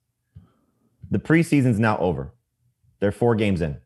The 1.10 1.18
preseason's 1.18 1.78
now 1.80 1.98
over. 1.98 2.32
They're 3.00 3.12
four 3.12 3.34
games 3.34 3.60
in. 3.60 3.78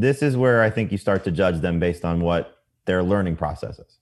This 0.00 0.22
is 0.22 0.36
where 0.36 0.62
I 0.62 0.70
think 0.70 0.92
you 0.92 0.98
start 0.98 1.24
to 1.24 1.30
judge 1.30 1.60
them 1.60 1.80
based 1.80 2.04
on 2.04 2.20
what 2.20 2.62
their 2.84 3.02
learning 3.02 3.36
process 3.36 3.78
is. 3.78 3.98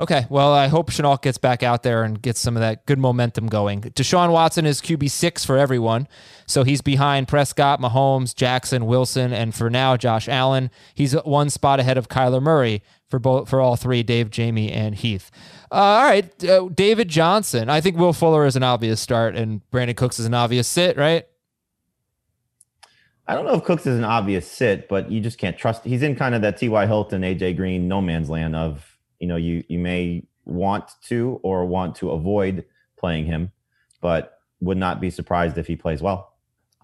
Okay, 0.00 0.26
well, 0.28 0.52
I 0.52 0.66
hope 0.66 0.90
Shenault 0.90 1.22
gets 1.22 1.38
back 1.38 1.62
out 1.62 1.84
there 1.84 2.02
and 2.02 2.20
gets 2.20 2.40
some 2.40 2.56
of 2.56 2.60
that 2.60 2.84
good 2.84 2.98
momentum 2.98 3.46
going. 3.46 3.82
Deshaun 3.82 4.32
Watson 4.32 4.66
is 4.66 4.80
QB 4.80 5.08
six 5.08 5.44
for 5.44 5.56
everyone, 5.56 6.08
so 6.46 6.64
he's 6.64 6.80
behind 6.80 7.28
Prescott, 7.28 7.80
Mahomes, 7.80 8.34
Jackson, 8.34 8.86
Wilson, 8.86 9.32
and 9.32 9.54
for 9.54 9.70
now 9.70 9.96
Josh 9.96 10.28
Allen. 10.28 10.70
He's 10.94 11.12
one 11.12 11.48
spot 11.48 11.78
ahead 11.78 11.96
of 11.96 12.08
Kyler 12.08 12.42
Murray 12.42 12.82
for 13.06 13.20
both 13.20 13.48
for 13.48 13.60
all 13.60 13.76
three: 13.76 14.02
Dave, 14.02 14.30
Jamie, 14.30 14.72
and 14.72 14.96
Heath. 14.96 15.30
Uh, 15.70 15.74
all 15.74 16.04
right, 16.04 16.44
uh, 16.44 16.68
David 16.74 17.08
Johnson. 17.08 17.68
I 17.68 17.80
think 17.80 17.96
Will 17.96 18.12
Fuller 18.12 18.46
is 18.46 18.56
an 18.56 18.64
obvious 18.64 19.00
start, 19.00 19.36
and 19.36 19.60
Brandin 19.70 19.96
Cooks 19.96 20.18
is 20.18 20.26
an 20.26 20.34
obvious 20.34 20.66
sit, 20.66 20.96
right? 20.96 21.24
I 23.26 23.34
don't 23.34 23.46
know 23.46 23.54
if 23.54 23.64
Cooks 23.64 23.86
is 23.86 23.96
an 23.96 24.04
obvious 24.04 24.50
sit, 24.50 24.88
but 24.88 25.10
you 25.10 25.20
just 25.20 25.38
can't 25.38 25.56
trust. 25.56 25.84
He's 25.84 26.02
in 26.02 26.14
kind 26.14 26.34
of 26.34 26.42
that 26.42 26.58
T.Y. 26.58 26.86
Hilton, 26.86 27.22
AJ 27.22 27.56
Green, 27.56 27.88
no 27.88 28.02
man's 28.02 28.28
land 28.28 28.54
of 28.54 28.98
you 29.18 29.26
know 29.26 29.36
you 29.36 29.64
you 29.68 29.78
may 29.78 30.24
want 30.44 30.90
to 31.04 31.40
or 31.42 31.64
want 31.64 31.96
to 31.96 32.10
avoid 32.10 32.64
playing 32.98 33.26
him, 33.26 33.50
but 34.00 34.38
would 34.60 34.76
not 34.76 35.00
be 35.00 35.10
surprised 35.10 35.56
if 35.56 35.66
he 35.66 35.76
plays 35.76 36.02
well. 36.02 36.34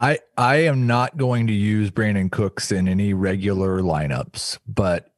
I 0.01 0.19
I 0.39 0.57
am 0.57 0.87
not 0.87 1.17
going 1.17 1.47
to 1.49 1.53
use 1.53 1.91
Brandin 1.91 2.31
Cooks 2.31 2.73
in 2.73 2.89
any 2.89 3.13
regular 3.13 3.81
lineups, 3.81 4.59
but 4.67 5.10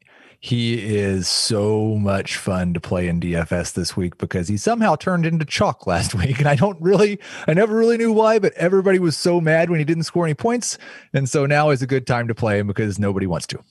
he 0.44 0.96
is 0.96 1.28
so 1.28 1.94
much 1.94 2.36
fun 2.36 2.74
to 2.74 2.80
play 2.80 3.06
in 3.06 3.20
DFS 3.20 3.74
this 3.74 3.96
week 3.96 4.18
because 4.18 4.48
he 4.48 4.56
somehow 4.56 4.96
turned 4.96 5.24
into 5.24 5.44
chalk 5.44 5.86
last 5.86 6.16
week. 6.16 6.40
And 6.40 6.48
I 6.48 6.56
don't 6.56 6.80
really, 6.80 7.20
I 7.46 7.54
never 7.54 7.76
really 7.76 7.96
knew 7.96 8.12
why, 8.12 8.40
but 8.40 8.52
everybody 8.54 8.98
was 8.98 9.16
so 9.16 9.40
mad 9.40 9.70
when 9.70 9.78
he 9.78 9.84
didn't 9.84 10.02
score 10.02 10.24
any 10.24 10.34
points. 10.34 10.78
And 11.14 11.28
so 11.28 11.46
now 11.46 11.70
is 11.70 11.80
a 11.80 11.86
good 11.86 12.08
time 12.08 12.26
to 12.26 12.34
play 12.34 12.58
him 12.58 12.66
because 12.66 12.98
nobody 12.98 13.24
wants 13.24 13.46
to. 13.48 13.62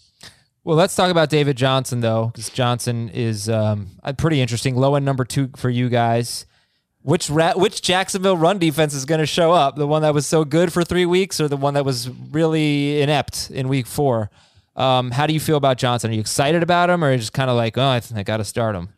Well, 0.64 0.78
let's 0.78 0.96
talk 0.96 1.12
about 1.12 1.30
David 1.30 1.58
Johnson 1.58 2.00
though, 2.00 2.28
because 2.28 2.50
Johnson 2.50 3.10
is 3.10 3.50
um, 3.50 3.89
pretty 4.18 4.39
interesting. 4.39 4.78
Low 4.78 4.96
end 4.96 5.04
number 5.04 5.26
two 5.26 5.50
for 5.58 5.70
you 5.70 5.89
guys. 5.89 6.46
Which 7.02 7.30
ra- 7.30 7.56
which 7.56 7.82
Jacksonville 7.82 8.38
run 8.38 8.60
defense 8.60 8.93
is 8.93 9.04
going 9.06 9.20
to 9.20 9.26
show 9.26 9.52
up? 9.52 9.76
The 9.76 9.88
one 9.88 10.04
that 10.04 10.14
was 10.14 10.26
so 10.26 10.46
good 10.46 10.72
for 10.72 10.86
three 10.86 11.08
weeks, 11.08 11.41
or 11.41 11.48
the 11.48 11.58
one 11.58 11.74
that 11.74 11.84
was 11.84 12.10
really 12.10 13.02
inept 13.02 13.50
in 13.50 13.68
week 13.68 13.88
four? 13.88 14.30
Um, 14.76 15.12
how 15.12 15.28
do 15.28 15.34
you 15.34 15.40
feel 15.40 15.58
about 15.58 15.78
Johnson? 15.78 16.12
Are 16.12 16.14
you 16.14 16.22
excited 16.22 16.64
about 16.64 16.90
him, 16.90 17.04
or 17.04 17.16
just 17.18 17.34
kind 17.34 17.50
of 17.50 17.58
like, 17.58 17.78
oh, 17.78 17.82
I, 17.82 18.02
I 18.16 18.24
got 18.24 18.38
to 18.38 18.46
start 18.46 18.76
him? 18.76 18.90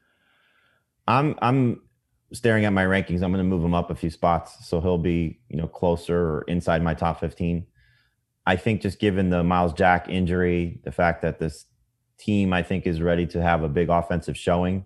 I'm 1.07 1.35
I'm 1.41 1.81
staring 2.31 2.65
at 2.65 2.73
my 2.73 2.85
rankings. 2.85 3.23
I'm 3.23 3.31
going 3.31 3.37
to 3.37 3.43
move 3.43 3.63
him 3.63 3.73
up 3.73 3.89
a 3.89 3.95
few 3.95 4.09
spots, 4.09 4.67
so 4.67 4.81
he'll 4.81 4.97
be 4.97 5.39
you 5.49 5.57
know 5.57 5.67
closer 5.67 6.17
or 6.17 6.41
inside 6.47 6.83
my 6.83 6.93
top 6.93 7.19
15. 7.19 7.65
I 8.45 8.55
think 8.55 8.81
just 8.81 8.99
given 8.99 9.29
the 9.29 9.43
Myles 9.43 9.73
Jack 9.73 10.09
injury, 10.09 10.79
the 10.83 10.91
fact 10.91 11.21
that 11.21 11.39
this 11.39 11.65
team 12.17 12.53
I 12.53 12.61
think 12.61 12.85
is 12.85 13.01
ready 13.01 13.25
to 13.27 13.41
have 13.41 13.63
a 13.63 13.69
big 13.69 13.89
offensive 13.89 14.37
showing 14.37 14.85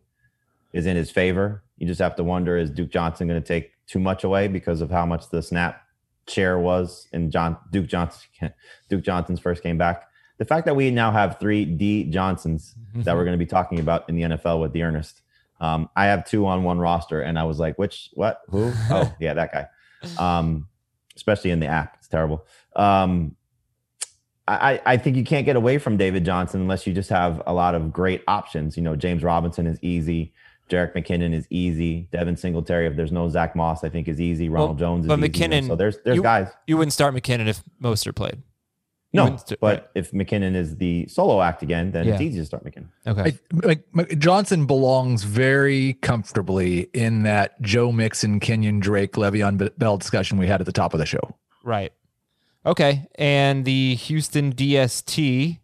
is 0.73 0.85
in 0.85 0.95
his 0.95 1.11
favor. 1.11 1.63
You 1.77 1.87
just 1.87 2.01
have 2.01 2.15
to 2.15 2.23
wonder 2.23 2.57
is 2.57 2.69
Duke 2.71 2.91
Johnson 2.91 3.27
going 3.27 3.41
to 3.41 3.47
take 3.47 3.71
too 3.87 3.99
much 3.99 4.23
away 4.23 4.47
because 4.47 4.81
of 4.81 4.91
how 4.91 5.05
much 5.05 5.29
the 5.29 5.41
snap 5.41 5.81
share 6.27 6.59
was 6.59 7.07
in 7.13 7.31
John 7.31 7.57
Duke 7.71 7.87
Johnson 7.87 8.29
Duke 8.89 9.03
Johnson's 9.03 9.39
first 9.39 9.63
came 9.63 9.77
back. 9.77 10.06
The 10.37 10.45
fact 10.45 10.65
that 10.65 10.75
we 10.75 10.91
now 10.91 11.11
have 11.11 11.39
three 11.39 11.65
D 11.65 12.03
Johnsons 12.05 12.75
that 12.95 13.15
we're 13.15 13.23
going 13.25 13.37
to 13.37 13.43
be 13.43 13.49
talking 13.49 13.79
about 13.79 14.07
in 14.09 14.15
the 14.15 14.21
NFL 14.23 14.61
with 14.61 14.73
D'Ernest. 14.73 15.21
Um, 15.59 15.89
I 15.95 16.05
have 16.05 16.25
two 16.25 16.45
on 16.45 16.63
one 16.63 16.77
roster, 16.79 17.21
and 17.21 17.39
I 17.39 17.43
was 17.45 17.59
like, 17.59 17.77
which, 17.79 18.09
what, 18.13 18.41
who? 18.49 18.71
Oh, 18.91 19.11
yeah, 19.19 19.33
that 19.33 19.51
guy. 19.51 19.67
Um, 20.19 20.67
especially 21.15 21.49
in 21.51 21.59
the 21.59 21.65
app, 21.67 21.95
it's 21.97 22.07
terrible. 22.07 22.45
Um, 22.75 23.35
I, 24.47 24.79
I 24.85 24.97
think 24.97 25.17
you 25.17 25.25
can't 25.25 25.45
get 25.45 25.55
away 25.57 25.77
from 25.77 25.97
David 25.97 26.23
Johnson 26.23 26.61
unless 26.61 26.87
you 26.87 26.93
just 26.93 27.09
have 27.09 27.41
a 27.45 27.53
lot 27.53 27.75
of 27.75 27.91
great 27.91 28.23
options. 28.29 28.77
You 28.77 28.83
know, 28.83 28.95
James 28.95 29.21
Robinson 29.23 29.67
is 29.67 29.77
easy. 29.81 30.33
Jerick 30.69 30.93
McKinnon 30.93 31.33
is 31.33 31.47
easy. 31.49 32.07
Devin 32.11 32.37
Singletary, 32.37 32.87
if 32.87 32.95
there's 32.95 33.11
no 33.11 33.27
Zach 33.27 33.55
Moss, 33.55 33.83
I 33.83 33.89
think 33.89 34.07
is 34.07 34.21
easy. 34.21 34.47
Ronald 34.47 34.79
Well, 34.79 34.95
Jones 34.95 35.05
is 35.05 35.09
but 35.09 35.19
easy. 35.19 35.29
McKinnon- 35.29 35.67
So 35.67 35.75
there's 35.75 35.97
there's 36.05 36.15
you, 36.17 36.23
guys. 36.23 36.49
You 36.65 36.77
wouldn't 36.77 36.93
start 36.93 37.13
McKinnon 37.13 37.47
if 37.47 37.61
Mostert 37.81 38.15
played. 38.15 38.41
You 39.13 39.17
No, 39.19 39.23
wouldn't 39.25 39.53
but 39.61 39.61
right. 39.61 39.83
if 39.95 40.11
McKinnon 40.11 40.53
is 40.55 40.75
the 40.77 41.07
solo 41.07 41.41
act 41.41 41.63
again, 41.63 41.91
then 41.91 42.07
it's 42.07 42.21
easy 42.21 42.39
to 42.39 42.45
start 42.45 42.65
McKinnon. 42.65 42.89
Okay. 43.07 43.21
I, 43.21 43.65
like 43.65 43.83
Mc- 43.93 44.19
Johnson 44.19 44.65
belongs 44.65 45.23
very 45.23 45.93
comfortably 46.01 46.89
in 46.93 47.23
that 47.23 47.61
Joe 47.61 47.91
Mixon, 47.93 48.39
Kenyon 48.41 48.79
Drake, 48.81 49.13
Le'Veon 49.13 49.57
B- 49.57 49.69
Bell 49.77 49.97
discussion 49.97 50.37
we 50.37 50.47
had 50.47 50.59
at 50.59 50.65
the 50.65 50.73
top 50.73 50.93
of 50.93 50.99
the 50.99 51.05
show. 51.05 51.35
Right. 51.63 51.93
Okay. 52.65 53.07
And 53.15 53.63
the 53.63 53.95
Houston 53.95 54.53
DST 54.53 55.59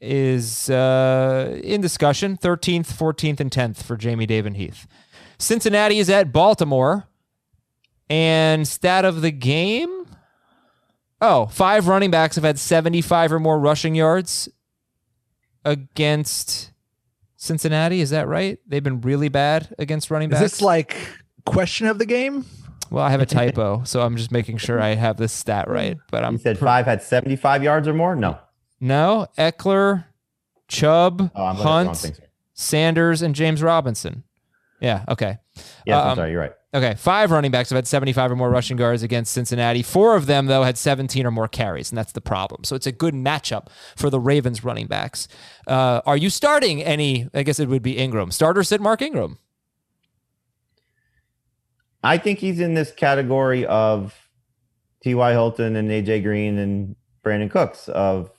is 0.00 0.68
uh, 0.68 1.60
in 1.62 1.80
discussion 1.80 2.36
13th, 2.36 2.86
14th, 2.92 3.40
and 3.40 3.50
10th 3.50 3.82
for 3.82 3.96
Jamie 3.96 4.26
David 4.26 4.56
Heath. 4.56 4.86
Cincinnati 5.38 5.98
is 5.98 6.10
at 6.10 6.32
Baltimore. 6.32 7.06
And 8.10 8.68
stat 8.68 9.06
of 9.06 9.22
the 9.22 9.30
game 9.30 10.03
oh, 11.24 11.46
five 11.46 11.88
running 11.88 12.10
backs 12.10 12.36
have 12.36 12.44
had 12.44 12.58
75 12.58 13.32
or 13.32 13.40
more 13.40 13.58
rushing 13.58 13.94
yards 13.94 14.48
against 15.64 16.72
Cincinnati. 17.36 18.00
Is 18.00 18.10
that 18.10 18.28
right? 18.28 18.58
They've 18.66 18.82
been 18.82 19.00
really 19.00 19.28
bad 19.28 19.74
against 19.78 20.10
running 20.10 20.30
Is 20.32 20.38
backs. 20.38 20.52
this 20.52 20.62
like 20.62 20.96
question 21.46 21.86
of 21.86 21.98
the 21.98 22.06
game? 22.06 22.44
well, 22.90 23.04
I 23.04 23.10
have 23.10 23.20
a 23.20 23.26
typo, 23.26 23.82
so 23.84 24.02
I'm 24.02 24.16
just 24.16 24.30
making 24.30 24.58
sure 24.58 24.80
I 24.80 24.94
have 24.94 25.16
this 25.16 25.32
stat 25.32 25.68
right. 25.68 25.96
But 26.10 26.24
I'm 26.24 26.34
You 26.34 26.38
said 26.38 26.58
five 26.58 26.84
had 26.86 27.02
75 27.02 27.62
yards 27.62 27.88
or 27.88 27.94
more? 27.94 28.14
No. 28.14 28.38
No, 28.80 29.26
Ekeler, 29.38 30.04
Chubb, 30.68 31.30
Oh, 31.34 31.44
I'm 31.44 31.56
looking 31.56 31.58
at 31.58 31.58
the 31.58 31.64
wrong 31.64 31.86
Hunt, 31.86 31.96
thing. 31.98 32.14
Sanders, 32.52 33.22
and 33.22 33.34
James 33.34 33.62
Robinson. 33.62 34.24
Yeah, 34.80 35.04
okay. 35.08 35.38
Yeah, 35.86 36.00
Um, 36.02 36.08
I'm 36.10 36.16
sorry. 36.16 36.32
You're 36.32 36.40
right. 36.40 36.52
Okay, 36.74 36.94
five 36.96 37.30
running 37.30 37.52
backs 37.52 37.70
have 37.70 37.76
had 37.76 37.86
75 37.86 38.32
or 38.32 38.36
more 38.36 38.50
rushing 38.50 38.76
yards 38.76 39.04
against 39.04 39.32
Cincinnati. 39.32 39.80
Four 39.80 40.16
of 40.16 40.26
them, 40.26 40.46
though, 40.46 40.64
had 40.64 40.76
17 40.76 41.24
or 41.24 41.30
more 41.30 41.46
carries, 41.46 41.92
and 41.92 41.96
that's 41.96 42.10
the 42.10 42.20
problem. 42.20 42.64
So 42.64 42.74
it's 42.74 42.88
a 42.88 42.92
good 42.92 43.14
matchup 43.14 43.68
for 43.96 44.10
the 44.10 44.18
Ravens 44.18 44.64
running 44.64 44.88
backs. 44.88 45.28
Uh, 45.68 46.00
are 46.04 46.16
you 46.16 46.30
starting 46.30 46.82
any? 46.82 47.28
I 47.32 47.44
guess 47.44 47.60
it 47.60 47.68
would 47.68 47.82
be 47.82 47.96
Ingram. 47.96 48.32
Starter 48.32 48.64
sit 48.64 48.80
Mark 48.80 49.02
Ingram. 49.02 49.38
I 52.02 52.18
think 52.18 52.40
he's 52.40 52.58
in 52.58 52.74
this 52.74 52.90
category 52.90 53.64
of 53.66 54.28
T.Y. 55.04 55.30
Hilton 55.30 55.76
and 55.76 55.90
A.J. 55.92 56.22
Green 56.22 56.58
and 56.58 56.96
Brandin 57.24 57.50
Cooks 57.50 57.88
of 57.88 58.32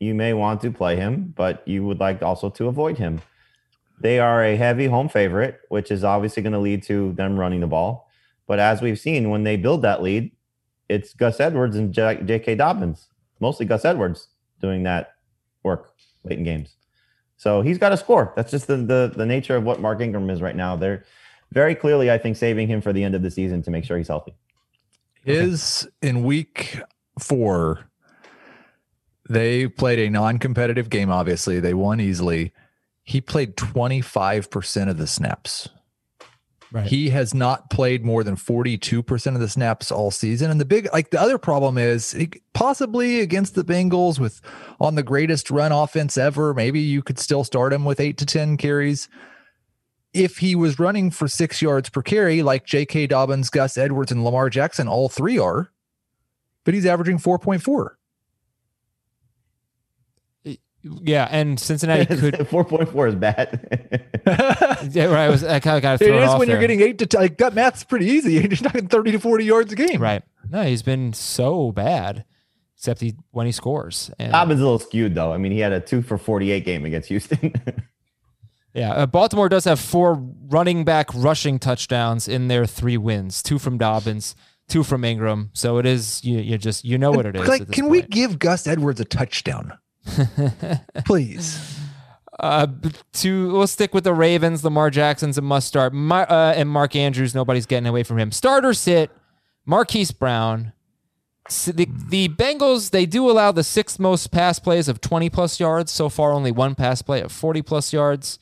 you 0.00 0.14
may 0.14 0.32
want 0.32 0.62
to 0.62 0.70
play 0.70 0.96
him, 0.96 1.34
but 1.36 1.66
you 1.68 1.84
would 1.84 2.00
like 2.00 2.22
also 2.22 2.48
to 2.48 2.66
avoid 2.66 2.96
him. 2.96 3.20
They 4.00 4.18
are 4.18 4.44
a 4.44 4.56
heavy 4.56 4.86
home 4.86 5.08
favorite, 5.08 5.60
which 5.68 5.90
is 5.90 6.04
obviously 6.04 6.42
going 6.42 6.52
to 6.52 6.58
lead 6.58 6.82
to 6.84 7.12
them 7.12 7.38
running 7.38 7.60
the 7.60 7.66
ball. 7.66 8.10
But 8.46 8.58
as 8.58 8.82
we've 8.82 8.98
seen, 8.98 9.30
when 9.30 9.44
they 9.44 9.56
build 9.56 9.82
that 9.82 10.02
lead, 10.02 10.32
it's 10.88 11.14
Gus 11.14 11.40
Edwards 11.40 11.76
and 11.76 11.92
J.K. 11.92 12.56
Dobbins, 12.56 13.08
mostly 13.40 13.64
Gus 13.66 13.84
Edwards 13.84 14.28
doing 14.60 14.82
that 14.82 15.14
work 15.62 15.94
late 16.24 16.38
in 16.38 16.44
games. 16.44 16.76
So 17.36 17.62
he's 17.62 17.78
got 17.78 17.90
to 17.90 17.96
score. 17.96 18.32
That's 18.36 18.50
just 18.50 18.66
the, 18.66 18.76
the 18.76 19.12
the 19.14 19.26
nature 19.26 19.56
of 19.56 19.64
what 19.64 19.80
Mark 19.80 20.00
Ingram 20.00 20.30
is 20.30 20.40
right 20.40 20.56
now. 20.56 20.76
They're 20.76 21.04
very 21.52 21.74
clearly, 21.74 22.10
I 22.10 22.18
think, 22.18 22.36
saving 22.36 22.68
him 22.68 22.80
for 22.80 22.92
the 22.92 23.02
end 23.02 23.14
of 23.14 23.22
the 23.22 23.30
season 23.30 23.62
to 23.62 23.70
make 23.70 23.84
sure 23.84 23.96
he's 23.96 24.08
healthy. 24.08 24.34
Is 25.24 25.88
in 26.02 26.22
week 26.22 26.80
four, 27.18 27.86
they 29.28 29.68
played 29.68 29.98
a 29.98 30.10
non 30.10 30.38
competitive 30.38 30.90
game, 30.90 31.10
obviously. 31.10 31.60
They 31.60 31.74
won 31.74 32.00
easily. 32.00 32.52
He 33.04 33.20
played 33.20 33.56
25% 33.56 34.88
of 34.88 34.96
the 34.96 35.06
snaps. 35.06 35.68
Right. 36.72 36.86
He 36.86 37.10
has 37.10 37.34
not 37.34 37.70
played 37.70 38.04
more 38.04 38.24
than 38.24 38.34
42% 38.34 39.34
of 39.34 39.40
the 39.40 39.48
snaps 39.48 39.92
all 39.92 40.10
season. 40.10 40.50
And 40.50 40.60
the 40.60 40.64
big, 40.64 40.88
like 40.92 41.10
the 41.10 41.20
other 41.20 41.38
problem 41.38 41.78
is 41.78 42.10
he, 42.10 42.30
possibly 42.52 43.20
against 43.20 43.54
the 43.54 43.62
Bengals 43.62 44.18
with 44.18 44.40
on 44.80 44.96
the 44.96 45.04
greatest 45.04 45.52
run 45.52 45.70
offense 45.70 46.18
ever, 46.18 46.52
maybe 46.52 46.80
you 46.80 47.00
could 47.00 47.20
still 47.20 47.44
start 47.44 47.72
him 47.72 47.84
with 47.84 48.00
eight 48.00 48.18
to 48.18 48.26
10 48.26 48.56
carries. 48.56 49.08
If 50.12 50.38
he 50.38 50.56
was 50.56 50.80
running 50.80 51.12
for 51.12 51.28
six 51.28 51.62
yards 51.62 51.90
per 51.90 52.02
carry, 52.02 52.42
like 52.42 52.66
J.K. 52.66 53.06
Dobbins, 53.06 53.50
Gus 53.50 53.78
Edwards, 53.78 54.10
and 54.10 54.24
Lamar 54.24 54.50
Jackson, 54.50 54.88
all 54.88 55.08
three 55.08 55.38
are, 55.38 55.70
but 56.64 56.74
he's 56.74 56.86
averaging 56.86 57.18
4.4. 57.18 57.90
Yeah, 61.02 61.28
and 61.30 61.58
Cincinnati 61.58 62.04
could. 62.16 62.46
Four 62.48 62.64
point 62.64 62.88
four 62.90 63.06
is 63.06 63.14
bad. 63.14 63.66
yeah, 64.90 65.06
right. 65.06 65.26
I 65.26 65.28
was 65.30 65.42
I 65.42 65.60
kind 65.60 65.76
of 65.76 65.82
got 65.82 66.02
It 66.02 66.14
is 66.14 66.34
when 66.34 66.48
you're 66.48 66.60
getting 66.60 66.80
eight 66.80 66.98
to 66.98 67.06
10. 67.06 67.20
Like, 67.20 67.38
that 67.38 67.54
math's 67.54 67.84
pretty 67.84 68.06
easy. 68.06 68.32
You're 68.34 68.48
talking 68.48 68.88
30 68.88 69.12
to 69.12 69.18
40 69.18 69.44
yards 69.44 69.72
a 69.72 69.76
game. 69.76 70.00
right. 70.00 70.22
No, 70.50 70.62
he's 70.62 70.82
been 70.82 71.12
so 71.14 71.72
bad, 71.72 72.24
except 72.76 73.00
he 73.00 73.14
when 73.30 73.46
he 73.46 73.52
scores. 73.52 74.10
And, 74.18 74.32
Dobbins 74.32 74.60
a 74.60 74.62
little 74.64 74.78
skewed 74.78 75.14
though. 75.14 75.32
I 75.32 75.38
mean, 75.38 75.52
he 75.52 75.60
had 75.60 75.72
a 75.72 75.80
two 75.80 76.02
for 76.02 76.18
forty 76.18 76.50
eight 76.50 76.64
game 76.64 76.84
against 76.84 77.08
Houston. 77.08 77.52
Yeah, 78.74 78.92
uh, 78.92 79.06
Baltimore 79.06 79.48
does 79.48 79.64
have 79.66 79.78
four 79.78 80.14
running 80.48 80.84
back 80.84 81.08
rushing 81.14 81.60
touchdowns 81.60 82.26
in 82.26 82.48
their 82.48 82.66
three 82.66 82.96
wins. 82.96 83.40
Two 83.40 83.60
from 83.60 83.78
Dobbins, 83.78 84.34
two 84.68 84.82
from 84.82 85.04
Ingram. 85.04 85.50
So 85.52 85.78
it 85.78 85.86
is 85.86 86.24
you. 86.24 86.40
You 86.40 86.58
just 86.58 86.84
you 86.84 86.98
know 86.98 87.12
what 87.12 87.24
it 87.24 87.36
is. 87.36 87.46
Like, 87.46 87.70
can 87.70 87.88
we 87.88 88.02
give 88.02 88.38
Gus 88.40 88.66
Edwards 88.66 89.00
a 89.00 89.04
touchdown? 89.04 89.78
Please. 91.06 91.78
Uh, 92.38 92.66
to 93.12 93.52
we'll 93.52 93.66
stick 93.66 93.94
with 93.94 94.04
the 94.04 94.12
Ravens. 94.14 94.64
Lamar 94.64 94.90
Jackson's 94.90 95.38
a 95.38 95.42
must 95.42 95.68
start. 95.68 95.92
Mar, 95.92 96.26
uh, 96.30 96.52
and 96.54 96.68
Mark 96.68 96.96
Andrews, 96.96 97.34
nobody's 97.34 97.66
getting 97.66 97.86
away 97.86 98.02
from 98.02 98.18
him. 98.18 98.32
Starter 98.32 98.74
sit. 98.74 99.10
Marquise 99.66 100.10
Brown. 100.10 100.72
S- 101.48 101.66
The, 101.66 101.88
the 102.08 102.28
Bengals 102.28 102.90
they 102.90 103.06
do 103.06 103.30
allow 103.30 103.52
the 103.52 103.64
sixth 103.64 103.98
most 104.00 104.30
pass 104.32 104.58
plays 104.58 104.88
of 104.88 105.00
20 105.00 105.30
plus 105.30 105.60
yards. 105.60 105.92
So 105.92 106.08
far, 106.08 106.32
only 106.32 106.50
one 106.52 106.74
pass 106.74 107.02
play 107.02 107.20
of 107.20 107.30
40 107.32 107.62
plus 107.62 107.92
yards. 107.92 108.38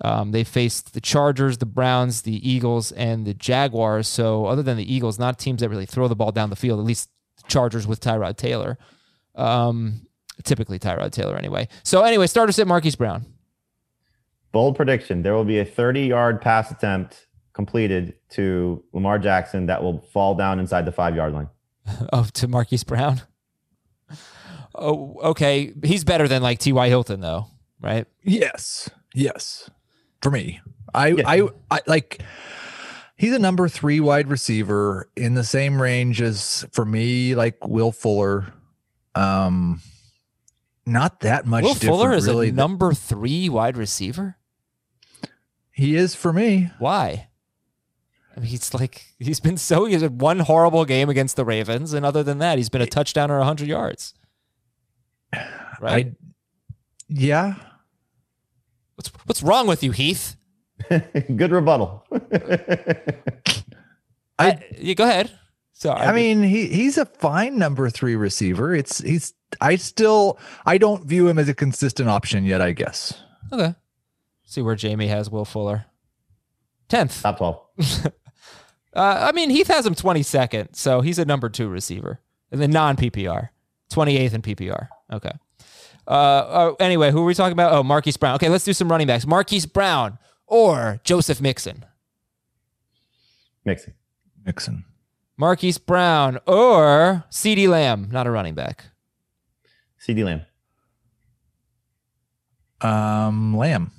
Um, 0.00 0.32
they 0.32 0.42
faced 0.42 0.92
the 0.94 1.00
Chargers, 1.00 1.58
the 1.58 1.66
Browns, 1.66 2.22
the 2.22 2.48
Eagles, 2.48 2.92
and 2.92 3.26
the 3.26 3.34
Jaguars. 3.34 4.08
So 4.08 4.46
other 4.46 4.62
than 4.62 4.76
the 4.76 4.92
Eagles, 4.92 5.18
not 5.18 5.38
teams 5.38 5.60
that 5.60 5.68
really 5.68 5.86
throw 5.86 6.08
the 6.08 6.16
ball 6.16 6.32
down 6.32 6.50
the 6.50 6.56
field. 6.56 6.80
At 6.80 6.86
least 6.86 7.10
the 7.36 7.44
Chargers 7.48 7.86
with 7.86 8.00
Tyrod 8.00 8.36
Taylor. 8.36 8.78
Um, 9.36 10.06
typically 10.42 10.78
Tyrod 10.78 11.12
Taylor 11.12 11.36
anyway. 11.36 11.68
So 11.82 12.02
anyway, 12.02 12.26
starter 12.26 12.52
sit 12.52 12.66
Marquise 12.66 12.96
Brown. 12.96 13.24
Bold 14.52 14.76
prediction: 14.76 15.22
there 15.22 15.34
will 15.34 15.44
be 15.44 15.58
a 15.58 15.64
thirty 15.64 16.06
yard 16.06 16.40
pass 16.40 16.70
attempt 16.70 17.26
completed 17.52 18.14
to 18.30 18.82
Lamar 18.92 19.18
Jackson 19.18 19.66
that 19.66 19.82
will 19.82 20.00
fall 20.12 20.34
down 20.34 20.58
inside 20.58 20.84
the 20.84 20.92
five 20.92 21.14
yard 21.16 21.32
line. 21.32 21.48
Oh, 22.12 22.26
to 22.34 22.48
Marquise 22.48 22.82
Brown. 22.84 23.20
Oh, 24.74 25.16
okay. 25.22 25.72
He's 25.84 26.02
better 26.02 26.26
than 26.26 26.42
like 26.42 26.58
T.Y. 26.58 26.88
Hilton, 26.88 27.20
though, 27.20 27.46
right? 27.80 28.06
Yes. 28.22 28.90
Yes. 29.14 29.70
For 30.22 30.30
me. 30.30 30.60
I, 30.92 31.08
Yeah. 31.08 31.22
I 31.26 31.48
I 31.70 31.80
like 31.86 32.22
he's 33.16 33.32
a 33.32 33.38
number 33.38 33.68
three 33.68 34.00
wide 34.00 34.28
receiver 34.28 35.10
in 35.16 35.34
the 35.34 35.44
same 35.44 35.80
range 35.80 36.20
as 36.22 36.64
for 36.72 36.84
me, 36.84 37.34
like 37.34 37.66
Will 37.66 37.92
Fuller. 37.92 38.52
Um 39.14 39.80
not 40.86 41.20
that 41.20 41.46
much 41.46 41.64
Will 41.64 41.74
Fuller 41.74 42.12
is 42.12 42.26
really. 42.26 42.48
a 42.50 42.52
number 42.52 42.92
three 42.92 43.48
wide 43.48 43.76
receiver. 43.76 44.36
he 45.70 45.96
is 45.96 46.14
for 46.14 46.32
me. 46.32 46.70
Why? 46.78 47.28
I 48.36 48.40
mean, 48.40 48.48
he's 48.48 48.74
like 48.74 49.06
he's 49.18 49.40
been 49.40 49.56
so 49.56 49.84
he's 49.84 50.02
had 50.02 50.20
one 50.20 50.40
horrible 50.40 50.84
game 50.84 51.08
against 51.08 51.36
the 51.36 51.44
Ravens, 51.44 51.92
and 51.92 52.04
other 52.04 52.22
than 52.22 52.38
that, 52.38 52.58
he's 52.58 52.68
been 52.68 52.82
a 52.82 52.86
touchdown 52.86 53.30
or 53.30 53.40
hundred 53.42 53.68
yards. 53.68 54.14
Right? 55.80 56.06
I 56.06 56.14
yeah. 57.08 57.56
what's 58.94 59.08
what's 59.26 59.42
wrong 59.42 59.66
with 59.66 59.82
you, 59.82 59.90
Heath? 59.90 60.36
Good 60.88 61.50
rebuttal. 61.50 62.06
I, 64.38 64.64
you 64.78 64.94
go 64.94 65.04
ahead. 65.04 65.32
So 65.72 65.92
I 65.92 66.12
mean, 66.12 66.44
he 66.44 66.68
he's 66.68 66.96
a 66.96 67.04
fine 67.04 67.58
number 67.58 67.90
three 67.90 68.14
receiver. 68.14 68.72
It's 68.74 68.98
he's 68.98 69.34
I 69.60 69.76
still 69.76 70.38
I 70.66 70.78
don't 70.78 71.04
view 71.06 71.28
him 71.28 71.38
as 71.38 71.48
a 71.48 71.54
consistent 71.54 72.08
option 72.08 72.44
yet. 72.44 72.60
I 72.60 72.72
guess. 72.72 73.14
okay. 73.52 73.74
See 74.44 74.62
where 74.62 74.76
Jamie 74.76 75.08
has 75.08 75.30
Will 75.30 75.44
Fuller. 75.44 75.86
Tenth. 76.88 77.22
Top 77.22 77.38
12. 77.38 78.12
Uh, 78.94 79.28
I 79.28 79.32
mean, 79.32 79.50
Heath 79.50 79.66
has 79.66 79.84
him 79.84 79.94
22nd, 79.94 80.76
so 80.76 81.00
he's 81.00 81.18
a 81.18 81.24
number 81.24 81.48
two 81.48 81.68
receiver 81.68 82.20
in 82.52 82.60
the 82.60 82.68
non 82.68 82.96
PPR, 82.96 83.48
28th 83.92 84.34
in 84.34 84.42
PPR. 84.42 84.88
Okay. 85.12 85.32
Uh, 86.06 86.10
uh, 86.10 86.74
anyway, 86.78 87.10
who 87.10 87.22
are 87.22 87.24
we 87.24 87.34
talking 87.34 87.52
about? 87.54 87.72
Oh, 87.72 87.82
Marquise 87.82 88.16
Brown. 88.16 88.36
Okay, 88.36 88.48
let's 88.48 88.64
do 88.64 88.72
some 88.72 88.88
running 88.88 89.06
backs. 89.06 89.26
Marquise 89.26 89.66
Brown 89.66 90.18
or 90.46 91.00
Joseph 91.02 91.40
Mixon. 91.40 91.84
Mixing. 93.64 93.94
Mixon. 94.44 94.84
Marquise 95.36 95.78
Brown 95.78 96.38
or 96.46 97.24
CeeDee 97.30 97.68
Lamb, 97.68 98.08
not 98.12 98.26
a 98.26 98.30
running 98.30 98.54
back. 98.54 98.84
CeeDee 100.04 100.24
Lamb. 100.24 100.42
Um, 102.80 103.56
Lamb. 103.56 103.92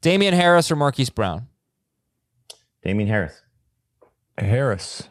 Damien 0.00 0.34
Harris 0.34 0.70
or 0.70 0.76
Marquise 0.76 1.10
Brown. 1.10 1.46
Damien 2.82 3.08
Harris. 3.08 3.40
Harris. 4.36 5.08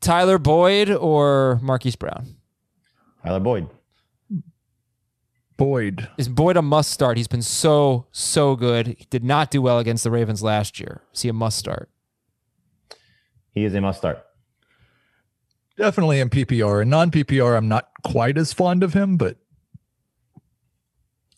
Tyler 0.00 0.38
Boyd 0.38 0.90
or 0.90 1.58
Marquise 1.62 1.96
Brown. 1.96 2.36
Tyler 3.22 3.40
Boyd. 3.40 3.68
Boyd. 5.58 6.08
Is 6.16 6.28
Boyd 6.28 6.56
a 6.56 6.62
must 6.62 6.90
start? 6.90 7.16
He's 7.16 7.28
been 7.28 7.42
so, 7.42 8.06
so 8.12 8.56
good. 8.56 8.86
He 8.86 9.06
did 9.10 9.24
not 9.24 9.50
do 9.50 9.60
well 9.60 9.78
against 9.78 10.04
the 10.04 10.10
Ravens 10.10 10.42
last 10.42 10.80
year. 10.80 11.02
Is 11.12 11.22
he 11.22 11.28
a 11.28 11.32
must 11.32 11.58
start? 11.58 11.90
He 13.52 13.64
is 13.64 13.74
a 13.74 13.80
must 13.80 13.98
start. 13.98 14.24
Definitely 15.78 16.20
in 16.20 16.28
PPR. 16.28 16.82
and 16.82 16.90
non 16.90 17.10
PPR, 17.10 17.56
I'm 17.56 17.68
not 17.68 17.88
quite 18.02 18.36
as 18.36 18.52
fond 18.52 18.82
of 18.82 18.92
him, 18.92 19.16
but 19.16 19.36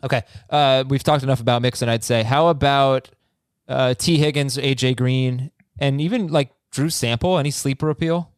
Okay. 0.03 0.23
Uh, 0.49 0.85
we've 0.89 1.03
talked 1.03 1.23
enough 1.23 1.41
about 1.41 1.63
Mixon, 1.63 1.89
I'd 1.89 2.05
say. 2.05 2.23
How 2.23 2.49
about 2.49 3.11
uh, 3.69 3.95
Tee 3.95 4.17
Higgins, 4.17 4.57
AJ 4.57 4.97
Green, 4.97 5.51
and 5.79 6.01
even 6.01 6.29
like 6.29 6.53
Drew 6.71 6.91
Sample? 6.91 7.39
Any 7.39 7.51
sleeper 7.51 7.91
appeal? 7.91 8.31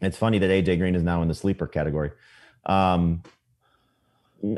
It's 0.00 0.18
funny 0.18 0.38
that 0.38 0.50
AJ 0.50 0.78
Green 0.78 0.94
is 0.94 1.02
now 1.02 1.22
in 1.22 1.28
the 1.28 1.34
sleeper 1.34 1.66
category. 1.66 2.10
Um, 2.66 3.22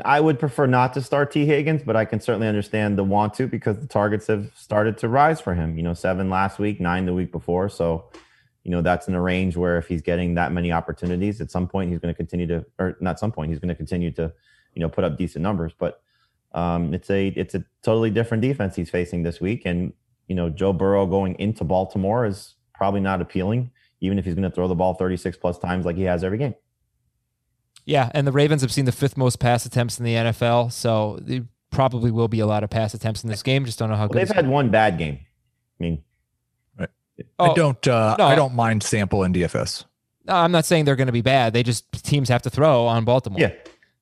I 0.03 0.19
would 0.19 0.39
prefer 0.39 0.65
not 0.65 0.93
to 0.95 1.01
start 1.01 1.31
Tee 1.31 1.45
Higgins, 1.45 1.83
but 1.83 1.95
I 1.95 2.05
can 2.05 2.19
certainly 2.19 2.47
understand 2.47 2.97
the 2.97 3.03
want 3.03 3.35
to 3.35 3.47
because 3.47 3.79
the 3.79 3.87
targets 3.87 4.27
have 4.27 4.51
started 4.55 4.97
to 4.97 5.07
rise 5.07 5.39
for 5.39 5.53
him. 5.53 5.77
You 5.77 5.83
know, 5.83 5.93
seven 5.93 6.29
last 6.29 6.57
week, 6.57 6.81
nine 6.81 7.05
the 7.05 7.13
week 7.13 7.31
before. 7.31 7.69
So, 7.69 8.05
you 8.65 8.71
know, 8.71 8.81
that's 8.81 9.07
in 9.07 9.13
a 9.15 9.21
range 9.21 9.55
where 9.55 9.77
if 9.77 9.87
he's 9.87 10.01
getting 10.01 10.33
that 10.35 10.51
many 10.51 10.71
opportunities, 10.73 11.39
at 11.39 11.49
some 11.51 11.67
point 11.67 11.89
he's 11.91 11.99
going 11.99 12.13
to 12.13 12.17
continue 12.17 12.47
to, 12.47 12.65
or 12.79 12.97
not 12.99 13.19
some 13.19 13.31
point, 13.31 13.49
he's 13.51 13.59
going 13.59 13.69
to 13.69 13.75
continue 13.75 14.11
to, 14.11 14.33
you 14.73 14.81
know, 14.81 14.89
put 14.89 15.03
up 15.05 15.17
decent 15.17 15.43
numbers. 15.43 15.71
But 15.77 16.01
um, 16.51 16.93
it's 16.93 17.09
a 17.09 17.27
it's 17.27 17.53
a 17.55 17.63
totally 17.83 18.09
different 18.09 18.41
defense 18.41 18.75
he's 18.75 18.89
facing 18.89 19.23
this 19.23 19.39
week, 19.39 19.61
and 19.65 19.93
you 20.27 20.35
know, 20.35 20.49
Joe 20.49 20.73
Burrow 20.73 21.05
going 21.05 21.35
into 21.39 21.63
Baltimore 21.63 22.25
is 22.25 22.55
probably 22.73 22.99
not 23.01 23.21
appealing, 23.21 23.71
even 24.01 24.17
if 24.19 24.25
he's 24.25 24.33
going 24.33 24.49
to 24.49 24.53
throw 24.53 24.67
the 24.67 24.75
ball 24.75 24.95
36 24.95 25.37
plus 25.37 25.57
times 25.59 25.85
like 25.85 25.95
he 25.95 26.03
has 26.03 26.23
every 26.23 26.37
game. 26.39 26.55
Yeah, 27.85 28.09
and 28.15 28.25
the 28.25 28.31
Ravens 28.31 28.61
have 28.63 28.71
seen 28.71 28.85
the 28.85 28.91
fifth 28.91 29.15
most 29.15 29.39
pass 29.39 29.65
attempts 29.65 29.99
in 29.99 30.05
the 30.05 30.13
NFL, 30.15 30.71
so 30.71 31.19
there 31.21 31.43
probably 31.69 32.09
will 32.09 32.27
be 32.27 32.39
a 32.39 32.47
lot 32.47 32.63
of 32.63 32.69
pass 32.71 32.93
attempts 32.95 33.23
in 33.23 33.29
this 33.29 33.43
game. 33.43 33.63
Just 33.65 33.77
don't 33.77 33.89
know 33.89 33.95
how 33.95 34.03
Well, 34.03 34.09
good. 34.09 34.27
they've 34.27 34.35
had 34.35 34.47
one 34.47 34.69
bad 34.71 34.97
game. 34.97 35.19
I 35.79 35.83
mean, 35.83 36.03
Oh, 37.39 37.51
I 37.51 37.53
don't 37.53 37.87
uh 37.87 38.15
no. 38.17 38.25
I 38.25 38.35
don't 38.35 38.53
mind 38.55 38.83
sample 38.83 39.23
in 39.23 39.33
DFS. 39.33 39.85
No, 40.27 40.33
I'm 40.33 40.51
not 40.51 40.65
saying 40.65 40.85
they're 40.85 40.95
going 40.95 41.07
to 41.07 41.13
be 41.13 41.21
bad. 41.21 41.53
They 41.53 41.61
just 41.63 41.91
teams 42.03 42.29
have 42.29 42.41
to 42.43 42.49
throw 42.49 42.87
on 42.87 43.05
Baltimore. 43.05 43.39
yeah, 43.39 43.53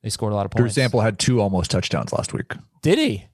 they 0.02 0.08
scored 0.08 0.32
a 0.32 0.36
lot 0.36 0.46
of 0.46 0.52
Drew 0.52 0.64
points. 0.64 0.74
Sample 0.74 1.00
had 1.00 1.18
two 1.18 1.40
almost 1.40 1.70
touchdowns 1.70 2.12
last 2.12 2.32
week. 2.32 2.52
did 2.82 2.98
he? 2.98 3.26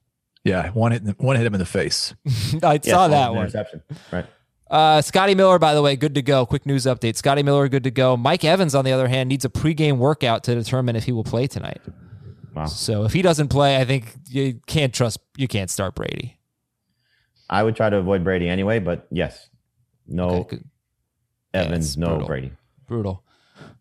Yeah, 0.43 0.69
one 0.71 0.91
hit 0.91 1.03
one 1.19 1.35
hit 1.35 1.45
him 1.45 1.53
in 1.53 1.59
the 1.59 1.65
face. 1.65 2.13
I 2.63 2.73
yeah, 2.83 2.91
saw 2.91 3.07
that 3.07 3.31
one. 3.33 3.43
interception. 3.43 3.81
Right. 4.11 4.25
Uh, 4.69 5.01
Scotty 5.01 5.35
Miller, 5.35 5.59
by 5.59 5.73
the 5.73 5.81
way, 5.81 5.95
good 5.95 6.15
to 6.15 6.21
go. 6.21 6.45
Quick 6.45 6.65
news 6.65 6.85
update: 6.85 7.15
Scotty 7.15 7.43
Miller, 7.43 7.67
good 7.69 7.83
to 7.83 7.91
go. 7.91 8.15
Mike 8.17 8.43
Evans, 8.43 8.73
on 8.73 8.85
the 8.85 8.91
other 8.91 9.07
hand, 9.07 9.29
needs 9.29 9.45
a 9.45 9.49
pregame 9.49 9.97
workout 9.97 10.43
to 10.45 10.55
determine 10.55 10.95
if 10.95 11.03
he 11.03 11.11
will 11.11 11.23
play 11.23 11.45
tonight. 11.47 11.81
Wow. 12.55 12.65
So 12.65 13.03
if 13.05 13.13
he 13.13 13.21
doesn't 13.21 13.47
play, 13.49 13.77
I 13.77 13.85
think 13.85 14.13
you 14.29 14.59
can't 14.67 14.93
trust. 14.93 15.19
You 15.37 15.47
can't 15.47 15.69
start 15.69 15.95
Brady. 15.95 16.37
I 17.49 17.63
would 17.63 17.75
try 17.75 17.89
to 17.89 17.97
avoid 17.97 18.23
Brady 18.23 18.47
anyway, 18.49 18.79
but 18.79 19.07
yes, 19.11 19.49
no 20.11 20.29
Okay, 20.29 20.57
good. 20.57 20.69
Yeah, 21.53 21.61
Evans, 21.61 21.97
no 21.97 22.07
brutal. 22.09 22.27
Brady. 22.27 22.51
brutal. 22.87 23.23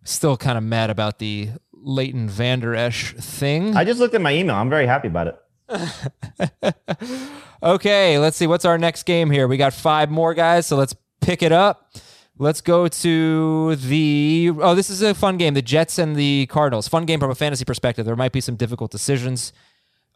Still 0.05 0.37
kind 0.37 0.57
of 0.59 0.65
mad 0.65 0.91
about 0.91 1.19
the 1.19 1.51
Leighton 1.73 2.29
Vander 2.29 2.75
Esch 2.75 3.13
thing. 3.15 3.77
I 3.77 3.85
just 3.85 4.01
looked 4.01 4.15
at 4.15 4.21
my 4.21 4.35
email. 4.35 4.57
I'm 4.57 4.71
very 4.71 4.87
happy 4.87 5.09
about 5.09 5.29
it. 5.29 5.37
okay, 7.63 8.19
let's 8.19 8.37
see. 8.37 8.47
What's 8.47 8.65
our 8.65 8.79
next 8.79 9.05
game 9.05 9.31
here? 9.31 9.47
We 9.47 9.57
got 9.57 9.73
five 9.73 10.11
more 10.11 10.35
guys, 10.35 10.67
so 10.67 10.77
let's 10.77 10.95
pick 11.21 11.43
it 11.43 11.53
up. 11.53 11.95
Let's 12.39 12.61
go 12.61 12.89
to 12.89 13.77
the. 13.77 14.51
Oh, 14.61 14.75
this 14.75 14.89
is 14.91 15.03
a 15.03 15.15
fun 15.15 15.37
game. 15.37 15.55
The 15.55 15.63
Jets 15.63 15.99
and 15.99 16.17
the 16.17 16.47
Cardinals. 16.47 16.89
Fun 16.89 17.05
game 17.05 17.21
from 17.21 17.31
a 17.31 17.35
fantasy 17.35 17.65
perspective. 17.65 18.07
There 18.07 18.17
might 18.17 18.33
be 18.33 18.41
some 18.41 18.57
difficult 18.57 18.91
decisions. 18.91 19.53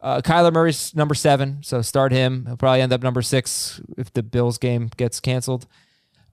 Uh, 0.01 0.21
Kyler 0.21 0.51
Murray's 0.51 0.95
number 0.95 1.13
seven, 1.15 1.59
so 1.61 1.81
start 1.81 2.11
him. 2.11 2.45
He'll 2.47 2.57
probably 2.57 2.81
end 2.81 2.93
up 2.93 3.01
number 3.01 3.21
six 3.21 3.79
if 3.97 4.11
the 4.11 4.23
Bills 4.23 4.57
game 4.57 4.89
gets 4.97 5.19
canceled. 5.19 5.67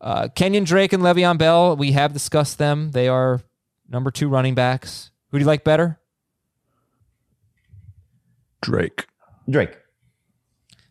Uh, 0.03 0.27
Kenyon 0.35 0.65
Drake 0.65 0.93
and 0.93 1.03
Le'Veon 1.03 1.39
Bell, 1.39 1.77
we 1.77 1.93
have 1.93 2.13
discussed 2.13 2.59
them. 2.59 2.91
They 2.91 3.07
are 3.09 3.41
number 3.89 4.11
two 4.11 4.29
running 4.29 4.55
backs. 4.55 5.11
Who 5.31 5.39
do 5.39 5.43
you 5.43 5.47
like 5.47 5.63
better? 5.65 5.99
Drake. 8.61 9.07
Drake. 9.49 9.77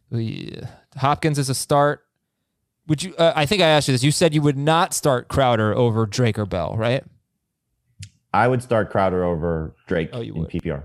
We- 0.09 0.59
Hopkins 0.97 1.38
is 1.39 1.49
a 1.49 1.55
start. 1.55 2.05
Would 2.88 3.03
you? 3.03 3.16
Uh, 3.16 3.32
I 3.36 3.45
think 3.45 3.62
I 3.62 3.68
asked 3.68 3.88
you 3.88 3.93
this. 3.93 4.03
You 4.03 4.12
said 4.12 4.34
you 4.34 4.41
would 4.41 4.57
not 4.57 4.93
start 4.93 5.30
Crowder 5.30 5.74
over 5.74 6.05
Drake 6.05 6.38
or 6.38 6.45
Bell, 6.45 6.76
right? 6.76 7.03
I 8.34 8.47
would 8.47 8.62
start 8.62 8.89
Crowder 8.91 9.24
over 9.24 9.74
Drake 9.88 10.09
Oh, 10.12 10.20
you 10.22 10.34
in 10.34 10.41
would. 10.41 10.49
PPR. 10.49 10.84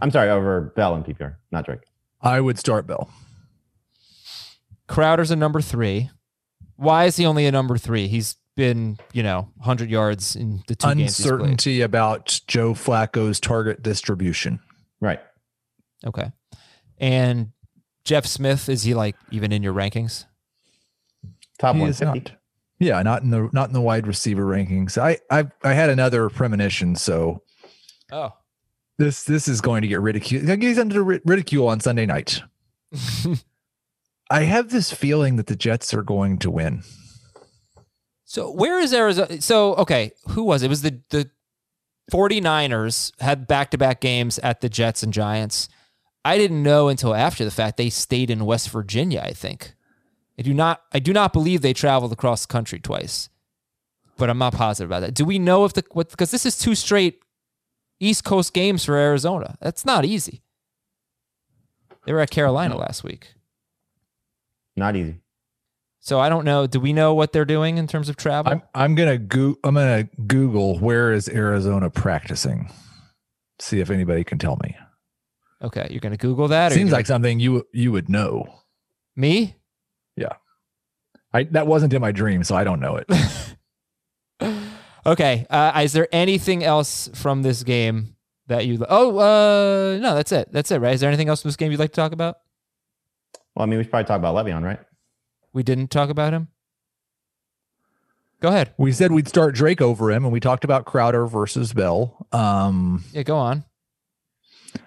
I'm 0.00 0.10
sorry, 0.10 0.30
over 0.30 0.72
Bell 0.76 0.94
in 0.96 1.02
PPR, 1.02 1.34
not 1.50 1.66
Drake. 1.66 1.80
I 2.22 2.40
would 2.40 2.58
start 2.58 2.86
Bell. 2.86 3.10
Crowder's 4.86 5.30
a 5.30 5.36
number 5.36 5.60
three. 5.60 6.10
Why 6.76 7.04
is 7.04 7.16
he 7.16 7.26
only 7.26 7.46
a 7.46 7.52
number 7.52 7.76
three? 7.78 8.08
He's 8.08 8.36
been, 8.56 8.98
you 9.12 9.22
know, 9.22 9.48
100 9.56 9.90
yards 9.90 10.36
in 10.36 10.62
the 10.66 10.74
two 10.74 10.94
games. 10.94 11.18
Uncertainty 11.18 11.80
about 11.80 12.40
Joe 12.46 12.74
Flacco's 12.74 13.40
target 13.40 13.82
distribution. 13.82 14.60
Right. 15.00 15.20
Okay. 16.06 16.32
And 16.98 17.52
Jeff 18.04 18.26
Smith, 18.26 18.68
is 18.68 18.82
he 18.82 18.94
like 18.94 19.16
even 19.30 19.52
in 19.52 19.62
your 19.62 19.74
rankings? 19.74 20.26
Top 21.58 21.76
He 21.76 21.82
is 21.82 22.00
150. 22.00 22.36
Yeah, 22.80 23.00
not 23.02 23.22
in 23.22 23.30
the 23.30 23.48
not 23.52 23.68
in 23.68 23.72
the 23.72 23.80
wide 23.80 24.06
receiver 24.06 24.44
rankings. 24.44 24.98
I 24.98 25.18
I 25.30 25.48
I 25.62 25.72
had 25.72 25.90
another 25.90 26.28
premonition, 26.28 26.96
so 26.96 27.42
Oh. 28.12 28.32
this 28.98 29.24
this 29.24 29.48
is 29.48 29.60
going 29.60 29.82
to 29.82 29.88
get 29.88 30.00
ridiculed. 30.00 30.62
He's 30.62 30.78
under 30.78 31.02
ridicule 31.02 31.68
on 31.68 31.80
Sunday 31.80 32.04
night. 32.06 32.42
I 34.30 34.42
have 34.42 34.70
this 34.70 34.92
feeling 34.92 35.36
that 35.36 35.46
the 35.46 35.56
Jets 35.56 35.92
are 35.94 36.02
going 36.02 36.38
to 36.38 36.50
win. 36.50 36.82
So 38.24 38.50
where 38.50 38.80
is 38.80 38.92
Arizona? 38.92 39.40
So, 39.40 39.74
okay, 39.74 40.12
who 40.28 40.44
was 40.44 40.62
it? 40.62 40.66
It 40.66 40.68
was 40.70 40.82
the, 40.82 41.00
the 41.10 41.30
49ers 42.10 43.12
had 43.20 43.46
back 43.46 43.70
to 43.70 43.78
back 43.78 44.00
games 44.00 44.38
at 44.38 44.60
the 44.60 44.68
Jets 44.68 45.02
and 45.02 45.12
Giants. 45.12 45.68
I 46.24 46.38
didn't 46.38 46.62
know 46.62 46.88
until 46.88 47.14
after 47.14 47.44
the 47.44 47.50
fact 47.50 47.76
they 47.76 47.90
stayed 47.90 48.30
in 48.30 48.46
West 48.46 48.70
Virginia, 48.70 49.22
I 49.24 49.32
think. 49.32 49.74
I 50.38 50.42
do 50.42 50.54
not 50.54 50.82
I 50.92 50.98
do 50.98 51.12
not 51.12 51.32
believe 51.32 51.60
they 51.60 51.74
traveled 51.74 52.12
across 52.12 52.46
the 52.46 52.52
country 52.52 52.80
twice. 52.80 53.28
But 54.16 54.30
I'm 54.30 54.38
not 54.38 54.54
positive 54.54 54.88
about 54.88 55.00
that. 55.00 55.14
Do 55.14 55.24
we 55.24 55.38
know 55.38 55.64
if 55.64 55.74
the 55.74 55.84
what 55.92 56.10
because 56.10 56.30
this 56.30 56.46
is 56.46 56.56
two 56.56 56.74
straight 56.74 57.20
East 58.00 58.24
Coast 58.24 58.52
games 58.52 58.84
for 58.84 58.96
Arizona. 58.96 59.56
That's 59.60 59.84
not 59.84 60.04
easy. 60.04 60.42
They 62.04 62.12
were 62.12 62.20
at 62.20 62.30
Carolina 62.30 62.76
last 62.76 63.02
week. 63.02 63.34
Not 64.76 64.96
easy. 64.96 65.20
So 66.00 66.20
I 66.20 66.28
don't 66.28 66.44
know. 66.44 66.66
Do 66.66 66.80
we 66.80 66.92
know 66.92 67.14
what 67.14 67.32
they're 67.32 67.44
doing 67.44 67.78
in 67.78 67.86
terms 67.86 68.08
of 68.08 68.16
travel? 68.16 68.52
I'm 68.52 68.62
I'm 68.74 68.94
gonna 68.94 69.18
go 69.18 69.56
I'm 69.64 69.74
gonna 69.74 70.04
Google 70.26 70.78
where 70.78 71.12
is 71.12 71.28
Arizona 71.28 71.88
practicing. 71.90 72.70
See 73.60 73.80
if 73.80 73.90
anybody 73.90 74.24
can 74.24 74.38
tell 74.38 74.58
me. 74.62 74.76
okay, 75.62 75.86
you're 75.90 76.00
gonna 76.00 76.16
Google 76.16 76.48
that. 76.48 76.72
Seems 76.72 76.90
you're 76.90 76.98
like 76.98 77.06
something 77.06 77.40
you 77.40 77.66
you 77.72 77.92
would 77.92 78.08
know. 78.08 78.44
gonna- 78.46 78.60
me. 79.16 79.56
I 81.32 81.42
that 81.50 81.66
wasn't 81.66 81.92
in 81.92 82.00
my 82.00 82.12
dream, 82.12 82.44
so 82.44 82.54
I 82.54 82.62
don't 82.62 82.78
know 82.78 82.96
it. 82.96 83.08
Okay. 85.06 85.46
Uh, 85.50 85.82
is 85.84 85.92
there 85.92 86.08
anything 86.12 86.64
else 86.64 87.10
from 87.14 87.42
this 87.42 87.62
game 87.62 88.16
that 88.46 88.66
you? 88.66 88.84
Oh, 88.88 89.18
uh, 89.18 89.98
no, 89.98 90.14
that's 90.14 90.32
it. 90.32 90.50
That's 90.50 90.70
it, 90.70 90.78
right? 90.80 90.94
Is 90.94 91.00
there 91.00 91.08
anything 91.10 91.28
else 91.28 91.42
from 91.42 91.48
this 91.50 91.56
game 91.56 91.70
you'd 91.70 91.80
like 91.80 91.90
to 91.90 91.96
talk 91.96 92.12
about? 92.12 92.36
Well, 93.54 93.62
I 93.62 93.66
mean, 93.66 93.78
we 93.78 93.84
should 93.84 93.90
probably 93.90 94.06
talk 94.06 94.18
about 94.18 94.34
Le'Veon, 94.34 94.62
right? 94.62 94.80
We 95.52 95.62
didn't 95.62 95.88
talk 95.88 96.10
about 96.10 96.32
him. 96.32 96.48
Go 98.40 98.48
ahead. 98.48 98.74
We 98.76 98.92
said 98.92 99.12
we'd 99.12 99.28
start 99.28 99.54
Drake 99.54 99.80
over 99.80 100.10
him, 100.10 100.24
and 100.24 100.32
we 100.32 100.40
talked 100.40 100.64
about 100.64 100.84
Crowder 100.84 101.26
versus 101.26 101.72
Bell. 101.72 102.26
Um, 102.32 103.04
Yeah, 103.12 103.22
go 103.22 103.36
on. 103.36 103.64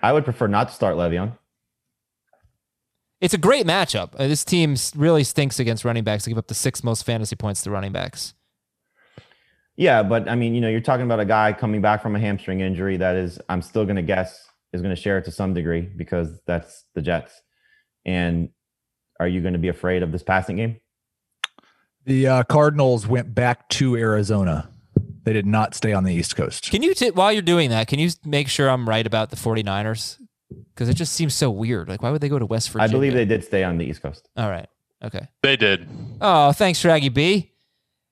I 0.03 0.11
would 0.13 0.25
prefer 0.25 0.47
not 0.47 0.67
to 0.67 0.73
start 0.75 0.95
Le'Veon. 0.95 1.37
It's 3.19 3.33
a 3.33 3.37
great 3.39 3.65
matchup. 3.65 4.13
Uh, 4.13 4.27
this 4.27 4.43
team 4.43 4.75
really 4.95 5.23
stinks 5.23 5.59
against 5.59 5.83
running 5.83 6.03
backs. 6.03 6.25
to 6.25 6.29
give 6.29 6.37
up 6.37 6.47
the 6.47 6.53
sixth 6.53 6.83
most 6.83 7.03
fantasy 7.03 7.35
points 7.35 7.63
to 7.63 7.71
running 7.71 7.91
backs. 7.91 8.35
Yeah, 9.75 10.03
but 10.03 10.29
I 10.29 10.35
mean, 10.35 10.53
you 10.53 10.61
know, 10.61 10.69
you're 10.69 10.81
talking 10.81 11.05
about 11.05 11.19
a 11.19 11.25
guy 11.25 11.53
coming 11.53 11.81
back 11.81 12.01
from 12.03 12.15
a 12.15 12.19
hamstring 12.19 12.59
injury 12.61 12.97
that 12.97 13.15
is, 13.15 13.39
I'm 13.49 13.61
still 13.61 13.85
going 13.85 13.95
to 13.95 14.01
guess, 14.03 14.47
is 14.73 14.81
going 14.81 14.93
to 14.93 15.01
share 15.01 15.17
it 15.17 15.25
to 15.25 15.31
some 15.31 15.53
degree 15.53 15.81
because 15.81 16.39
that's 16.45 16.85
the 16.93 17.01
Jets. 17.01 17.41
And 18.05 18.49
are 19.19 19.27
you 19.27 19.41
going 19.41 19.53
to 19.53 19.59
be 19.59 19.67
afraid 19.69 20.03
of 20.03 20.11
this 20.11 20.23
passing 20.23 20.57
game? 20.57 20.79
the 22.07 22.25
uh, 22.25 22.43
Cardinals 22.43 23.05
went 23.05 23.35
back 23.35 23.67
to 23.67 23.95
Arizona. 23.97 24.69
They 25.23 25.33
did 25.33 25.45
not 25.45 25.75
stay 25.75 25.91
on 25.91 26.05
the 26.05 26.13
East 26.13 26.37
Coast. 26.37 26.71
Can 26.71 26.81
you, 26.81 26.93
t- 26.93 27.11
while 27.11 27.33
you're 27.33 27.41
doing 27.41 27.69
that, 27.71 27.87
can 27.89 27.99
you 27.99 28.09
make 28.23 28.47
sure 28.47 28.69
I'm 28.69 28.87
right 28.87 29.05
about 29.05 29.29
the 29.29 29.35
49ers? 29.35 30.17
Because 30.73 30.87
it 30.87 30.93
just 30.93 31.11
seems 31.11 31.35
so 31.35 31.51
weird. 31.51 31.89
Like, 31.89 32.01
why 32.01 32.09
would 32.09 32.21
they 32.21 32.29
go 32.29 32.39
to 32.39 32.45
West 32.45 32.69
Virginia? 32.69 32.87
I 32.87 32.91
believe 32.91 33.13
they 33.13 33.25
did 33.25 33.43
stay 33.43 33.65
on 33.65 33.77
the 33.77 33.85
East 33.85 34.01
Coast. 34.01 34.29
All 34.37 34.49
right. 34.49 34.69
Okay. 35.03 35.27
They 35.43 35.57
did. 35.57 35.85
Oh, 36.21 36.53
thanks, 36.53 36.79
Shaggy 36.79 37.09
B. 37.09 37.51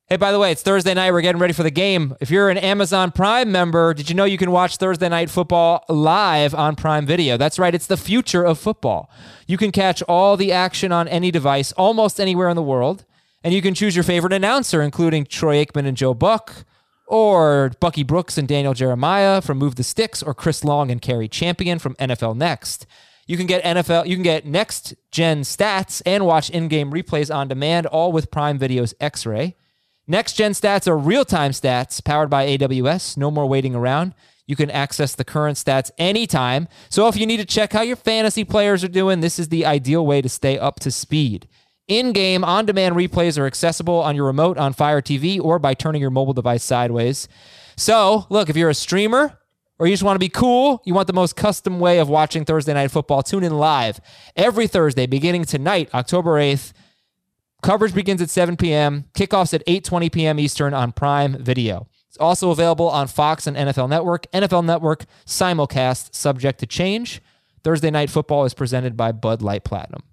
Hey, 0.08 0.18
by 0.18 0.32
the 0.32 0.38
way, 0.38 0.52
it's 0.52 0.62
Thursday 0.62 0.94
night. 0.94 1.12
We're 1.12 1.22
getting 1.22 1.42
ready 1.42 1.54
for 1.54 1.64
the 1.64 1.72
game. 1.72 2.16
If 2.20 2.30
you're 2.30 2.52
an 2.52 2.60
Amazon 2.60 3.12
Prime 3.12 3.52
member, 3.52 3.92
did 3.92 4.08
you 4.08 4.14
know 4.14 4.26
you 4.26 4.38
can 4.38 4.52
watch 4.52 4.78
Thursday 4.78 5.10
Night 5.10 5.32
Football 5.32 5.84
live 5.90 6.54
on 6.54 6.76
Prime 6.76 7.08
Video? 7.08 7.38
That's 7.38 7.58
right, 7.58 7.74
it's 7.74 7.88
the 7.88 7.98
future 7.98 8.44
of 8.44 8.60
football. 8.60 9.10
You 9.48 9.58
can 9.58 9.72
catch 9.72 10.04
all 10.04 10.38
the 10.38 10.52
action 10.52 10.92
on 10.92 11.08
any 11.08 11.32
device, 11.32 11.72
almost 11.72 12.22
anywhere 12.22 12.50
in 12.50 12.56
the 12.56 12.62
world, 12.62 13.04
and 13.44 13.52
you 13.52 13.64
can 13.64 13.74
choose 13.74 13.96
your 13.96 14.04
favorite 14.04 14.32
announcer, 14.32 14.84
including 14.84 15.26
Troy 15.26 15.66
Aikman 15.66 15.88
and 15.88 15.98
Joe 15.98 16.14
Buck, 16.14 16.66
or 17.08 17.72
Bucky 17.80 18.04
Brooks 18.04 18.38
and 18.38 18.48
Daniel 18.48 18.76
Jeremiah 18.76 19.42
from 19.42 19.58
Move 19.58 19.74
the 19.74 19.84
Sticks, 19.84 20.22
or 20.22 20.36
Chris 20.36 20.64
Long 20.64 20.92
and 20.92 21.02
Kerry 21.02 21.28
Champion 21.28 21.80
from 21.80 21.96
NFL 21.96 22.38
Next. 22.38 22.86
You 23.26 23.38
can 23.38 23.48
get 23.48 23.64
NFL, 23.64 24.06
you 24.06 24.16
can 24.16 24.22
get 24.22 24.46
next 24.46 24.94
gen 25.10 25.42
stats 25.42 26.04
and 26.06 26.28
watch 26.28 26.52
in-game 26.52 26.92
replays 26.92 27.34
on 27.34 27.48
demand, 27.48 27.88
all 27.88 28.12
with 28.12 28.30
Prime 28.30 28.60
Video's 28.60 28.94
X-Ray. 29.00 29.56
Next 30.08 30.34
gen 30.34 30.52
stats 30.52 30.88
are 30.88 30.98
real 30.98 31.26
time 31.26 31.52
stats 31.52 32.04
powered 32.04 32.30
by 32.30 32.46
AWS. 32.46 33.18
No 33.18 33.32
more 33.32 33.48
waiting 33.48 33.74
around. 33.74 34.14
You 34.48 34.56
can 34.56 34.70
access 34.70 35.16
the 35.16 35.24
current 35.24 35.58
stats 35.58 35.90
anytime. 35.98 36.68
So 36.90 37.08
if 37.08 37.18
you 37.18 37.26
need 37.26 37.38
to 37.38 37.46
check 37.46 37.74
how 37.74 37.82
your 37.82 37.96
fantasy 37.96 38.44
players 38.44 38.84
are 38.84 38.90
doing, 38.90 39.22
this 39.22 39.40
is 39.40 39.50
the 39.50 39.66
ideal 39.66 40.06
way 40.06 40.22
to 40.22 40.30
stay 40.30 40.60
up 40.60 40.80
to 40.82 40.92
speed. 40.92 41.48
In 41.88 42.14
game, 42.14 42.44
on 42.44 42.66
demand 42.66 42.96
replays 42.96 43.40
are 43.40 43.46
accessible 43.46 44.00
on 44.00 44.16
your 44.16 44.26
remote, 44.26 44.58
on 44.58 44.74
Fire 44.74 45.02
TV, 45.02 45.40
or 45.40 45.60
by 45.60 45.74
turning 45.74 46.02
your 46.02 46.12
mobile 46.12 46.34
device 46.34 46.64
sideways. 46.64 47.28
So, 47.76 48.26
look, 48.30 48.50
if 48.50 48.56
you're 48.56 48.70
a 48.70 48.76
streamer 48.76 49.40
or 49.78 49.88
you 49.88 49.94
just 49.94 50.04
want 50.04 50.16
to 50.16 50.20
be 50.20 50.30
cool, 50.30 50.82
you 50.86 50.94
want 50.94 51.08
the 51.08 51.14
most 51.14 51.36
custom 51.36 51.80
way 51.80 52.00
of 52.00 52.10
watching 52.10 52.46
Thursday 52.46 52.74
Night 52.74 52.90
Football, 52.90 53.24
tune 53.24 53.44
in 53.44 53.58
live 53.58 54.00
every 54.36 54.68
Thursday 54.68 55.06
beginning 55.06 55.46
tonight, 55.46 55.90
October 55.94 56.40
8th. 56.40 56.74
Coverage 57.62 57.94
begins 57.96 58.22
at 58.22 58.30
7 58.30 58.58
p.m. 58.58 59.06
Kickoffs 59.14 59.54
at 59.54 59.66
8:20 59.66 60.12
p.m. 60.12 60.40
Eastern 60.40 60.74
on 60.74 60.92
Prime 60.92 61.42
Video. 61.44 61.88
It's 62.08 62.18
also 62.18 62.52
available 62.52 62.88
on 62.90 63.08
Fox 63.08 63.48
and 63.48 63.58
NFL 63.58 63.90
Network. 63.90 64.32
NFL 64.32 64.66
Network 64.66 65.06
simulcast 65.26 66.14
subject 66.16 66.60
to 66.60 66.66
change. 66.66 67.22
Thursday 67.64 67.90
Night 67.90 68.10
Football 68.10 68.46
is 68.46 68.54
presented 68.54 68.96
by 68.96 69.12
Bud 69.12 69.42
Light 69.42 69.64
Platinum. 69.64 70.04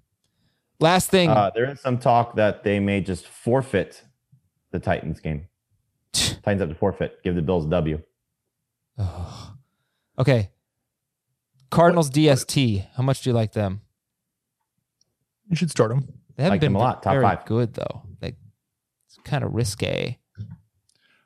Last 0.79 1.09
thing, 1.11 1.29
Uh, 1.29 1.51
there 1.53 1.69
is 1.71 1.79
some 1.79 1.97
talk 1.99 2.35
that 2.35 2.63
they 2.63 2.79
may 2.79 2.99
just 2.99 3.27
forfeit 3.27 4.03
the 4.71 4.79
Titans 4.79 5.19
game. 5.19 5.47
Titans 6.13 6.61
have 6.61 6.69
to 6.69 6.75
forfeit, 6.75 7.23
give 7.23 7.35
the 7.35 7.41
Bills 7.41 7.65
a 7.65 7.69
W. 7.69 8.01
okay. 10.19 10.49
Cardinals 11.69 12.09
DST. 12.09 12.85
How 12.95 13.03
much 13.03 13.21
do 13.21 13.29
you 13.29 13.33
like 13.35 13.53
them? 13.53 13.81
You 15.49 15.55
should 15.55 15.71
start 15.71 15.91
him. 15.91 16.07
They 16.35 16.43
haven't 16.43 16.55
Like 16.55 16.61
been 16.61 16.75
a 16.75 16.79
lot. 16.79 17.03
Top 17.03 17.13
very 17.13 17.23
five. 17.23 17.45
good 17.45 17.73
though. 17.73 18.01
Like 18.21 18.35
it's 19.07 19.17
kind 19.23 19.43
of 19.43 19.53
risque. 19.53 20.17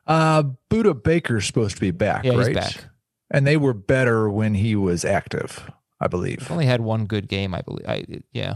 Uh, 0.05 0.43
Budda 0.69 1.03
Baker's 1.03 1.45
supposed 1.45 1.75
to 1.75 1.81
be 1.81 1.91
back, 1.91 2.23
Yeah, 2.23 2.31
he's 2.33 2.45
right? 2.47 2.55
back. 2.55 2.85
And 3.29 3.45
they 3.45 3.57
were 3.57 3.73
better 3.73 4.29
when 4.29 4.53
he 4.53 4.73
was 4.75 5.03
active, 5.03 5.69
I 5.99 6.07
believe. 6.07 6.49
Only 6.49 6.65
had 6.65 6.79
one 6.81 7.05
good 7.07 7.27
game, 7.27 7.53
I 7.53 7.61
believe. 7.61 7.85
I 7.87 8.05
yeah. 8.31 8.55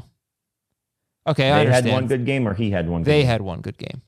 Okay, 1.27 1.51
I 1.51 1.65
They 1.65 1.71
had 1.71 1.85
one 1.85 2.07
good 2.07 2.25
game, 2.25 2.47
or 2.47 2.53
he 2.53 2.71
had 2.71 2.87
one. 2.89 3.03
Good 3.03 3.11
they 3.11 3.19
game? 3.21 3.27
had 3.27 3.41
one 3.41 3.61
good 3.61 3.77
game. 3.77 4.01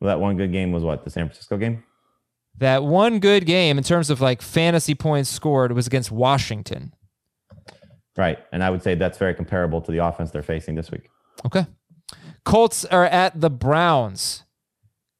Well, 0.00 0.08
that 0.08 0.20
one 0.20 0.36
good 0.36 0.52
game 0.52 0.72
was 0.72 0.82
what 0.82 1.04
the 1.04 1.10
San 1.10 1.26
Francisco 1.28 1.56
game. 1.56 1.82
That 2.58 2.84
one 2.84 3.20
good 3.20 3.46
game 3.46 3.78
in 3.78 3.84
terms 3.84 4.10
of 4.10 4.20
like 4.20 4.42
fantasy 4.42 4.94
points 4.94 5.30
scored 5.30 5.72
was 5.72 5.86
against 5.86 6.10
Washington. 6.12 6.92
Right. 8.16 8.38
And 8.52 8.62
I 8.62 8.70
would 8.70 8.82
say 8.82 8.94
that's 8.94 9.18
very 9.18 9.34
comparable 9.34 9.80
to 9.82 9.90
the 9.90 9.98
offense 9.98 10.30
they're 10.30 10.42
facing 10.42 10.74
this 10.76 10.90
week. 10.90 11.10
Okay. 11.44 11.66
Colts 12.44 12.84
are 12.84 13.06
at 13.06 13.40
the 13.40 13.50
Browns. 13.50 14.44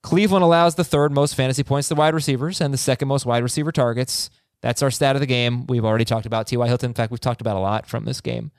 Cleveland 0.03 0.45
allows 0.45 0.75
the 0.75 0.85
third 0.85 1.13
most 1.13 1.35
fantasy 1.35 1.63
points 1.63 1.89
to 1.89 1.95
wide 1.95 2.15
receivers 2.15 2.61
and 2.61 2.73
the 2.73 2.79
second 2.79 3.09
most 3.09 3.25
wide 3.25 3.43
receiver 3.43 3.73
targets. 3.73 4.31
That's 4.61 4.83
our 4.83 4.91
stat 4.91 5.17
of 5.17 5.21
the 5.21 5.27
game. 5.27 5.67
We've 5.67 5.85
already 5.85 6.05
talked 6.05 6.27
about 6.27 6.47
T.Y. 6.47 6.67
Hilton. 6.67 6.91
In 6.91 6.95
fact, 6.95 7.11
we've 7.11 7.21
talked 7.21 7.41
about 7.41 7.57
a 7.57 7.61
lot 7.61 7.87
from 7.87 8.05
this 8.05 8.21
game. 8.21 8.53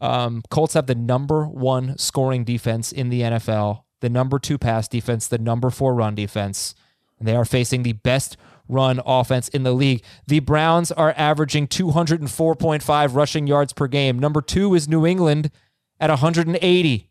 Um, 0.00 0.42
Colts 0.50 0.74
have 0.74 0.86
the 0.86 0.94
number 0.94 1.46
one 1.46 1.96
scoring 1.98 2.44
defense 2.44 2.90
in 2.90 3.08
the 3.10 3.20
NFL, 3.20 3.82
the 4.00 4.08
number 4.08 4.38
two 4.38 4.58
pass 4.58 4.88
defense, 4.88 5.28
the 5.28 5.38
number 5.38 5.70
four 5.70 5.94
run 5.94 6.14
defense. 6.14 6.74
And 7.18 7.28
they 7.28 7.36
are 7.36 7.44
facing 7.44 7.82
the 7.82 7.92
best 7.92 8.36
run 8.70 9.00
offense 9.04 9.48
in 9.48 9.62
the 9.62 9.72
league. 9.72 10.02
The 10.26 10.40
Browns 10.40 10.92
are 10.92 11.14
averaging 11.16 11.68
204.5 11.68 13.14
rushing 13.14 13.46
yards 13.46 13.72
per 13.72 13.86
game. 13.86 14.18
Number 14.18 14.40
two 14.40 14.74
is 14.74 14.88
New 14.88 15.06
England 15.06 15.50
at 15.98 16.10
180. 16.10 17.10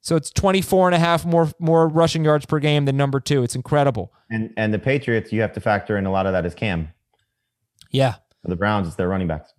So 0.00 0.16
it's 0.16 0.30
24 0.30 0.88
and 0.88 0.94
a 0.96 0.98
half 0.98 1.24
more, 1.24 1.50
more 1.60 1.86
rushing 1.86 2.24
yards 2.24 2.44
per 2.44 2.58
game 2.58 2.86
than 2.86 2.96
number 2.96 3.20
two. 3.20 3.44
It's 3.44 3.54
incredible. 3.54 4.12
And 4.30 4.52
and 4.56 4.74
the 4.74 4.78
Patriots, 4.78 5.32
you 5.32 5.40
have 5.42 5.52
to 5.52 5.60
factor 5.60 5.96
in 5.96 6.06
a 6.06 6.10
lot 6.10 6.26
of 6.26 6.32
that 6.32 6.44
is 6.44 6.54
Cam. 6.54 6.88
Yeah. 7.90 8.14
For 8.42 8.48
the 8.48 8.56
Browns, 8.56 8.88
it's 8.88 8.96
their 8.96 9.08
running 9.08 9.28
backs. 9.28 9.52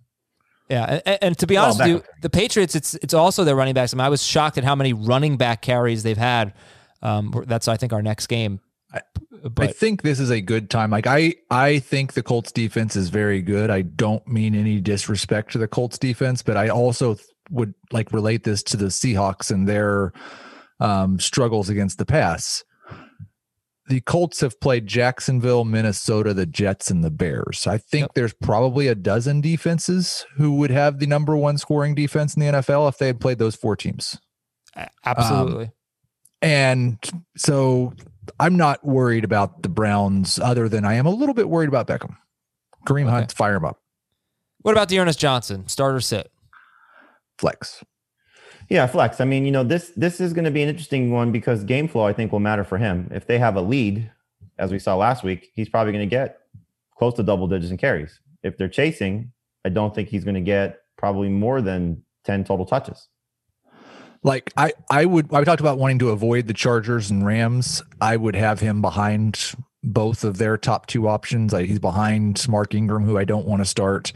Yeah, 0.68 1.00
and, 1.04 1.18
and 1.22 1.38
to 1.38 1.46
be 1.46 1.54
Well, 1.54 1.64
honest 1.66 1.80
with 1.80 1.88
you, 1.88 2.02
the 2.22 2.30
Patriots, 2.30 2.74
it's 2.74 2.94
it's 2.94 3.14
also 3.14 3.44
their 3.44 3.56
running 3.56 3.74
backs. 3.74 3.94
I, 3.94 3.96
mean, 3.96 4.04
I 4.04 4.08
was 4.08 4.22
shocked 4.22 4.58
at 4.58 4.64
how 4.64 4.74
many 4.74 4.92
running 4.92 5.36
back 5.36 5.62
carries 5.62 6.02
they've 6.02 6.16
had. 6.16 6.54
Um, 7.02 7.44
that's 7.46 7.68
I 7.68 7.76
think 7.76 7.92
our 7.92 8.02
next 8.02 8.26
game. 8.26 8.60
I 8.94 9.00
But 9.48 9.76
think 9.76 10.02
this 10.02 10.20
is 10.20 10.30
a 10.30 10.40
good 10.40 10.70
time. 10.70 10.90
Like 10.90 11.06
I, 11.06 11.34
I 11.50 11.80
think 11.80 12.12
the 12.14 12.22
Colts 12.22 12.52
defense 12.52 12.96
is 12.96 13.08
very 13.10 13.42
good. 13.42 13.68
I 13.70 13.82
don't 13.82 14.26
mean 14.26 14.54
any 14.54 14.80
disrespect 14.80 15.52
to 15.52 15.58
the 15.58 15.68
Colts 15.68 15.98
defense, 15.98 16.42
but 16.42 16.56
I 16.56 16.68
also 16.68 17.16
would 17.50 17.74
like 17.92 18.12
relate 18.12 18.44
this 18.44 18.62
to 18.64 18.76
the 18.76 18.86
Seahawks 18.86 19.50
and 19.50 19.68
their 19.68 20.12
um, 20.80 21.18
struggles 21.18 21.68
against 21.68 21.98
the 21.98 22.06
pass. 22.06 22.64
The 23.86 24.00
Colts 24.00 24.40
have 24.40 24.58
played 24.60 24.86
Jacksonville, 24.86 25.64
Minnesota, 25.66 26.32
the 26.32 26.46
Jets, 26.46 26.90
and 26.90 27.04
the 27.04 27.10
Bears. 27.10 27.66
I 27.66 27.76
think 27.76 28.04
Yep. 28.04 28.10
there's 28.14 28.32
probably 28.32 28.88
a 28.88 28.94
dozen 28.94 29.42
defenses 29.42 30.24
who 30.36 30.54
would 30.56 30.70
have 30.70 31.00
the 31.00 31.06
number 31.06 31.36
one 31.36 31.58
scoring 31.58 31.94
defense 31.94 32.34
in 32.34 32.40
the 32.40 32.46
NFL 32.46 32.88
if 32.88 32.96
they 32.96 33.08
had 33.08 33.20
played 33.20 33.38
those 33.38 33.54
four 33.56 33.76
teams. 33.76 34.18
absolutely, 35.04 35.70
And 36.40 36.96
so 37.36 37.92
I'm 38.40 38.56
not 38.56 38.84
worried 38.84 39.24
about 39.24 39.62
the 39.62 39.68
Browns 39.68 40.38
other 40.38 40.68
than 40.68 40.84
I 40.84 40.94
am 40.94 41.06
a 41.06 41.10
little 41.10 41.34
bit 41.34 41.48
worried 41.48 41.68
about 41.68 41.86
Beckham. 41.86 42.16
Kareem 42.86 43.04
Okay. 43.04 43.10
Hunt, 43.10 43.32
fire 43.32 43.56
him 43.56 43.64
up. 43.64 43.80
what 44.62 44.72
about 44.72 44.88
D'Ernest 44.88 45.18
Johnson? 45.18 45.66
Starter 45.68 46.00
sit. 46.00 46.30
Flex. 47.38 47.84
Yeah, 48.68 48.86
flex. 48.86 49.20
I 49.20 49.24
mean, 49.24 49.44
you 49.44 49.50
know, 49.50 49.62
this 49.64 49.92
this 49.96 50.20
is 50.20 50.32
going 50.32 50.44
to 50.46 50.50
be 50.50 50.62
an 50.62 50.68
interesting 50.68 51.10
one 51.10 51.32
because 51.32 51.64
game 51.64 51.86
flow, 51.88 52.04
I 52.06 52.12
think, 52.12 52.32
will 52.32 52.40
matter 52.40 52.64
for 52.64 52.78
him. 52.78 53.10
If 53.12 53.26
they 53.26 53.38
have 53.38 53.56
a 53.56 53.60
lead, 53.60 54.10
as 54.58 54.72
we 54.72 54.78
saw 54.78 54.96
last 54.96 55.22
week, 55.22 55.50
he's 55.54 55.68
probably 55.68 55.92
going 55.92 56.08
to 56.08 56.10
get 56.10 56.38
close 56.96 57.14
to 57.14 57.22
double 57.22 57.46
digits 57.46 57.70
in 57.70 57.76
carries. 57.76 58.20
If 58.42 58.56
they're 58.56 58.68
chasing, 58.68 59.32
I 59.64 59.68
don't 59.68 59.94
think 59.94 60.08
he's 60.08 60.24
going 60.24 60.36
to 60.36 60.40
get 60.40 60.80
probably 60.96 61.28
more 61.28 61.60
than 61.60 62.02
ten 62.24 62.44
total 62.44 62.64
touches. 62.64 63.08
Like 64.24 64.52
I, 64.56 64.72
I 64.90 65.04
would 65.04 65.32
I 65.34 65.44
talked 65.44 65.60
about 65.60 65.78
wanting 65.78 65.98
to 66.00 66.08
avoid 66.10 66.46
the 66.46 66.54
Chargers 66.54 67.10
and 67.10 67.24
Rams. 67.26 67.82
I 68.00 68.16
would 68.16 68.34
have 68.34 68.58
him 68.58 68.80
behind 68.80 69.52
both 69.82 70.24
of 70.24 70.38
their 70.38 70.56
top 70.56 70.86
two 70.86 71.06
options. 71.06 71.52
Like 71.52 71.66
he's 71.66 71.78
behind 71.78 72.48
Mark 72.48 72.74
Ingram, 72.74 73.04
who 73.04 73.18
I 73.18 73.24
don't 73.24 73.46
want 73.46 73.60
to 73.60 73.66
start, 73.66 74.12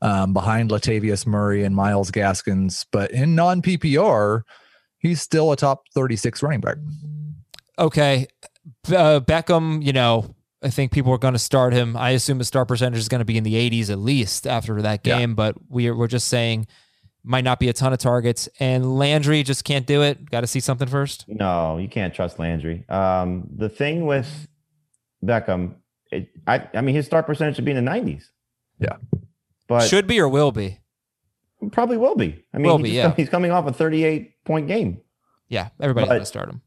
um, 0.00 0.32
behind 0.32 0.70
Latavius 0.70 1.26
Murray 1.26 1.64
and 1.64 1.76
Myles 1.76 2.10
Gaskins. 2.10 2.86
But 2.90 3.10
in 3.10 3.34
non 3.34 3.60
PPR, 3.60 4.40
he's 4.98 5.20
still 5.20 5.52
a 5.52 5.56
top 5.56 5.82
36 5.94 6.42
running 6.42 6.60
back. 6.62 6.78
Okay, 7.78 8.26
uh, 8.88 9.20
Beckham. 9.20 9.84
You 9.84 9.92
know, 9.92 10.34
I 10.62 10.70
think 10.70 10.92
people 10.92 11.12
are 11.12 11.18
going 11.18 11.34
to 11.34 11.38
start 11.38 11.74
him. 11.74 11.94
I 11.94 12.10
assume 12.10 12.38
his 12.38 12.48
start 12.48 12.68
percentage 12.68 12.98
is 13.00 13.08
going 13.08 13.18
to 13.18 13.24
be 13.26 13.36
in 13.36 13.44
the 13.44 13.54
80s 13.54 13.90
at 13.90 13.98
least 13.98 14.46
after 14.46 14.80
that 14.80 15.00
Yeah. 15.04 15.18
game. 15.18 15.34
But 15.34 15.56
we're 15.68 15.94
we're 15.94 16.06
just 16.08 16.28
saying 16.28 16.66
might 17.24 17.44
not 17.44 17.60
be 17.60 17.68
a 17.68 17.72
ton 17.72 17.92
of 17.92 17.98
targets, 17.98 18.48
and 18.58 18.98
Landry 18.98 19.42
just 19.42 19.64
can't 19.64 19.86
do 19.86 20.02
it. 20.02 20.30
Got 20.30 20.40
to 20.42 20.46
see 20.46 20.60
something 20.60 20.88
first. 20.88 21.24
No, 21.28 21.78
you 21.78 21.88
can't 21.88 22.12
trust 22.14 22.38
Landry. 22.38 22.84
Um, 22.88 23.48
the 23.56 23.68
thing 23.68 24.06
with 24.06 24.48
Beckham, 25.24 25.76
it, 26.10 26.28
I, 26.46 26.68
I 26.74 26.80
mean, 26.80 26.94
his 26.94 27.06
start 27.06 27.26
percentage 27.26 27.56
should 27.56 27.64
be 27.64 27.70
in 27.72 27.84
the 27.84 27.90
90s. 27.90 28.24
Yeah. 28.78 28.96
But 29.68 29.84
Should 29.86 30.06
be 30.06 30.18
or 30.20 30.28
will 30.28 30.50
be. 30.52 30.80
probably 31.70 31.96
will 31.96 32.16
be. 32.16 32.44
I 32.52 32.58
mean, 32.58 32.66
Will 32.66 32.78
he 32.78 32.82
be, 32.82 32.88
just 32.90 32.96
yeah. 32.96 33.02
come- 33.04 33.14
he's 33.16 33.28
coming 33.28 33.50
off 33.52 33.66
a 33.66 33.72
38 33.72 34.44
point 34.44 34.66
game. 34.66 35.00
Yeah, 35.48 35.68
everybody's 35.80 36.08
But- 36.08 36.12
going 36.14 36.20
to 36.22 36.26
start 36.26 36.48
him. 36.48 36.60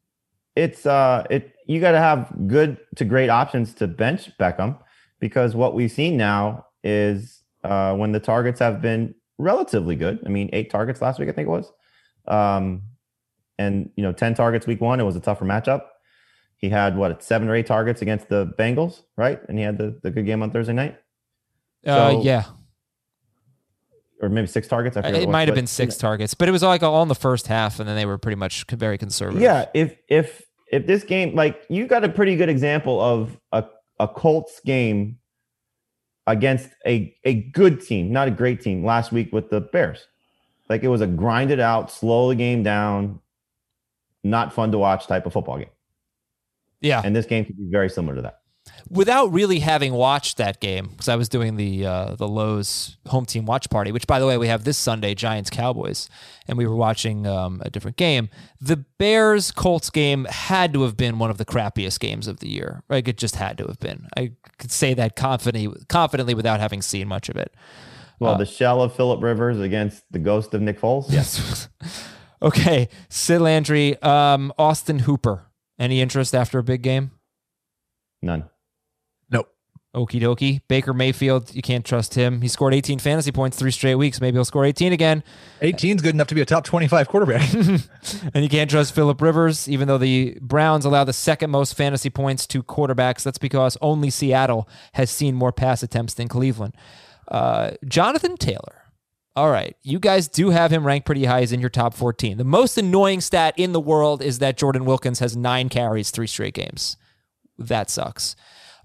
It's 0.55 0.85
uh, 0.85 1.25
it 1.29 1.53
you 1.67 1.81
got 1.81 1.91
to 1.91 1.99
have 1.99 2.31
good 2.47 2.77
to 2.95 3.03
great 3.03 3.29
options 3.29 3.73
to 3.75 3.87
bench 3.87 4.29
Beckham 4.39 4.79
because 5.19 5.53
what 5.53 5.73
we've 5.75 5.91
seen 5.91 6.15
now 6.15 6.67
is 6.81 7.43
uh, 7.65 7.93
when 7.95 8.13
the 8.13 8.21
targets 8.21 8.61
have 8.61 8.81
been 8.81 9.13
relatively 9.37 9.95
good. 9.95 10.19
I 10.25 10.29
mean, 10.29 10.49
eight 10.53 10.69
targets 10.69 11.01
last 11.01 11.19
week, 11.19 11.29
I 11.29 11.31
think 11.31 11.47
it 11.47 11.51
was, 11.51 11.71
um, 12.27 12.83
and 13.57 13.89
you 13.95 14.03
know, 14.03 14.11
ten 14.11 14.33
targets 14.35 14.67
week 14.67 14.81
one. 14.81 14.99
It 14.99 15.03
was 15.03 15.15
a 15.15 15.19
tougher 15.19 15.45
matchup. 15.45 15.83
He 16.57 16.69
had 16.69 16.97
what 16.97 17.21
seven 17.23 17.49
or 17.49 17.55
eight 17.55 17.67
targets 17.67 18.01
against 18.01 18.29
the 18.29 18.47
Bengals, 18.57 19.01
right? 19.17 19.39
And 19.49 19.57
he 19.57 19.63
had 19.65 19.77
the, 19.77 19.99
the 20.03 20.09
good 20.09 20.25
game 20.25 20.41
on 20.41 20.51
Thursday 20.51 20.73
night, 20.73 20.97
Uh, 21.85 22.11
So, 22.11 22.21
yeah, 22.23 22.45
or 24.21 24.29
maybe 24.29 24.47
six 24.47 24.67
targets. 24.67 24.97
I 24.97 25.01
it 25.01 25.29
might 25.29 25.47
have 25.47 25.55
been 25.55 25.67
six 25.67 25.97
targets, 25.97 26.33
but 26.33 26.47
it 26.47 26.51
was 26.51 26.63
like 26.63 26.83
all 26.83 27.01
in 27.01 27.07
the 27.09 27.15
first 27.15 27.47
half, 27.47 27.79
and 27.79 27.87
then 27.87 27.95
they 27.95 28.05
were 28.05 28.17
pretty 28.17 28.37
much 28.37 28.65
very 28.69 28.97
conservative. 28.97 29.41
Yeah, 29.41 29.65
if 29.73 29.95
if 30.07 30.41
if 30.71 30.87
this 30.87 31.03
game 31.03 31.35
like 31.35 31.61
you 31.69 31.87
got 31.87 32.03
a 32.03 32.09
pretty 32.09 32.35
good 32.35 32.49
example 32.49 32.99
of 33.01 33.37
a 33.51 33.65
a 33.99 34.07
Colts 34.07 34.59
game 34.65 35.17
against 36.27 36.69
a 36.85 37.15
a 37.23 37.35
good 37.35 37.81
team, 37.81 38.11
not 38.11 38.27
a 38.27 38.31
great 38.31 38.61
team 38.61 38.85
last 38.85 39.11
week 39.11 39.31
with 39.31 39.49
the 39.49 39.61
Bears. 39.61 40.07
Like 40.69 40.83
it 40.83 40.87
was 40.87 41.01
a 41.01 41.07
grinded 41.07 41.59
out, 41.59 41.91
slow 41.91 42.29
the 42.29 42.35
game 42.35 42.63
down, 42.63 43.19
not 44.23 44.53
fun 44.53 44.71
to 44.71 44.77
watch 44.77 45.07
type 45.07 45.25
of 45.25 45.33
football 45.33 45.57
game. 45.57 45.69
yeah. 46.81 47.01
And 47.03 47.15
this 47.15 47.25
game 47.25 47.45
could 47.45 47.57
be 47.57 47.69
very 47.69 47.89
similar 47.89 48.15
to 48.15 48.21
that. 48.23 48.41
Without 48.89 49.31
really 49.31 49.59
having 49.59 49.93
watched 49.93 50.37
that 50.37 50.59
game 50.59 50.87
because 50.87 51.07
I 51.09 51.15
was 51.15 51.29
doing 51.29 51.55
the 51.55 51.85
uh, 51.85 52.15
the 52.15 52.27
Lowe's 52.27 52.97
home 53.07 53.25
team 53.25 53.45
watch 53.45 53.69
party, 53.69 53.91
which 53.91 54.07
by 54.07 54.19
the 54.19 54.27
way 54.27 54.37
we 54.37 54.47
have 54.47 54.63
this 54.63 54.77
Sunday 54.77 55.15
Giants 55.15 55.49
Cowboys, 55.49 56.09
and 56.47 56.57
we 56.57 56.65
were 56.65 56.75
watching 56.75 57.25
um, 57.25 57.61
a 57.65 57.69
different 57.69 57.97
game. 57.97 58.29
The 58.59 58.77
Bears 58.77 59.51
Colts 59.51 59.89
game 59.89 60.25
had 60.25 60.73
to 60.73 60.83
have 60.83 60.97
been 60.97 61.19
one 61.19 61.29
of 61.29 61.37
the 61.37 61.45
crappiest 61.45 61.99
games 61.99 62.27
of 62.27 62.39
the 62.39 62.49
year. 62.49 62.83
Like 62.89 63.07
it 63.07 63.17
just 63.17 63.35
had 63.35 63.57
to 63.57 63.65
have 63.65 63.79
been. 63.79 64.07
I 64.17 64.33
could 64.57 64.71
say 64.71 64.93
that 64.93 65.15
confidently 65.15 65.83
confidently 65.87 66.33
without 66.33 66.59
having 66.59 66.81
seen 66.81 67.07
much 67.07 67.29
of 67.29 67.35
it. 67.35 67.53
Well, 68.19 68.37
the 68.37 68.45
shell 68.45 68.81
of 68.81 68.95
Philip 68.95 69.21
Rivers 69.21 69.59
against 69.59 70.03
the 70.09 70.19
ghost 70.19 70.53
of 70.53 70.61
Nick 70.61 70.79
Foles. 70.79 71.05
Yes. 71.09 71.67
okay, 72.41 72.87
Sid 73.09 73.41
Landry, 73.41 74.01
um, 74.01 74.53
Austin 74.57 74.99
Hooper. 74.99 75.47
Any 75.77 75.99
interest 75.99 76.33
after 76.33 76.57
a 76.57 76.63
big 76.63 76.81
game? 76.81 77.11
None. 78.21 78.45
Okie 79.95 80.21
dokie. 80.21 80.59
Baker 80.67 80.93
Mayfield, 80.93 81.55
you 81.55 81.61
can't 81.61 81.85
trust 81.85 82.15
him. 82.15 82.41
He 82.41 82.49
scored 82.49 82.73
18 82.73 82.99
fantasy 82.99 83.31
points 83.31 83.57
three 83.57 83.71
straight 83.71 83.95
weeks. 83.95 84.19
Maybe 84.19 84.35
he'll 84.35 84.43
score 84.43 84.65
18 84.65 84.91
again. 84.91 85.23
18 85.61 85.95
is 85.95 86.01
good 86.01 86.13
enough 86.13 86.27
to 86.27 86.35
be 86.35 86.41
a 86.41 86.45
top 86.45 86.65
25 86.65 87.07
quarterback. 87.07 87.49
And 88.33 88.43
you 88.43 88.49
can't 88.49 88.69
trust 88.69 88.93
Philip 88.93 89.21
Rivers, 89.21 89.67
even 89.67 89.87
though 89.87 89.97
the 89.97 90.37
Browns 90.41 90.85
allow 90.85 91.03
the 91.03 91.13
second 91.13 91.49
most 91.49 91.75
fantasy 91.75 92.09
points 92.09 92.45
to 92.47 92.61
quarterbacks. 92.61 93.23
That's 93.23 93.37
because 93.37 93.77
only 93.81 94.09
Seattle 94.09 94.67
has 94.93 95.09
seen 95.09 95.33
more 95.33 95.51
pass 95.51 95.81
attempts 95.81 96.13
than 96.13 96.27
Cleveland. 96.27 96.75
Uh, 97.27 97.71
Jonathan 97.87 98.37
Taylor. 98.37 98.83
All 99.35 99.49
right. 99.49 99.75
You 99.83 99.99
guys 99.99 100.27
do 100.27 100.49
have 100.51 100.71
him 100.71 100.85
ranked 100.85 101.05
pretty 101.05 101.25
high. 101.25 101.41
He's 101.41 101.51
in 101.51 101.59
your 101.59 101.69
top 101.69 101.93
14. 101.93 102.37
The 102.37 102.43
most 102.43 102.77
annoying 102.77 103.21
stat 103.21 103.53
in 103.57 103.73
the 103.73 103.79
world 103.79 104.21
is 104.21 104.39
that 104.39 104.57
Jordan 104.57 104.85
Wilkins 104.85 105.19
has 105.19 105.35
nine 105.35 105.69
carries, 105.69 106.11
three 106.11 106.27
straight 106.27 106.53
games. 106.53 106.97
That 107.57 107.89
sucks. 107.89 108.35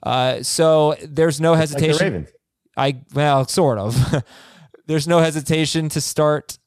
Uh, 0.02 0.42
so 0.42 0.96
there's 1.02 1.40
no 1.40 1.52
Like 1.52 1.56
the 1.56 1.74
hesitation. 1.74 2.04
Ravens. 2.06 2.30
I 2.76 3.02
well, 3.14 3.46
sort 3.46 3.78
of. 3.78 4.24
There's 4.86 5.06
no 5.06 5.18
hesitation 5.20 5.88
to 5.90 6.00
start 6.00 6.58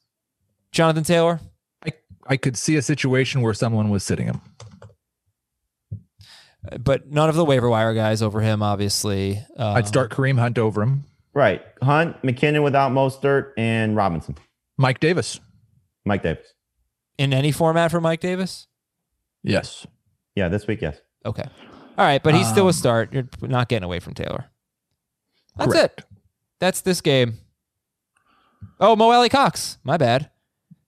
Jonathan 0.72 1.04
Taylor. 1.04 1.40
I, 1.84 1.92
I 2.26 2.36
could 2.38 2.56
see 2.56 2.76
a 2.76 2.82
situation 2.82 3.42
where 3.42 3.52
someone 3.52 3.90
was 3.90 4.02
sitting 4.02 4.26
him. 4.26 4.40
but 6.80 7.10
none 7.10 7.28
of 7.28 7.34
the 7.34 7.44
waiver 7.44 7.68
wire 7.68 7.92
guys 7.94 8.22
over 8.22 8.40
him, 8.40 8.62
obviously. 8.62 9.44
Uh, 9.58 9.72
I'd 9.72 9.86
start 9.86 10.10
Kareem 10.10 10.38
Hunt 10.38 10.58
over 10.58 10.82
him. 10.82 11.04
Right. 11.34 11.62
Hunt, 11.82 12.20
McKinnon 12.22 12.62
without 12.62 12.92
Mostert, 12.92 13.52
and 13.58 13.96
Robinson. 13.96 14.36
Mike 14.78 15.00
Davis. 15.00 15.40
Mike 16.04 16.22
Davis. 16.22 16.46
in 17.18 17.32
any 17.32 17.52
format 17.52 17.90
for 17.90 18.00
Mike 18.00 18.20
Davis. 18.20 18.66
Yes. 19.42 19.86
Yeah, 20.34 20.48
this 20.48 20.66
week, 20.66 20.80
yes. 20.80 20.98
Okay, 21.26 21.44
all 21.96 22.04
right, 22.04 22.22
but 22.22 22.34
he's 22.34 22.48
still 22.48 22.64
a 22.64 22.68
Um, 22.68 22.72
start. 22.72 23.12
You're 23.12 23.28
not 23.42 23.68
getting 23.68 23.84
away 23.84 24.00
from 24.00 24.14
Taylor. 24.14 24.46
That's 25.56 25.72
Correct. 25.72 26.00
it. 26.00 26.06
That's 26.60 26.80
this 26.80 27.00
game. 27.00 27.38
Oh, 28.80 28.96
Mo 28.96 29.10
Alie-Cox. 29.10 29.78
My 29.84 29.96
bad. 29.96 30.30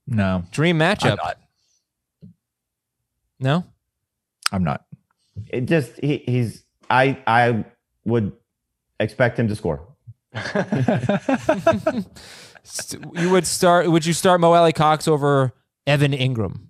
No, 0.07 0.45
Dream 0.51 0.81
I'm 0.81 0.97
matchup. 0.97 1.17
not. 1.19 1.39
No. 3.39 3.65
I'm 4.53 4.65
not. 4.65 4.85
It 5.49 5.63
just 5.67 5.93
he, 6.03 6.19
he's 6.27 6.65
I 6.89 7.19
I 7.27 7.65
would 8.05 8.33
expect 9.01 9.39
him 9.39 9.49
to 9.49 9.57
score. 9.57 9.87
You 13.15 13.31
would 13.31 13.47
start. 13.47 13.89
Would 13.89 14.05
you 14.05 14.13
start 14.13 14.41
Mo 14.41 14.53
Alie-Cox 14.53 15.07
over 15.07 15.53
Evan 15.87 16.11
Engram? 16.11 16.67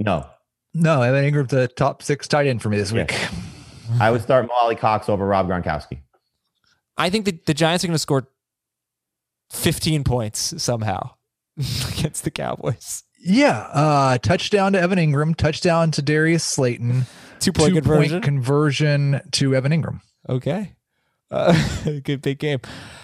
No. 0.00 0.26
No, 0.78 1.00
Evan 1.02 1.24
Engram's 1.24 1.50
the 1.50 1.68
top 1.68 2.02
six 2.02 2.28
tight 2.28 2.46
end 2.46 2.60
for 2.60 2.68
me 2.68 2.76
this 2.76 2.92
Yeah. 2.92 3.02
week. 3.02 3.14
I 4.00 4.10
would 4.10 4.20
start 4.20 4.46
Mo 4.46 4.52
Alie-Cox 4.62 5.08
over 5.08 5.24
Rob 5.26 5.48
Gronkowski. 5.48 6.00
I 6.98 7.08
think 7.08 7.24
that 7.24 7.46
the 7.46 7.54
Giants 7.54 7.82
are 7.84 7.86
going 7.86 7.94
to 7.94 7.98
score 7.98 8.26
15 9.52 10.04
points 10.04 10.54
somehow 10.62 11.10
against 11.56 12.24
the 12.24 12.30
Cowboys. 12.30 13.04
Yeah. 13.18 13.58
Uh, 13.72 14.18
touchdown 14.18 14.72
to 14.74 14.80
Evan 14.80 14.98
Engram, 14.98 15.34
touchdown 15.36 15.90
to 15.92 16.02
Darius 16.02 16.44
Slayton, 16.44 17.06
Two 17.38 17.52
point 17.52 17.70
two 17.70 17.80
conversion. 17.80 18.10
point 18.12 18.24
conversion 18.24 19.20
to 19.32 19.54
Evan 19.54 19.72
Engram. 19.72 20.00
Okay. 20.28 20.74
Uh, 21.30 21.52
good 22.04 22.22
big 22.22 22.38
game. 22.38 22.60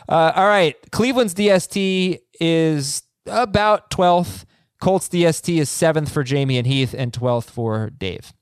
Uh, 0.08 0.32
all 0.34 0.46
right. 0.46 0.76
Cleveland's 0.90 1.34
DST 1.34 2.18
is 2.40 3.02
about 3.26 3.90
12th. 3.90 4.44
Colts 4.82 5.08
DST 5.08 5.60
is 5.60 5.70
7th 5.70 6.10
for 6.10 6.24
Jamie 6.24 6.58
and 6.58 6.66
Heath 6.66 6.92
and 6.92 7.12
12th 7.12 7.44
for 7.50 7.90
Dave. 7.90 8.32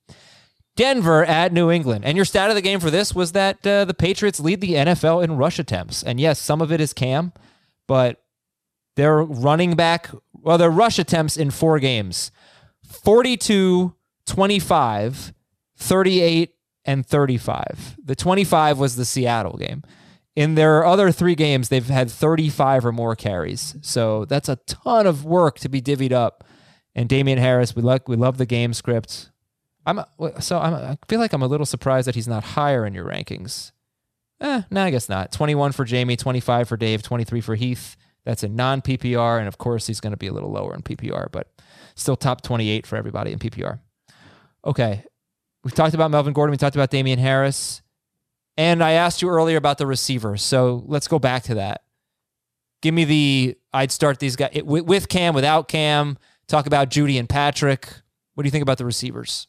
Denver 0.74 1.22
at 1.22 1.52
New 1.52 1.70
England. 1.70 2.06
And 2.06 2.16
your 2.16 2.24
stat 2.24 2.48
of 2.48 2.56
the 2.56 2.62
game 2.62 2.80
for 2.80 2.90
this 2.90 3.14
was 3.14 3.32
that 3.32 3.66
uh, 3.66 3.84
the 3.84 3.92
Patriots 3.92 4.40
lead 4.40 4.62
the 4.62 4.72
NFL 4.72 5.22
in 5.22 5.36
rush 5.36 5.58
attempts. 5.58 6.02
And 6.02 6.18
yes, 6.18 6.38
some 6.38 6.62
of 6.62 6.72
it 6.72 6.80
is 6.80 6.94
Cam, 6.94 7.34
but 7.86 8.22
their 8.96 9.18
running 9.18 9.74
back, 9.74 10.08
well, 10.32 10.56
their 10.56 10.70
rush 10.70 10.98
attempts 10.98 11.36
in 11.36 11.50
four 11.50 11.78
games 11.78 12.30
42, 12.84 13.94
25, 14.24 15.34
38, 15.76 16.54
and 16.86 17.04
35. 17.06 17.98
The 18.02 18.16
25 18.16 18.78
was 18.78 18.96
the 18.96 19.04
Seattle 19.04 19.58
game. 19.58 19.82
In 20.36 20.54
their 20.54 20.84
other 20.84 21.10
three 21.10 21.34
games, 21.34 21.68
they've 21.68 21.86
had 21.86 22.10
35 22.10 22.86
or 22.86 22.92
more 22.92 23.16
carries. 23.16 23.76
So 23.82 24.24
that's 24.24 24.48
a 24.48 24.56
ton 24.66 25.06
of 25.06 25.24
work 25.24 25.58
to 25.60 25.68
be 25.68 25.82
divvied 25.82 26.12
up. 26.12 26.44
And 26.94 27.08
Damien 27.08 27.38
Harris, 27.38 27.74
we 27.74 27.82
like 27.82 28.08
we 28.08 28.16
love 28.16 28.38
the 28.38 28.46
game 28.46 28.72
script. 28.72 29.30
I'm 29.86 30.00
so 30.40 30.58
I'm, 30.58 30.74
I 30.74 30.98
feel 31.08 31.20
like 31.20 31.32
I'm 31.32 31.42
a 31.42 31.48
little 31.48 31.66
surprised 31.66 32.06
that 32.08 32.14
he's 32.14 32.28
not 32.28 32.44
higher 32.44 32.86
in 32.86 32.94
your 32.94 33.04
rankings. 33.04 33.72
Eh, 34.40 34.62
no, 34.70 34.84
I 34.84 34.90
guess 34.90 35.08
not. 35.08 35.32
21 35.32 35.72
for 35.72 35.84
Jamie, 35.84 36.16
25 36.16 36.68
for 36.68 36.76
Dave, 36.76 37.02
23 37.02 37.40
for 37.40 37.54
Heath. 37.54 37.96
That's 38.24 38.42
a 38.42 38.48
non 38.48 38.82
PPR, 38.82 39.38
and 39.38 39.48
of 39.48 39.58
course 39.58 39.86
he's 39.86 40.00
going 40.00 40.12
to 40.12 40.16
be 40.16 40.26
a 40.26 40.32
little 40.32 40.50
lower 40.50 40.74
in 40.74 40.82
PPR, 40.82 41.30
but 41.30 41.48
still 41.94 42.16
top 42.16 42.42
28 42.42 42.86
for 42.86 42.96
everybody 42.96 43.32
in 43.32 43.38
PPR. 43.38 43.80
Okay, 44.64 45.04
we've 45.64 45.74
talked 45.74 45.94
about 45.94 46.10
Melvin 46.10 46.32
Gordon. 46.32 46.52
We 46.52 46.58
talked 46.58 46.76
about 46.76 46.90
Damien 46.90 47.18
Harris. 47.18 47.82
And 48.60 48.84
I 48.84 48.92
asked 48.92 49.22
you 49.22 49.30
earlier 49.30 49.56
about 49.56 49.78
the 49.78 49.86
receivers. 49.86 50.42
So 50.42 50.84
let's 50.86 51.08
go 51.08 51.18
back 51.18 51.44
to 51.44 51.54
that. 51.54 51.82
Give 52.82 52.92
me 52.92 53.06
the, 53.06 53.56
I'd 53.72 53.90
start 53.90 54.18
these 54.18 54.36
guys 54.36 54.50
it- 54.52 54.66
with, 54.66 54.84
with 54.84 55.08
Cam, 55.08 55.32
without 55.32 55.66
Cam. 55.66 56.18
Talk 56.46 56.66
about 56.66 56.90
Jeudy 56.90 57.18
and 57.18 57.26
Patrick. 57.26 57.88
What 58.34 58.42
do 58.42 58.46
you 58.46 58.50
think 58.50 58.60
about 58.60 58.76
the 58.76 58.84
receivers? 58.84 59.46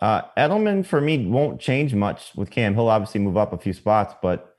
Uh, 0.00 0.22
Edelman 0.38 0.86
for 0.86 1.02
me 1.02 1.26
won't 1.26 1.60
change 1.60 1.94
much 1.94 2.30
with 2.34 2.48
Cam. 2.50 2.72
He'll 2.72 2.88
obviously 2.88 3.20
move 3.20 3.36
up 3.36 3.52
a 3.52 3.58
few 3.58 3.74
spots, 3.74 4.14
but 4.22 4.54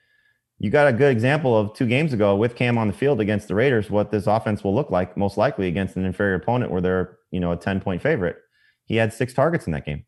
you 0.59 0.70
got 0.70 0.88
a 0.88 0.93
good 0.93 1.11
example 1.11 1.57
of 1.57 1.74
two 1.74 1.88
games 1.88 2.13
ago 2.13 2.36
with 2.36 2.55
Cam 2.55 2.78
on 2.78 2.86
the 2.86 2.93
field 2.93 3.20
against 3.20 3.47
the 3.47 3.55
Raiders, 3.55 3.89
what 3.89 4.11
this 4.11 4.28
offense 4.28 4.63
will 4.63 4.76
look 4.76 4.91
like 4.91 5.17
most 5.17 5.38
likely 5.38 5.67
against 5.67 5.95
an 5.95 6.05
inferior 6.05 6.36
opponent 6.36 6.72
where 6.72 6.82
they're, 6.82 7.17
you 7.32 7.39
know, 7.39 7.51
a 7.51 7.57
10 7.57 7.82
point 7.82 8.03
favorite. 8.03 8.38
He 8.86 8.97
had 8.97 9.11
six 9.11 9.34
targets 9.34 9.65
in 9.65 9.72
that 9.72 9.88
game. 9.88 10.05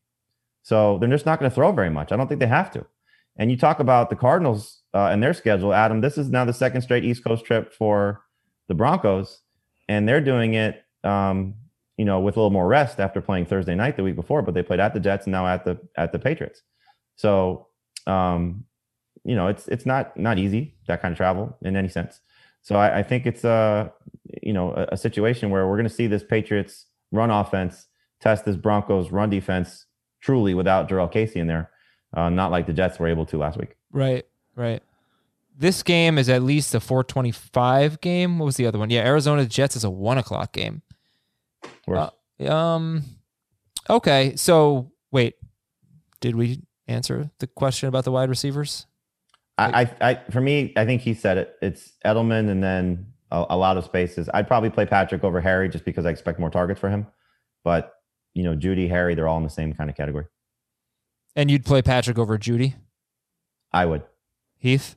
So 0.64 0.98
they're 0.98 1.10
just 1.10 1.26
not 1.26 1.40
going 1.40 1.50
to 1.50 1.56
throw 1.56 1.72
very 1.72 1.90
much. 1.90 2.12
I 2.12 2.18
don't 2.18 2.28
think 2.28 2.40
they 2.40 2.48
have 2.48 2.72
to. 2.72 2.86
And 3.38 3.50
you 3.50 3.58
talk 3.58 3.80
about 3.80 4.10
the 4.10 4.16
Cardinals 4.16 4.82
uh, 4.94 5.08
and 5.08 5.24
their 5.24 5.34
schedule, 5.34 5.74
Adam. 5.74 6.02
This 6.02 6.18
is 6.18 6.30
now 6.30 6.46
the 6.46 6.54
second 6.54 6.82
straight 6.82 7.04
East 7.04 7.24
Coast 7.24 7.46
trip 7.46 7.74
for 7.74 8.22
the 8.68 8.74
Broncos, 8.74 9.42
and 9.88 10.08
they're 10.08 10.22
doing 10.22 10.54
it, 10.54 10.84
um, 11.04 11.56
you 11.98 12.06
know, 12.06 12.20
with 12.20 12.36
a 12.36 12.40
little 12.40 12.52
more 12.52 12.68
rest 12.68 13.00
after 13.00 13.22
playing 13.22 13.46
Thursday 13.46 13.76
night 13.76 13.96
the 13.96 14.04
week 14.04 14.16
before. 14.16 14.42
But 14.42 14.54
they 14.54 14.64
played 14.64 14.80
at 14.80 14.94
the 14.94 15.00
Jets 15.00 15.26
and 15.26 15.32
now 15.32 15.48
at 15.48 15.64
the 15.66 15.80
at 15.96 16.12
the 16.12 16.20
Patriots. 16.20 16.62
So, 17.16 17.68
um, 18.06 18.66
you 19.24 19.36
know, 19.36 19.48
it's 19.48 19.68
it's 19.68 19.86
not 19.86 20.16
not 20.18 20.38
easy 20.38 20.76
that 20.88 21.02
kind 21.02 21.12
of 21.12 21.18
travel 21.18 21.58
in 21.64 21.76
any 21.76 21.90
sense. 21.90 22.20
So 22.62 22.76
I, 22.76 23.00
I 23.00 23.04
think 23.04 23.26
it's 23.26 23.44
a 23.44 23.92
you 24.44 24.54
know 24.54 24.74
a, 24.74 24.90
a 24.92 24.98
situation 24.98 25.50
where 25.50 25.68
we're 25.68 25.78
going 25.78 25.90
to 25.90 25.94
see 25.94 26.08
this 26.08 26.24
Patriots 26.24 26.86
run 27.12 27.32
offense 27.32 27.88
test 28.22 28.46
this 28.46 28.56
Broncos 28.56 29.12
run 29.12 29.30
defense 29.30 29.86
truly 30.22 30.54
without 30.54 30.88
Jurrell 30.88 31.12
Casey 31.12 31.40
in 31.40 31.48
there, 31.48 31.70
uh, 32.14 32.30
not 32.30 32.52
like 32.52 32.68
the 32.68 32.74
Jets 32.74 33.00
were 33.00 33.08
able 33.08 33.26
to 33.28 33.38
last 33.38 33.58
week. 33.58 33.76
Right, 33.92 34.26
right. 34.56 34.82
This 35.58 35.84
game 35.84 36.18
is 36.18 36.30
at 36.30 36.44
least 36.44 36.74
a 36.74 36.80
425 36.80 38.02
game. 38.02 38.40
What 38.40 38.46
was 38.46 38.58
the 38.58 38.66
other 38.66 38.80
one? 38.80 38.90
Yeah, 38.90 39.02
Arizona 39.02 39.46
Jets 39.46 39.76
is 39.76 39.84
a 39.84 39.90
one 39.90 40.18
o'clock 40.18 40.54
game. 40.54 40.82
Uh, 41.88 42.10
um, 42.48 43.04
okay. 43.90 44.36
So 44.36 44.92
wait, 45.12 45.36
did 46.20 46.36
we 46.36 46.62
answer 46.88 47.30
the 47.40 47.48
question 47.48 47.90
about 47.90 48.06
the 48.06 48.12
wide 48.12 48.30
receivers? 48.30 48.88
I, 49.58 49.82
I, 49.82 50.10
I, 50.10 50.32
for 50.32 50.42
me, 50.42 50.74
I 50.76 50.86
think 50.86 51.02
he 51.02 51.14
said 51.14 51.38
it. 51.38 51.56
It's 51.62 51.94
Edelman 52.06 52.50
and 52.50 52.64
then 52.64 53.08
a, 53.30 53.46
a 53.52 53.58
lot 53.58 53.78
of 53.78 53.86
spaces. 53.86 54.30
I'd 54.34 54.48
probably 54.48 54.70
play 54.70 54.86
Patrick 54.86 55.24
over 55.24 55.42
Harry 55.42 55.70
just 55.70 55.86
because 55.86 56.06
I 56.06 56.10
expect 56.10 56.40
more 56.40 56.50
targets 56.50 56.80
for 56.80 56.90
him. 56.90 57.08
But 57.64 57.94
you 58.34 58.44
know, 58.44 58.56
Jeudy, 58.56 58.90
Harry, 58.90 59.16
they're 59.16 59.28
all 59.28 59.38
in 59.38 59.44
the 59.44 59.50
same 59.50 59.74
kind 59.74 59.90
of 59.90 59.96
category. 59.96 60.26
And 61.36 61.50
you'd 61.50 61.66
play 61.66 61.82
Patrick 61.82 62.18
over 62.18 62.38
Jeudy? 62.38 62.76
I 63.72 63.86
would. 63.86 64.04
Heath? 64.58 64.96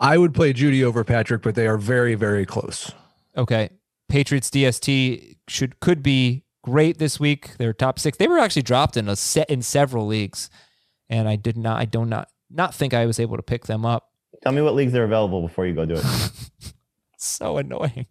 I 0.00 0.18
would 0.18 0.34
play 0.34 0.52
Jeudy 0.52 0.82
over 0.82 1.04
Patrick, 1.04 1.42
but 1.42 1.54
they 1.54 1.66
are 1.66 1.78
very, 1.78 2.14
very 2.14 2.46
close. 2.46 2.92
Okay. 3.36 3.70
Patriots 4.08 4.50
DST 4.50 5.36
should 5.48 5.80
could 5.80 6.02
be 6.02 6.44
great 6.62 6.98
this 6.98 7.18
week. 7.18 7.56
They're 7.58 7.72
top 7.72 7.98
six. 7.98 8.18
They 8.18 8.28
were 8.28 8.38
actually 8.38 8.62
dropped 8.62 8.96
in 8.96 9.08
a 9.08 9.16
set 9.16 9.48
in 9.50 9.62
several 9.62 10.06
leagues, 10.06 10.50
and 11.08 11.28
I 11.28 11.36
did 11.36 11.56
not. 11.56 11.80
I 11.80 11.84
do 11.84 12.04
not 12.04 12.28
not 12.50 12.74
think 12.74 12.94
I 12.94 13.06
was 13.06 13.18
able 13.18 13.36
to 13.36 13.42
pick 13.42 13.66
them 13.66 13.84
up. 13.84 14.10
Tell 14.42 14.52
me 14.52 14.62
what 14.62 14.74
leagues 14.74 14.92
they're 14.92 15.04
available 15.04 15.40
before 15.42 15.66
you 15.66 15.74
go 15.74 15.86
do 15.86 15.94
it. 15.96 16.04
so 17.18 17.56
annoying. 17.56 18.06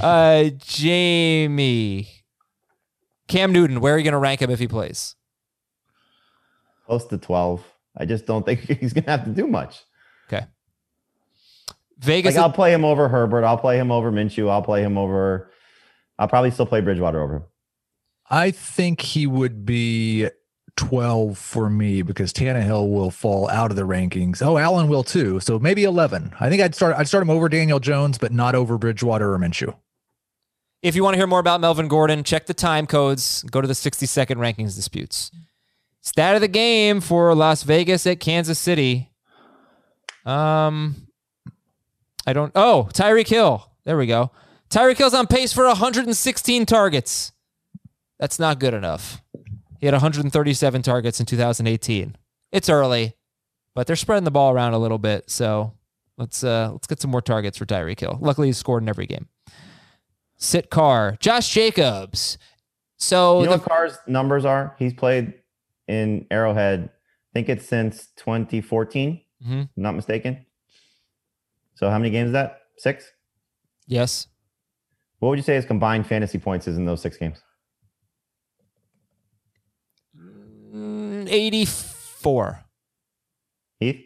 Uh, 0.00 0.44
Jamie, 0.56 2.08
Cam 3.28 3.52
Newton, 3.52 3.80
where 3.80 3.94
are 3.94 3.98
you 3.98 4.04
going 4.04 4.12
to 4.12 4.18
rank 4.18 4.40
him 4.40 4.50
if 4.50 4.58
he 4.58 4.68
plays? 4.68 5.16
Close 6.86 7.04
to 7.06 7.18
twelve. 7.18 7.64
I 7.96 8.04
just 8.04 8.26
don't 8.26 8.44
think 8.44 8.60
he's 8.80 8.92
going 8.92 9.04
to 9.04 9.10
have 9.10 9.24
to 9.24 9.30
do 9.30 9.46
much. 9.46 9.82
Okay. 10.28 10.46
Vegas. 11.98 12.34
Like 12.34 12.42
I'll 12.42 12.52
play 12.52 12.72
him 12.72 12.84
over 12.84 13.08
Herbert. 13.08 13.44
I'll 13.44 13.58
play 13.58 13.78
him 13.78 13.90
over 13.90 14.12
Minshew. 14.12 14.50
I'll 14.50 14.62
play 14.62 14.82
him 14.82 14.98
over. 14.98 15.50
I'll 16.18 16.28
probably 16.28 16.50
still 16.50 16.66
play 16.66 16.80
Bridgewater 16.80 17.22
over 17.22 17.36
him. 17.36 17.44
I 18.28 18.50
think 18.50 19.00
he 19.00 19.26
would 19.26 19.64
be 19.64 20.28
12 20.76 21.38
for 21.38 21.70
me 21.70 22.02
because 22.02 22.32
Tannehill 22.32 22.92
will 22.92 23.10
fall 23.10 23.48
out 23.48 23.70
of 23.70 23.76
the 23.76 23.86
rankings. 23.86 24.42
Oh, 24.42 24.58
Allen 24.58 24.88
will 24.88 25.04
too. 25.04 25.40
So 25.40 25.58
maybe 25.58 25.84
11. 25.84 26.34
I 26.38 26.50
think 26.50 26.60
I'd 26.60 26.74
start 26.74 26.96
I'd 26.96 27.08
start 27.08 27.22
him 27.22 27.30
over 27.30 27.48
Daniel 27.48 27.80
Jones, 27.80 28.18
but 28.18 28.32
not 28.32 28.54
over 28.54 28.78
Bridgewater 28.78 29.32
or 29.32 29.38
Minshew. 29.38 29.74
If 30.82 30.94
you 30.94 31.02
want 31.02 31.14
to 31.14 31.18
hear 31.18 31.26
more 31.26 31.40
about 31.40 31.60
Melvin 31.60 31.88
Gordon, 31.88 32.22
check 32.22 32.46
the 32.46 32.54
time 32.54 32.86
codes. 32.86 33.42
Go 33.50 33.60
to 33.60 33.68
the 33.68 33.74
60 33.74 34.06
second 34.06 34.38
rankings 34.38 34.76
disputes. 34.76 35.30
Stat 36.02 36.34
of 36.36 36.40
the 36.40 36.48
game 36.48 37.00
for 37.00 37.34
Las 37.34 37.62
Vegas 37.64 38.06
at 38.06 38.20
Kansas 38.20 38.58
City. 38.58 39.10
Um, 40.24 41.08
I 42.26 42.32
don't. 42.32 42.52
Oh, 42.54 42.88
Tyreek 42.92 43.28
Hill. 43.28 43.68
There 43.84 43.96
we 43.96 44.06
go. 44.06 44.30
Tyreek 44.70 44.98
Hill's 44.98 45.14
on 45.14 45.26
pace 45.26 45.52
for 45.52 45.66
116 45.66 46.66
targets. 46.66 47.32
That's 48.18 48.38
not 48.38 48.58
good 48.58 48.74
enough. 48.74 49.22
He 49.80 49.86
had 49.86 49.94
137 49.94 50.82
targets 50.82 51.20
in 51.20 51.26
2018. 51.26 52.16
It's 52.52 52.68
early, 52.68 53.14
but 53.74 53.86
they're 53.86 53.96
spreading 53.96 54.24
the 54.24 54.30
ball 54.30 54.52
around 54.52 54.74
a 54.74 54.78
little 54.78 54.98
bit. 54.98 55.30
So 55.30 55.74
let's 56.18 56.42
uh, 56.42 56.70
let's 56.72 56.86
get 56.86 57.00
some 57.00 57.10
more 57.10 57.22
targets 57.22 57.58
for 57.58 57.66
Tyreek 57.66 58.00
Hill. 58.00 58.18
Luckily, 58.20 58.48
he's 58.48 58.58
scored 58.58 58.82
in 58.82 58.88
every 58.88 59.06
game. 59.06 59.28
Sit 60.38 60.70
Carr, 60.70 61.16
Josh 61.20 61.52
Jacobs. 61.52 62.38
So 62.98 63.40
you 63.40 63.46
know 63.46 63.52
the, 63.52 63.58
what 63.58 63.68
Carr's 63.68 63.98
numbers 64.06 64.44
are? 64.44 64.74
He's 64.78 64.92
played 64.94 65.34
in 65.88 66.26
Arrowhead. 66.30 66.90
I 66.90 67.32
think 67.32 67.48
it's 67.48 67.66
since 67.68 68.08
2014. 68.16 69.20
Mhm. 69.46 69.52
I'm 69.62 69.68
not 69.76 69.94
mistaken. 69.94 70.44
So 71.74 71.90
how 71.90 71.98
many 71.98 72.10
games 72.10 72.28
is 72.28 72.32
that? 72.32 72.60
Six. 72.78 73.10
yes, 73.86 74.26
What 75.18 75.28
would 75.30 75.38
you 75.38 75.42
say 75.42 75.54
his 75.54 75.64
combined 75.66 76.06
fantasy 76.06 76.38
points 76.38 76.66
is 76.68 76.76
in 76.76 76.84
those 76.86 77.00
six 77.02 77.16
games? 77.16 77.38
Mm, 80.18 81.28
84. 81.30 82.64
Heath. 83.80 84.05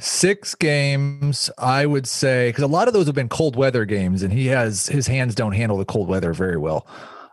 Six 0.00 0.54
games, 0.54 1.50
I 1.58 1.84
would 1.86 2.06
say, 2.06 2.50
because 2.50 2.62
a 2.62 2.68
lot 2.68 2.86
of 2.88 2.94
those 2.94 3.06
have 3.06 3.14
been 3.16 3.28
cold 3.28 3.56
weather 3.56 3.84
games, 3.84 4.22
and 4.22 4.32
he 4.32 4.46
has 4.46 4.86
his 4.86 5.06
hands 5.08 5.34
don't 5.34 5.52
handle 5.52 5.76
the 5.76 5.84
cold 5.84 6.08
weather 6.08 6.32
very 6.32 6.56
well. 6.56 6.86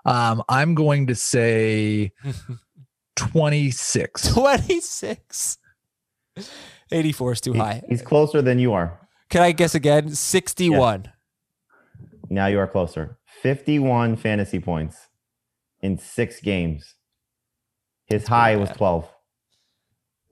Um, 0.05 0.41
I'm 0.49 0.74
going 0.76 1.07
to 1.07 1.16
say 1.16 2.11
26. 3.16 4.34
26. 4.34 5.57
84 6.91 7.32
is 7.32 7.41
too 7.41 7.53
He- 7.53 7.59
high. 7.59 7.82
He's 7.88 8.01
closer 8.01 8.41
than 8.41 8.59
you 8.59 8.74
are. 8.74 8.99
Can 9.30 9.41
I 9.41 9.51
guess 9.51 9.74
again? 9.76 10.09
61. 10.09 11.11
Now 12.30 12.47
you 12.47 12.59
are 12.59 12.68
closer. 12.68 13.18
51 13.41 14.16
fantasy 14.18 14.59
points 14.59 14.97
in 15.82 15.97
six 15.97 16.39
games. 16.41 16.95
His 18.05 18.28
high 18.28 18.55
was 18.55 18.70
12. 18.72 19.07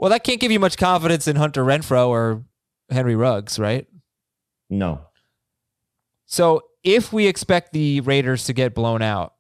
Well, 0.04 0.10
that 0.10 0.26
can't 0.26 0.42
give 0.42 0.52
you 0.52 0.60
much 0.60 0.76
confidence 0.76 1.30
in 1.30 1.38
Hunter 1.38 1.64
Renfrow 1.64 2.10
or 2.10 2.44
Henry 2.90 3.16
Ruggs, 3.16 3.58
right? 3.58 3.88
No. 4.70 5.00
So 6.26 6.64
if 6.84 7.14
we 7.14 7.26
expect 7.26 7.72
the 7.72 8.02
Raiders 8.02 8.44
to 8.48 8.54
get 8.54 8.76
blown 8.76 9.02
out, 9.02 9.36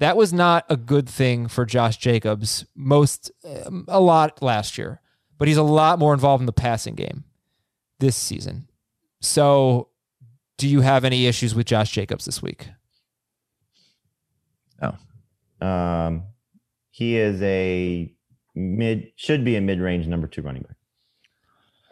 that 0.00 0.14
was 0.14 0.30
not 0.30 0.66
a 0.68 0.76
good 0.76 1.08
thing 1.08 1.48
for 1.48 1.64
Josh 1.64 1.96
Jacobs 1.96 2.66
most 2.76 3.30
um, 3.46 3.86
a 3.88 3.98
lot 3.98 4.42
last 4.42 4.76
year, 4.76 5.00
but 5.38 5.48
he's 5.48 5.56
a 5.56 5.62
lot 5.62 5.98
more 5.98 6.12
involved 6.12 6.42
in 6.42 6.46
the 6.46 6.52
passing 6.52 6.96
game 6.96 7.24
this 7.98 8.14
season. 8.14 8.68
So 9.22 9.88
do 10.58 10.68
you 10.68 10.82
have 10.82 11.06
any 11.06 11.26
issues 11.26 11.54
with 11.54 11.64
Josh 11.64 11.90
Jacobs 11.92 12.26
this 12.26 12.42
week? 12.42 12.68
No. 14.82 14.98
Um, 15.66 16.24
he 16.90 17.16
is 17.16 17.40
a 17.40 18.14
mid, 18.54 19.12
should 19.16 19.44
be 19.44 19.56
a 19.56 19.60
mid 19.60 19.80
range 19.80 20.06
number 20.06 20.26
two 20.26 20.42
running 20.42 20.62
back. 20.62 20.76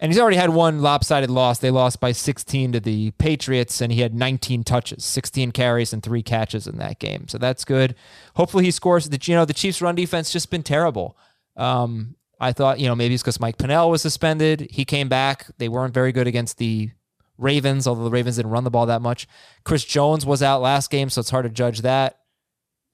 And 0.03 0.11
he's 0.11 0.21
already 0.21 0.37
had 0.37 0.51
one 0.51 0.83
lopsided 0.83 1.31
loss. 1.31 1.61
They 1.61 1.71
lost 1.71 2.01
by 2.01 2.11
16 2.11 2.73
to 2.73 2.81
the 2.81 3.13
Patriots, 3.13 3.81
and 3.81 3.93
he 3.93 4.01
had 4.01 4.17
19 4.17 4.65
touches, 4.65 5.05
16 5.05 5.53
carries, 5.53 5.93
and 5.93 6.03
three 6.03 6.25
catches 6.25 6.67
in 6.67 6.79
that 6.79 6.99
game. 6.99 7.29
So 7.29 7.39
that's 7.39 7.65
good. 7.65 7.95
Hopefully, 8.35 8.65
he 8.65 8.73
scores. 8.73 9.09
The 9.09 9.19
you 9.23 9.37
know 9.37 9.45
the 9.45 9.55
Chiefs' 9.55 9.81
run 9.81 9.95
defense 9.95 10.33
just 10.33 10.51
been 10.51 10.65
terrible. 10.65 11.17
Um, 11.57 12.17
I 12.41 12.53
thought 12.53 12.81
you 12.81 12.89
know 12.89 12.97
maybe 12.97 13.15
it's 13.15 13.23
because 13.23 13.39
Mike 13.39 13.59
Pennel 13.59 13.91
was 13.91 14.03
suspended. 14.03 14.69
He 14.73 14.85
came 14.85 15.09
back. 15.09 15.47
They 15.59 15.69
weren't 15.69 15.95
very 15.95 16.11
good 16.11 16.27
against 16.27 16.59
the 16.59 16.91
Ravens, 17.39 17.87
although 17.87 18.03
the 18.03 18.11
Ravens 18.11 18.37
didn't 18.37 18.51
run 18.51 18.65
the 18.65 18.71
ball 18.71 18.87
that 18.87 19.03
much. 19.03 19.29
Chris 19.65 19.85
Jones 19.85 20.27
was 20.27 20.43
out 20.43 20.63
last 20.63 20.91
game, 20.91 21.11
so 21.11 21.21
it's 21.21 21.31
hard 21.31 21.45
to 21.45 21.49
judge 21.49 21.83
that. 21.83 22.19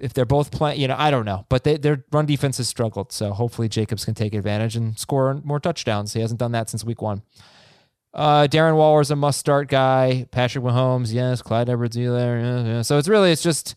If 0.01 0.15
they're 0.15 0.25
both 0.25 0.53
playing, 0.53 0.81
you 0.81 0.87
know, 0.87 0.95
I 0.97 1.11
don't 1.11 1.25
know, 1.25 1.45
but 1.49 1.65
they, 1.65 1.77
their 1.77 2.05
run 2.13 2.25
defense 2.25 2.59
has 2.59 2.69
struggled. 2.69 3.11
So 3.11 3.33
hopefully 3.33 3.69
Jacobs 3.69 4.05
can 4.05 4.15
take 4.15 4.33
advantage 4.33 4.77
and 4.77 4.97
score 4.99 5.41
more 5.43 5.59
touchdowns. 5.59 6.13
He 6.13 6.21
hasn't 6.21 6.39
done 6.39 6.53
that 6.53 6.71
since 6.71 6.85
week 6.85 7.03
one. 7.03 7.23
Uh, 8.15 8.47
Darren 8.49 8.77
Waller's 8.77 9.11
a 9.11 9.17
must 9.17 9.39
start 9.39 9.69
guy. 9.69 10.27
Patrick 10.31 10.65
Mahomes, 10.65 11.13
yes. 11.13 11.43
Clyde 11.43 11.69
Edwards-Helaire. 11.69 12.41
Yeah, 12.41 12.65
yeah. 12.75 12.83
So 12.83 12.99
it's 12.99 13.09
really 13.09 13.33
it's 13.33 13.43
just 13.43 13.75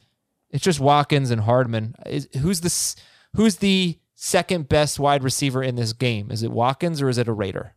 it's 0.52 0.64
just 0.64 0.80
Watkins 0.80 1.32
and 1.32 1.42
Hardman. 1.42 1.96
Is, 2.06 2.28
who's 2.40 2.62
the 2.62 3.02
who's 3.36 3.58
the 3.58 3.98
second 4.16 4.70
best 4.70 5.00
wide 5.00 5.24
receiver 5.24 5.64
in 5.64 5.76
this 5.76 5.94
game? 5.94 6.30
Is 6.32 6.44
it 6.44 6.52
Watkins 6.52 7.02
or 7.02 7.10
is 7.10 7.18
it 7.18 7.28
a 7.28 7.34
Raider? 7.34 7.74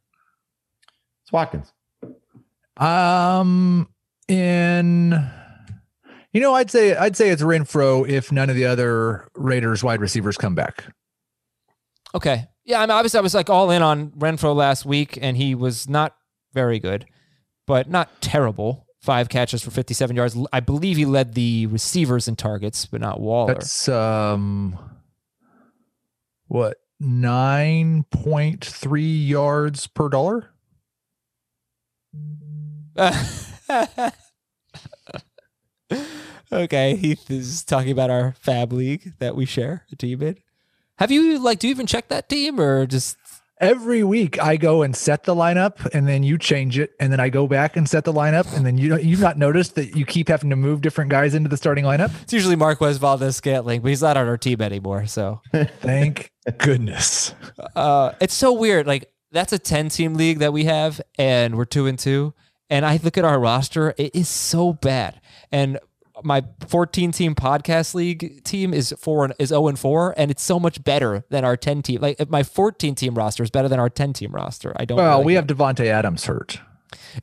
It's 1.22 1.32
Watkins. 1.32 1.72
Um, 2.76 3.88
in 4.28 5.30
you 6.34 6.40
know, 6.40 6.52
I'd 6.52 6.70
say 6.70 6.94
I'd 6.96 7.16
say 7.16 7.30
it's 7.30 7.42
Renfrow 7.42 8.06
if 8.06 8.30
none 8.32 8.50
of 8.50 8.56
the 8.56 8.66
other 8.66 9.28
Raiders 9.36 9.82
wide 9.82 10.00
receivers 10.00 10.36
come 10.36 10.54
back. 10.54 10.84
Okay. 12.14 12.48
Yeah, 12.64 12.80
I 12.80 12.82
mean, 12.82 12.90
obviously 12.90 13.18
I 13.18 13.22
was 13.22 13.34
like 13.34 13.48
all 13.48 13.70
in 13.70 13.82
on 13.82 14.10
Renfrow 14.10 14.54
last 14.54 14.84
week, 14.84 15.18
and 15.20 15.36
he 15.36 15.54
was 15.54 15.88
not 15.88 16.16
very 16.52 16.80
good, 16.80 17.06
but 17.66 17.88
not 17.88 18.20
terrible. 18.20 18.86
Five 19.00 19.28
catches 19.28 19.62
for 19.62 19.70
57 19.70 20.16
yards. 20.16 20.36
I 20.52 20.60
believe 20.60 20.96
he 20.96 21.04
led 21.04 21.34
the 21.34 21.66
receivers 21.66 22.26
in 22.26 22.36
targets, 22.36 22.86
but 22.86 23.00
not 23.00 23.20
Waller. 23.20 23.54
That's 23.54 23.88
um, 23.88 24.78
what 26.48 26.78
nine 26.98 28.04
point 28.10 28.64
three 28.64 29.14
yards 29.14 29.86
per 29.86 30.08
dollar. 30.08 30.50
okay, 36.54 36.96
Heath 36.96 37.30
is 37.30 37.64
talking 37.64 37.90
about 37.90 38.10
our 38.10 38.34
Fab 38.38 38.72
League 38.72 39.12
that 39.18 39.36
we 39.36 39.44
share 39.44 39.84
a 39.92 39.96
team 39.96 40.22
in. 40.22 40.36
Have 40.98 41.10
you 41.10 41.38
like? 41.38 41.58
Do 41.58 41.66
you 41.66 41.72
even 41.72 41.86
check 41.86 42.08
that 42.08 42.28
team 42.28 42.60
or 42.60 42.86
just? 42.86 43.16
Every 43.60 44.02
week 44.02 44.42
I 44.42 44.56
go 44.56 44.82
and 44.82 44.96
set 44.96 45.24
the 45.24 45.34
lineup 45.34 45.86
and 45.94 46.08
then 46.08 46.24
you 46.24 46.36
change 46.38 46.76
it 46.76 46.90
and 46.98 47.12
then 47.12 47.20
I 47.20 47.28
go 47.28 47.46
back 47.46 47.76
and 47.76 47.88
set 47.88 48.04
the 48.04 48.12
lineup 48.12 48.54
and 48.54 48.66
then 48.66 48.76
you 48.78 48.88
don't 48.88 49.02
you've 49.04 49.20
not 49.20 49.38
noticed 49.38 49.76
that 49.76 49.96
you 49.96 50.04
keep 50.04 50.28
having 50.28 50.50
to 50.50 50.56
move 50.56 50.80
different 50.80 51.10
guys 51.10 51.34
into 51.34 51.48
the 51.48 51.56
starting 51.56 51.84
lineup? 51.84 52.10
It's 52.22 52.32
usually 52.32 52.56
Marquez 52.56 52.98
Valdes-Scantling, 52.98 53.80
but 53.80 53.88
he's 53.88 54.02
not 54.02 54.16
on 54.16 54.26
our 54.26 54.36
team 54.36 54.60
anymore. 54.60 55.06
So 55.06 55.40
Thank 55.52 56.32
goodness. 56.58 57.32
uh, 57.76 58.12
it's 58.20 58.34
so 58.34 58.52
weird. 58.52 58.88
Like 58.88 59.10
that's 59.30 59.52
a 59.52 59.58
ten 59.58 59.88
team 59.88 60.14
league 60.14 60.40
that 60.40 60.52
we 60.52 60.64
have, 60.64 61.00
and 61.16 61.56
we're 61.56 61.64
two 61.64 61.86
and 61.86 61.98
two. 61.98 62.34
And 62.68 62.84
I 62.84 62.98
look 63.02 63.16
at 63.16 63.24
our 63.24 63.38
roster; 63.38 63.94
it 63.96 64.14
is 64.14 64.28
so 64.28 64.72
bad. 64.72 65.20
And 65.52 65.78
my 66.22 66.44
14 66.68 67.10
team 67.12 67.34
podcast 67.34 67.94
league 67.94 68.44
team 68.44 68.72
is 68.72 68.94
four 68.98 69.24
and 69.24 69.34
is 69.38 69.48
0 69.48 69.66
and 69.68 69.78
4 69.78 70.14
and 70.16 70.30
it's 70.30 70.42
so 70.42 70.60
much 70.60 70.82
better 70.84 71.24
than 71.30 71.44
our 71.44 71.56
10 71.56 71.82
team 71.82 72.00
like 72.00 72.30
my 72.30 72.42
14 72.44 72.94
team 72.94 73.14
roster 73.16 73.42
is 73.42 73.50
better 73.50 73.68
than 73.68 73.80
our 73.80 73.90
10 73.90 74.12
team 74.12 74.30
roster 74.32 74.72
i 74.76 74.84
don't 74.84 74.96
Well, 74.98 75.18
really 75.18 75.24
we 75.24 75.32
get- 75.32 75.48
have 75.50 75.56
Davante 75.58 75.86
Adams 75.86 76.26
hurt. 76.26 76.60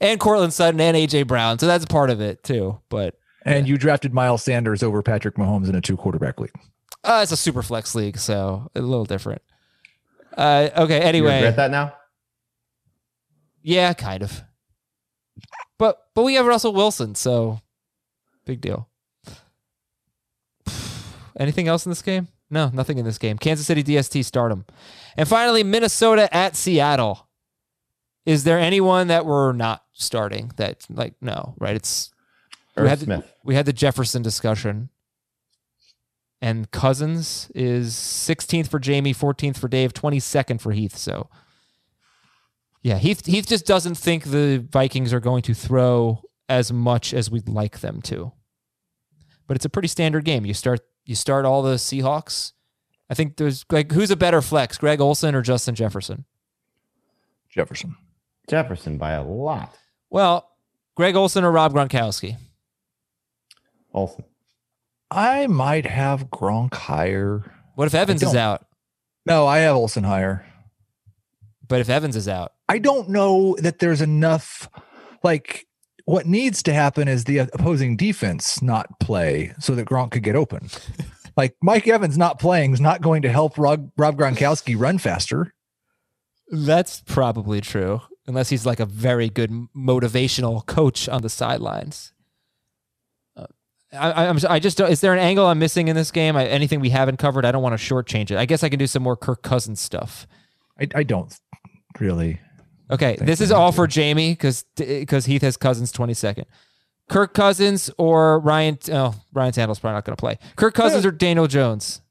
and 0.01 0.19
Courtland 0.19 0.53
Sutton 0.53 0.81
and 0.81 0.97
AJ 0.97 1.25
Brown 1.27 1.57
so 1.57 1.67
that's 1.67 1.85
part 1.85 2.09
of 2.09 2.19
it 2.19 2.43
too 2.43 2.79
but 2.89 3.15
And 3.45 3.65
you 3.67 3.77
drafted 3.77 4.13
Miles 4.13 4.43
Sanders 4.43 4.83
over 4.83 5.01
Patrick 5.01 5.35
Mahomes 5.35 5.69
in 5.69 5.75
a 5.75 5.81
two 5.81 5.95
quarterback 5.95 6.39
league. 6.41 6.51
uh, 7.05 7.21
it's 7.23 7.31
a 7.31 7.37
super 7.37 7.61
flex 7.63 7.95
league 7.95 8.17
so 8.17 8.69
a 8.75 8.81
little 8.81 9.05
different 9.05 9.41
uh, 10.37 10.69
okay 10.75 10.97
You 10.97 11.03
anyway 11.03 11.35
regret 11.35 11.55
that 11.55 11.71
now? 11.71 11.93
Yeah, 13.63 13.93
kind 13.93 14.23
of. 14.23 14.41
But 15.77 15.97
but 16.15 16.23
we 16.23 16.33
have 16.35 16.45
Russell 16.45 16.73
Wilson, 16.73 17.15
so 17.15 17.59
big 18.45 18.61
deal. 18.61 18.89
Anything 21.39 21.67
else 21.67 21.85
in 21.85 21.89
this 21.91 22.01
game? 22.01 22.27
No, 22.49 22.69
nothing 22.73 22.97
in 22.97 23.05
this 23.05 23.17
game. 23.17 23.37
Kansas 23.37 23.65
City 23.65 23.83
DST 23.83 24.25
stardom. 24.25 24.65
And 25.15 25.27
finally, 25.27 25.63
Minnesota 25.63 26.33
at 26.35 26.55
Seattle. 26.55 27.27
Is 28.25 28.43
there 28.43 28.59
anyone 28.59 29.07
that 29.07 29.25
we're 29.25 29.53
not 29.53 29.83
starting 29.93 30.51
that 30.57 30.85
like 30.89 31.15
no, 31.21 31.55
right? 31.57 31.75
It's 31.75 32.11
we 32.77 32.87
had, 32.87 32.99
the, 32.99 33.05
Smith. 33.05 33.33
we 33.43 33.55
had 33.55 33.65
the 33.65 33.73
Jefferson 33.73 34.21
discussion. 34.21 34.89
And 36.43 36.71
Cousins 36.71 37.51
is 37.53 37.93
16th 37.93 38.67
for 38.67 38.79
Jamie, 38.79 39.13
14th 39.13 39.57
for 39.57 39.67
Dave, 39.67 39.93
22nd 39.93 40.59
for 40.59 40.71
Heath. 40.71 40.97
So 40.97 41.29
yeah, 42.83 42.97
Heath 42.97 43.25
Heath 43.25 43.47
just 43.47 43.65
doesn't 43.65 43.95
think 43.95 44.25
the 44.25 44.65
Vikings 44.69 45.13
are 45.13 45.19
going 45.19 45.43
to 45.43 45.53
throw 45.53 46.23
as 46.51 46.71
much 46.71 47.13
as 47.13 47.31
we'd 47.31 47.47
like 47.47 47.79
them 47.79 48.01
to. 48.03 48.33
But 49.47 49.55
it's 49.55 49.65
a 49.65 49.69
pretty 49.69 49.87
standard 49.87 50.25
game. 50.25 50.45
You 50.45 50.53
start 50.53 50.81
you 51.05 51.15
start 51.15 51.45
all 51.45 51.61
the 51.61 51.75
Seahawks. 51.75 52.51
I 53.09 53.13
think 53.13 53.37
there's 53.37 53.65
like 53.71 53.91
who's 53.91 54.11
a 54.11 54.17
better 54.17 54.41
flex, 54.41 54.77
Greg 54.77 54.99
Olsen 54.99 55.33
or 55.33 55.41
Justin 55.41 55.75
Jefferson? 55.75 56.25
Jefferson. 57.49 57.95
Jefferson 58.49 58.97
by 58.97 59.11
a 59.11 59.23
lot. 59.23 59.77
Well, 60.09 60.49
Greg 60.95 61.15
Olsen 61.15 61.43
or 61.43 61.51
Rob 61.51 61.73
Gronkowski? 61.73 62.37
Olsen. 63.93 64.25
I 65.09 65.47
might 65.47 65.85
have 65.85 66.29
Gronk 66.29 66.73
higher. 66.73 67.53
What 67.75 67.87
if 67.87 67.95
Evans 67.95 68.23
is 68.23 68.35
out? 68.35 68.65
No, 69.25 69.47
I 69.47 69.59
have 69.59 69.75
Olsen 69.75 70.03
higher. 70.03 70.45
But 71.67 71.79
if 71.79 71.89
Evans 71.89 72.15
is 72.15 72.27
out, 72.27 72.53
I 72.67 72.79
don't 72.79 73.09
know 73.09 73.55
that 73.59 73.79
there's 73.79 74.01
enough. 74.01 74.69
Like, 75.23 75.67
what 76.05 76.25
needs 76.25 76.63
to 76.63 76.73
happen 76.73 77.07
is 77.07 77.23
the 77.23 77.39
opposing 77.39 77.97
defense 77.97 78.61
not 78.61 78.99
play 78.99 79.53
so 79.59 79.75
that 79.75 79.87
Gronk 79.87 80.11
could 80.11 80.23
get 80.23 80.35
open. 80.35 80.69
like, 81.37 81.55
Mike 81.61 81.87
Evans 81.87 82.17
not 82.17 82.39
playing 82.39 82.73
is 82.73 82.81
not 82.81 83.01
going 83.01 83.21
to 83.23 83.29
help 83.29 83.57
Rob, 83.57 83.91
Rob 83.97 84.17
Gronkowski 84.17 84.79
run 84.79 84.97
faster. 84.97 85.53
that's 86.49 87.01
probably 87.01 87.61
true. 87.61 88.01
Unless 88.27 88.49
he's 88.49 88.65
like 88.65 88.79
a 88.79 88.85
very 88.85 89.29
good 89.29 89.51
motivational 89.75 90.65
coach 90.65 91.09
on 91.09 91.21
the 91.21 91.29
sidelines. 91.29 92.13
Uh, 93.35 93.47
I, 93.91 94.27
I'm, 94.27 94.37
I 94.47 94.59
just 94.59 94.77
don't. 94.77 94.91
Is 94.91 95.01
there 95.01 95.11
an 95.13 95.19
angle 95.19 95.47
I'm 95.47 95.57
missing 95.57 95.87
in 95.87 95.95
this 95.95 96.11
game? 96.11 96.35
I, 96.35 96.45
anything 96.45 96.79
we 96.79 96.91
haven't 96.91 97.17
covered? 97.17 97.45
I 97.45 97.51
don't 97.51 97.63
want 97.63 97.77
to 97.77 97.83
shortchange 97.83 98.29
it. 98.29 98.37
I 98.37 98.45
guess 98.45 98.63
I 98.63 98.69
can 98.69 98.77
do 98.77 98.85
some 98.85 99.01
more 99.01 99.17
Kirk 99.17 99.41
Cousins 99.41 99.81
stuff. 99.81 100.27
I, 100.79 100.87
I 100.93 101.03
don't 101.03 101.35
really. 101.99 102.39
Okay, 102.91 103.15
Thank 103.15 103.27
this 103.27 103.39
you, 103.39 103.45
is 103.45 103.51
all 103.51 103.71
for 103.71 103.87
Jamie 103.87 104.31
because 104.33 104.65
because 104.75 105.25
Heath 105.25 105.41
has 105.43 105.55
Cousins 105.57 105.91
twenty 105.91 106.13
second. 106.13 106.45
Kirk 107.09 107.33
Cousins 107.33 107.89
or 107.97 108.39
Ryan? 108.39 108.77
Oh, 108.91 109.13
Ryan 109.33 109.51
Tannehill's 109.53 109.79
probably 109.79 109.95
not 109.95 110.05
going 110.05 110.15
to 110.15 110.19
play. 110.19 110.37
Kirk 110.55 110.73
Cousins 110.73 111.05
or 111.05 111.11
Daniel 111.11 111.47
Jones? 111.47 112.01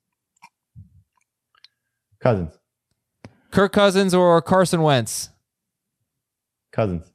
Cousins. 2.20 2.58
Kirk 3.50 3.72
Cousins 3.72 4.14
or 4.14 4.40
Carson 4.42 4.82
Wentz? 4.82 5.30
Cousins. 6.72 7.10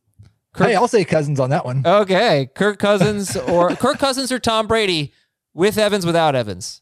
Kirk, 0.53 0.68
Hey, 0.68 0.76
I'll 0.76 0.88
say 0.88 1.05
Cousins 1.05 1.39
on 1.39 1.49
that 1.51 1.63
one. 1.66 1.84
okay, 1.86 2.49
Kirk 2.55 2.80
Cousins 2.80 3.36
or 3.38 3.70
Kirk 3.76 3.99
Cousins 3.99 4.32
or 4.32 4.39
Tom 4.39 4.68
Brady 4.68 5.13
with 5.53 5.78
Evans 5.78 6.05
without 6.05 6.36
Evans. 6.36 6.82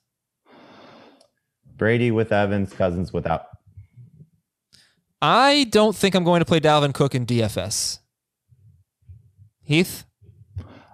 Brady 1.76 2.12
with 2.12 2.32
Evans. 2.32 2.72
Cousins 2.74 3.12
without. 3.12 3.46
I 5.26 5.64
don't 5.70 5.96
think 5.96 6.16
I'm 6.16 6.26
going 6.26 6.40
to 6.42 6.46
play 6.46 6.60
Dalvin 6.60 6.94
Cook 6.94 7.16
in 7.16 7.26
DFS. 7.26 8.00
Heath, 9.62 10.04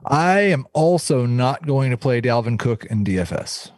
I 0.05 0.41
am 0.41 0.67
also 0.73 1.25
not 1.25 1.65
going 1.65 1.89
to 1.89 1.97
play 1.97 2.21
Dalvin 2.21 2.59
Cook 2.59 2.85
in 2.85 3.03
DFS. 3.03 3.71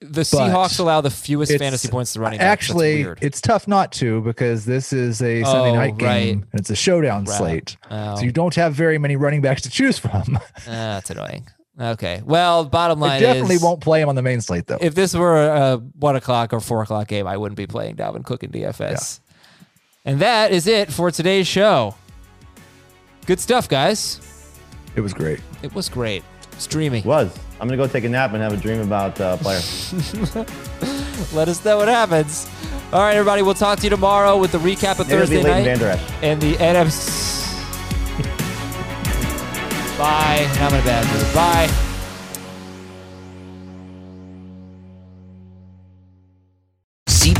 the 0.00 0.20
Seahawks 0.20 0.78
allow 0.78 1.00
the 1.00 1.08
fewest 1.10 1.56
fantasy 1.56 1.88
points 1.88 2.12
to 2.12 2.20
running. 2.20 2.38
backs. 2.38 2.44
That's 2.66 2.70
Actually, 2.70 3.04
weird. 3.04 3.18
it's 3.22 3.40
tough 3.40 3.66
not 3.66 3.90
to 3.92 4.20
because 4.20 4.66
this 4.66 4.92
is 4.92 5.22
a 5.22 5.42
Sunday 5.44 5.70
Oh, 5.70 5.74
night 5.74 5.96
game 5.96 6.06
right. 6.40 6.48
and 6.52 6.60
it's 6.60 6.68
a 6.68 6.76
showdown 6.76 7.24
Right. 7.24 7.38
slate. 7.38 7.76
Oh. 7.90 8.16
So 8.16 8.22
you 8.22 8.32
don't 8.32 8.54
have 8.56 8.74
very 8.74 8.98
many 8.98 9.16
running 9.16 9.40
backs 9.40 9.62
to 9.62 9.70
choose 9.70 9.98
from. 9.98 10.38
Ah, 10.68 11.00
that's 11.00 11.08
annoying. 11.08 11.46
Okay. 11.80 12.20
Well, 12.24 12.66
bottom 12.66 13.00
line 13.00 13.12
I 13.12 13.20
definitely 13.20 13.56
is, 13.56 13.62
won't 13.62 13.80
play 13.80 14.02
him 14.02 14.10
on 14.10 14.14
the 14.14 14.22
main 14.22 14.42
slate 14.42 14.66
though. 14.66 14.78
If 14.80 14.94
this 14.94 15.14
were 15.14 15.42
a 15.46 15.76
one 15.98 16.16
o'clock 16.16 16.52
or 16.52 16.60
four 16.60 16.82
o'clock 16.82 17.08
game, 17.08 17.26
I 17.26 17.38
wouldn't 17.38 17.56
be 17.56 17.66
playing 17.66 17.96
Dalvin 17.96 18.24
Cook 18.24 18.42
in 18.44 18.50
DFS. 18.50 19.20
And 20.06 20.20
that 20.20 20.52
is 20.52 20.66
it 20.66 20.92
for 20.92 21.10
today's 21.10 21.46
show. 21.48 21.96
Good 23.26 23.40
stuff, 23.40 23.68
guys. 23.68 24.20
it 24.94 25.00
was 25.00 25.12
great. 25.12 25.40
It 25.62 25.74
was 25.74 25.88
great. 25.88 26.22
It's 26.52 26.66
dreamy. 26.66 27.02
Was. 27.02 27.36
I'm 27.60 27.66
gonna 27.68 27.76
go 27.76 27.86
take 27.86 28.04
a 28.04 28.08
nap 28.08 28.32
and 28.32 28.42
have 28.42 28.52
a 28.52 28.56
dream 28.56 28.80
about 28.80 29.20
uh, 29.20 29.36
player. 29.38 29.58
Let 31.34 31.48
us 31.48 31.64
know 31.64 31.78
what 31.78 31.88
happens. 31.88 32.48
All 32.92 33.00
right, 33.00 33.16
everybody. 33.16 33.42
We'll 33.42 33.54
talk 33.54 33.78
to 33.78 33.84
you 33.84 33.90
tomorrow 33.90 34.38
with 34.38 34.52
the 34.52 34.58
recap 34.58 35.00
of 35.00 35.08
Maybe 35.08 35.18
Thursday 35.18 35.42
night 35.42 35.66
and 36.22 36.40
the 36.40 36.54
NFC. 36.54 37.34
Bye. 39.98 40.46
And 40.48 40.58
I'm 40.58 40.74
in 40.74 40.80
a 40.80 40.84
bad 40.84 41.06
mood. 41.12 41.34
Bye. 41.34 41.85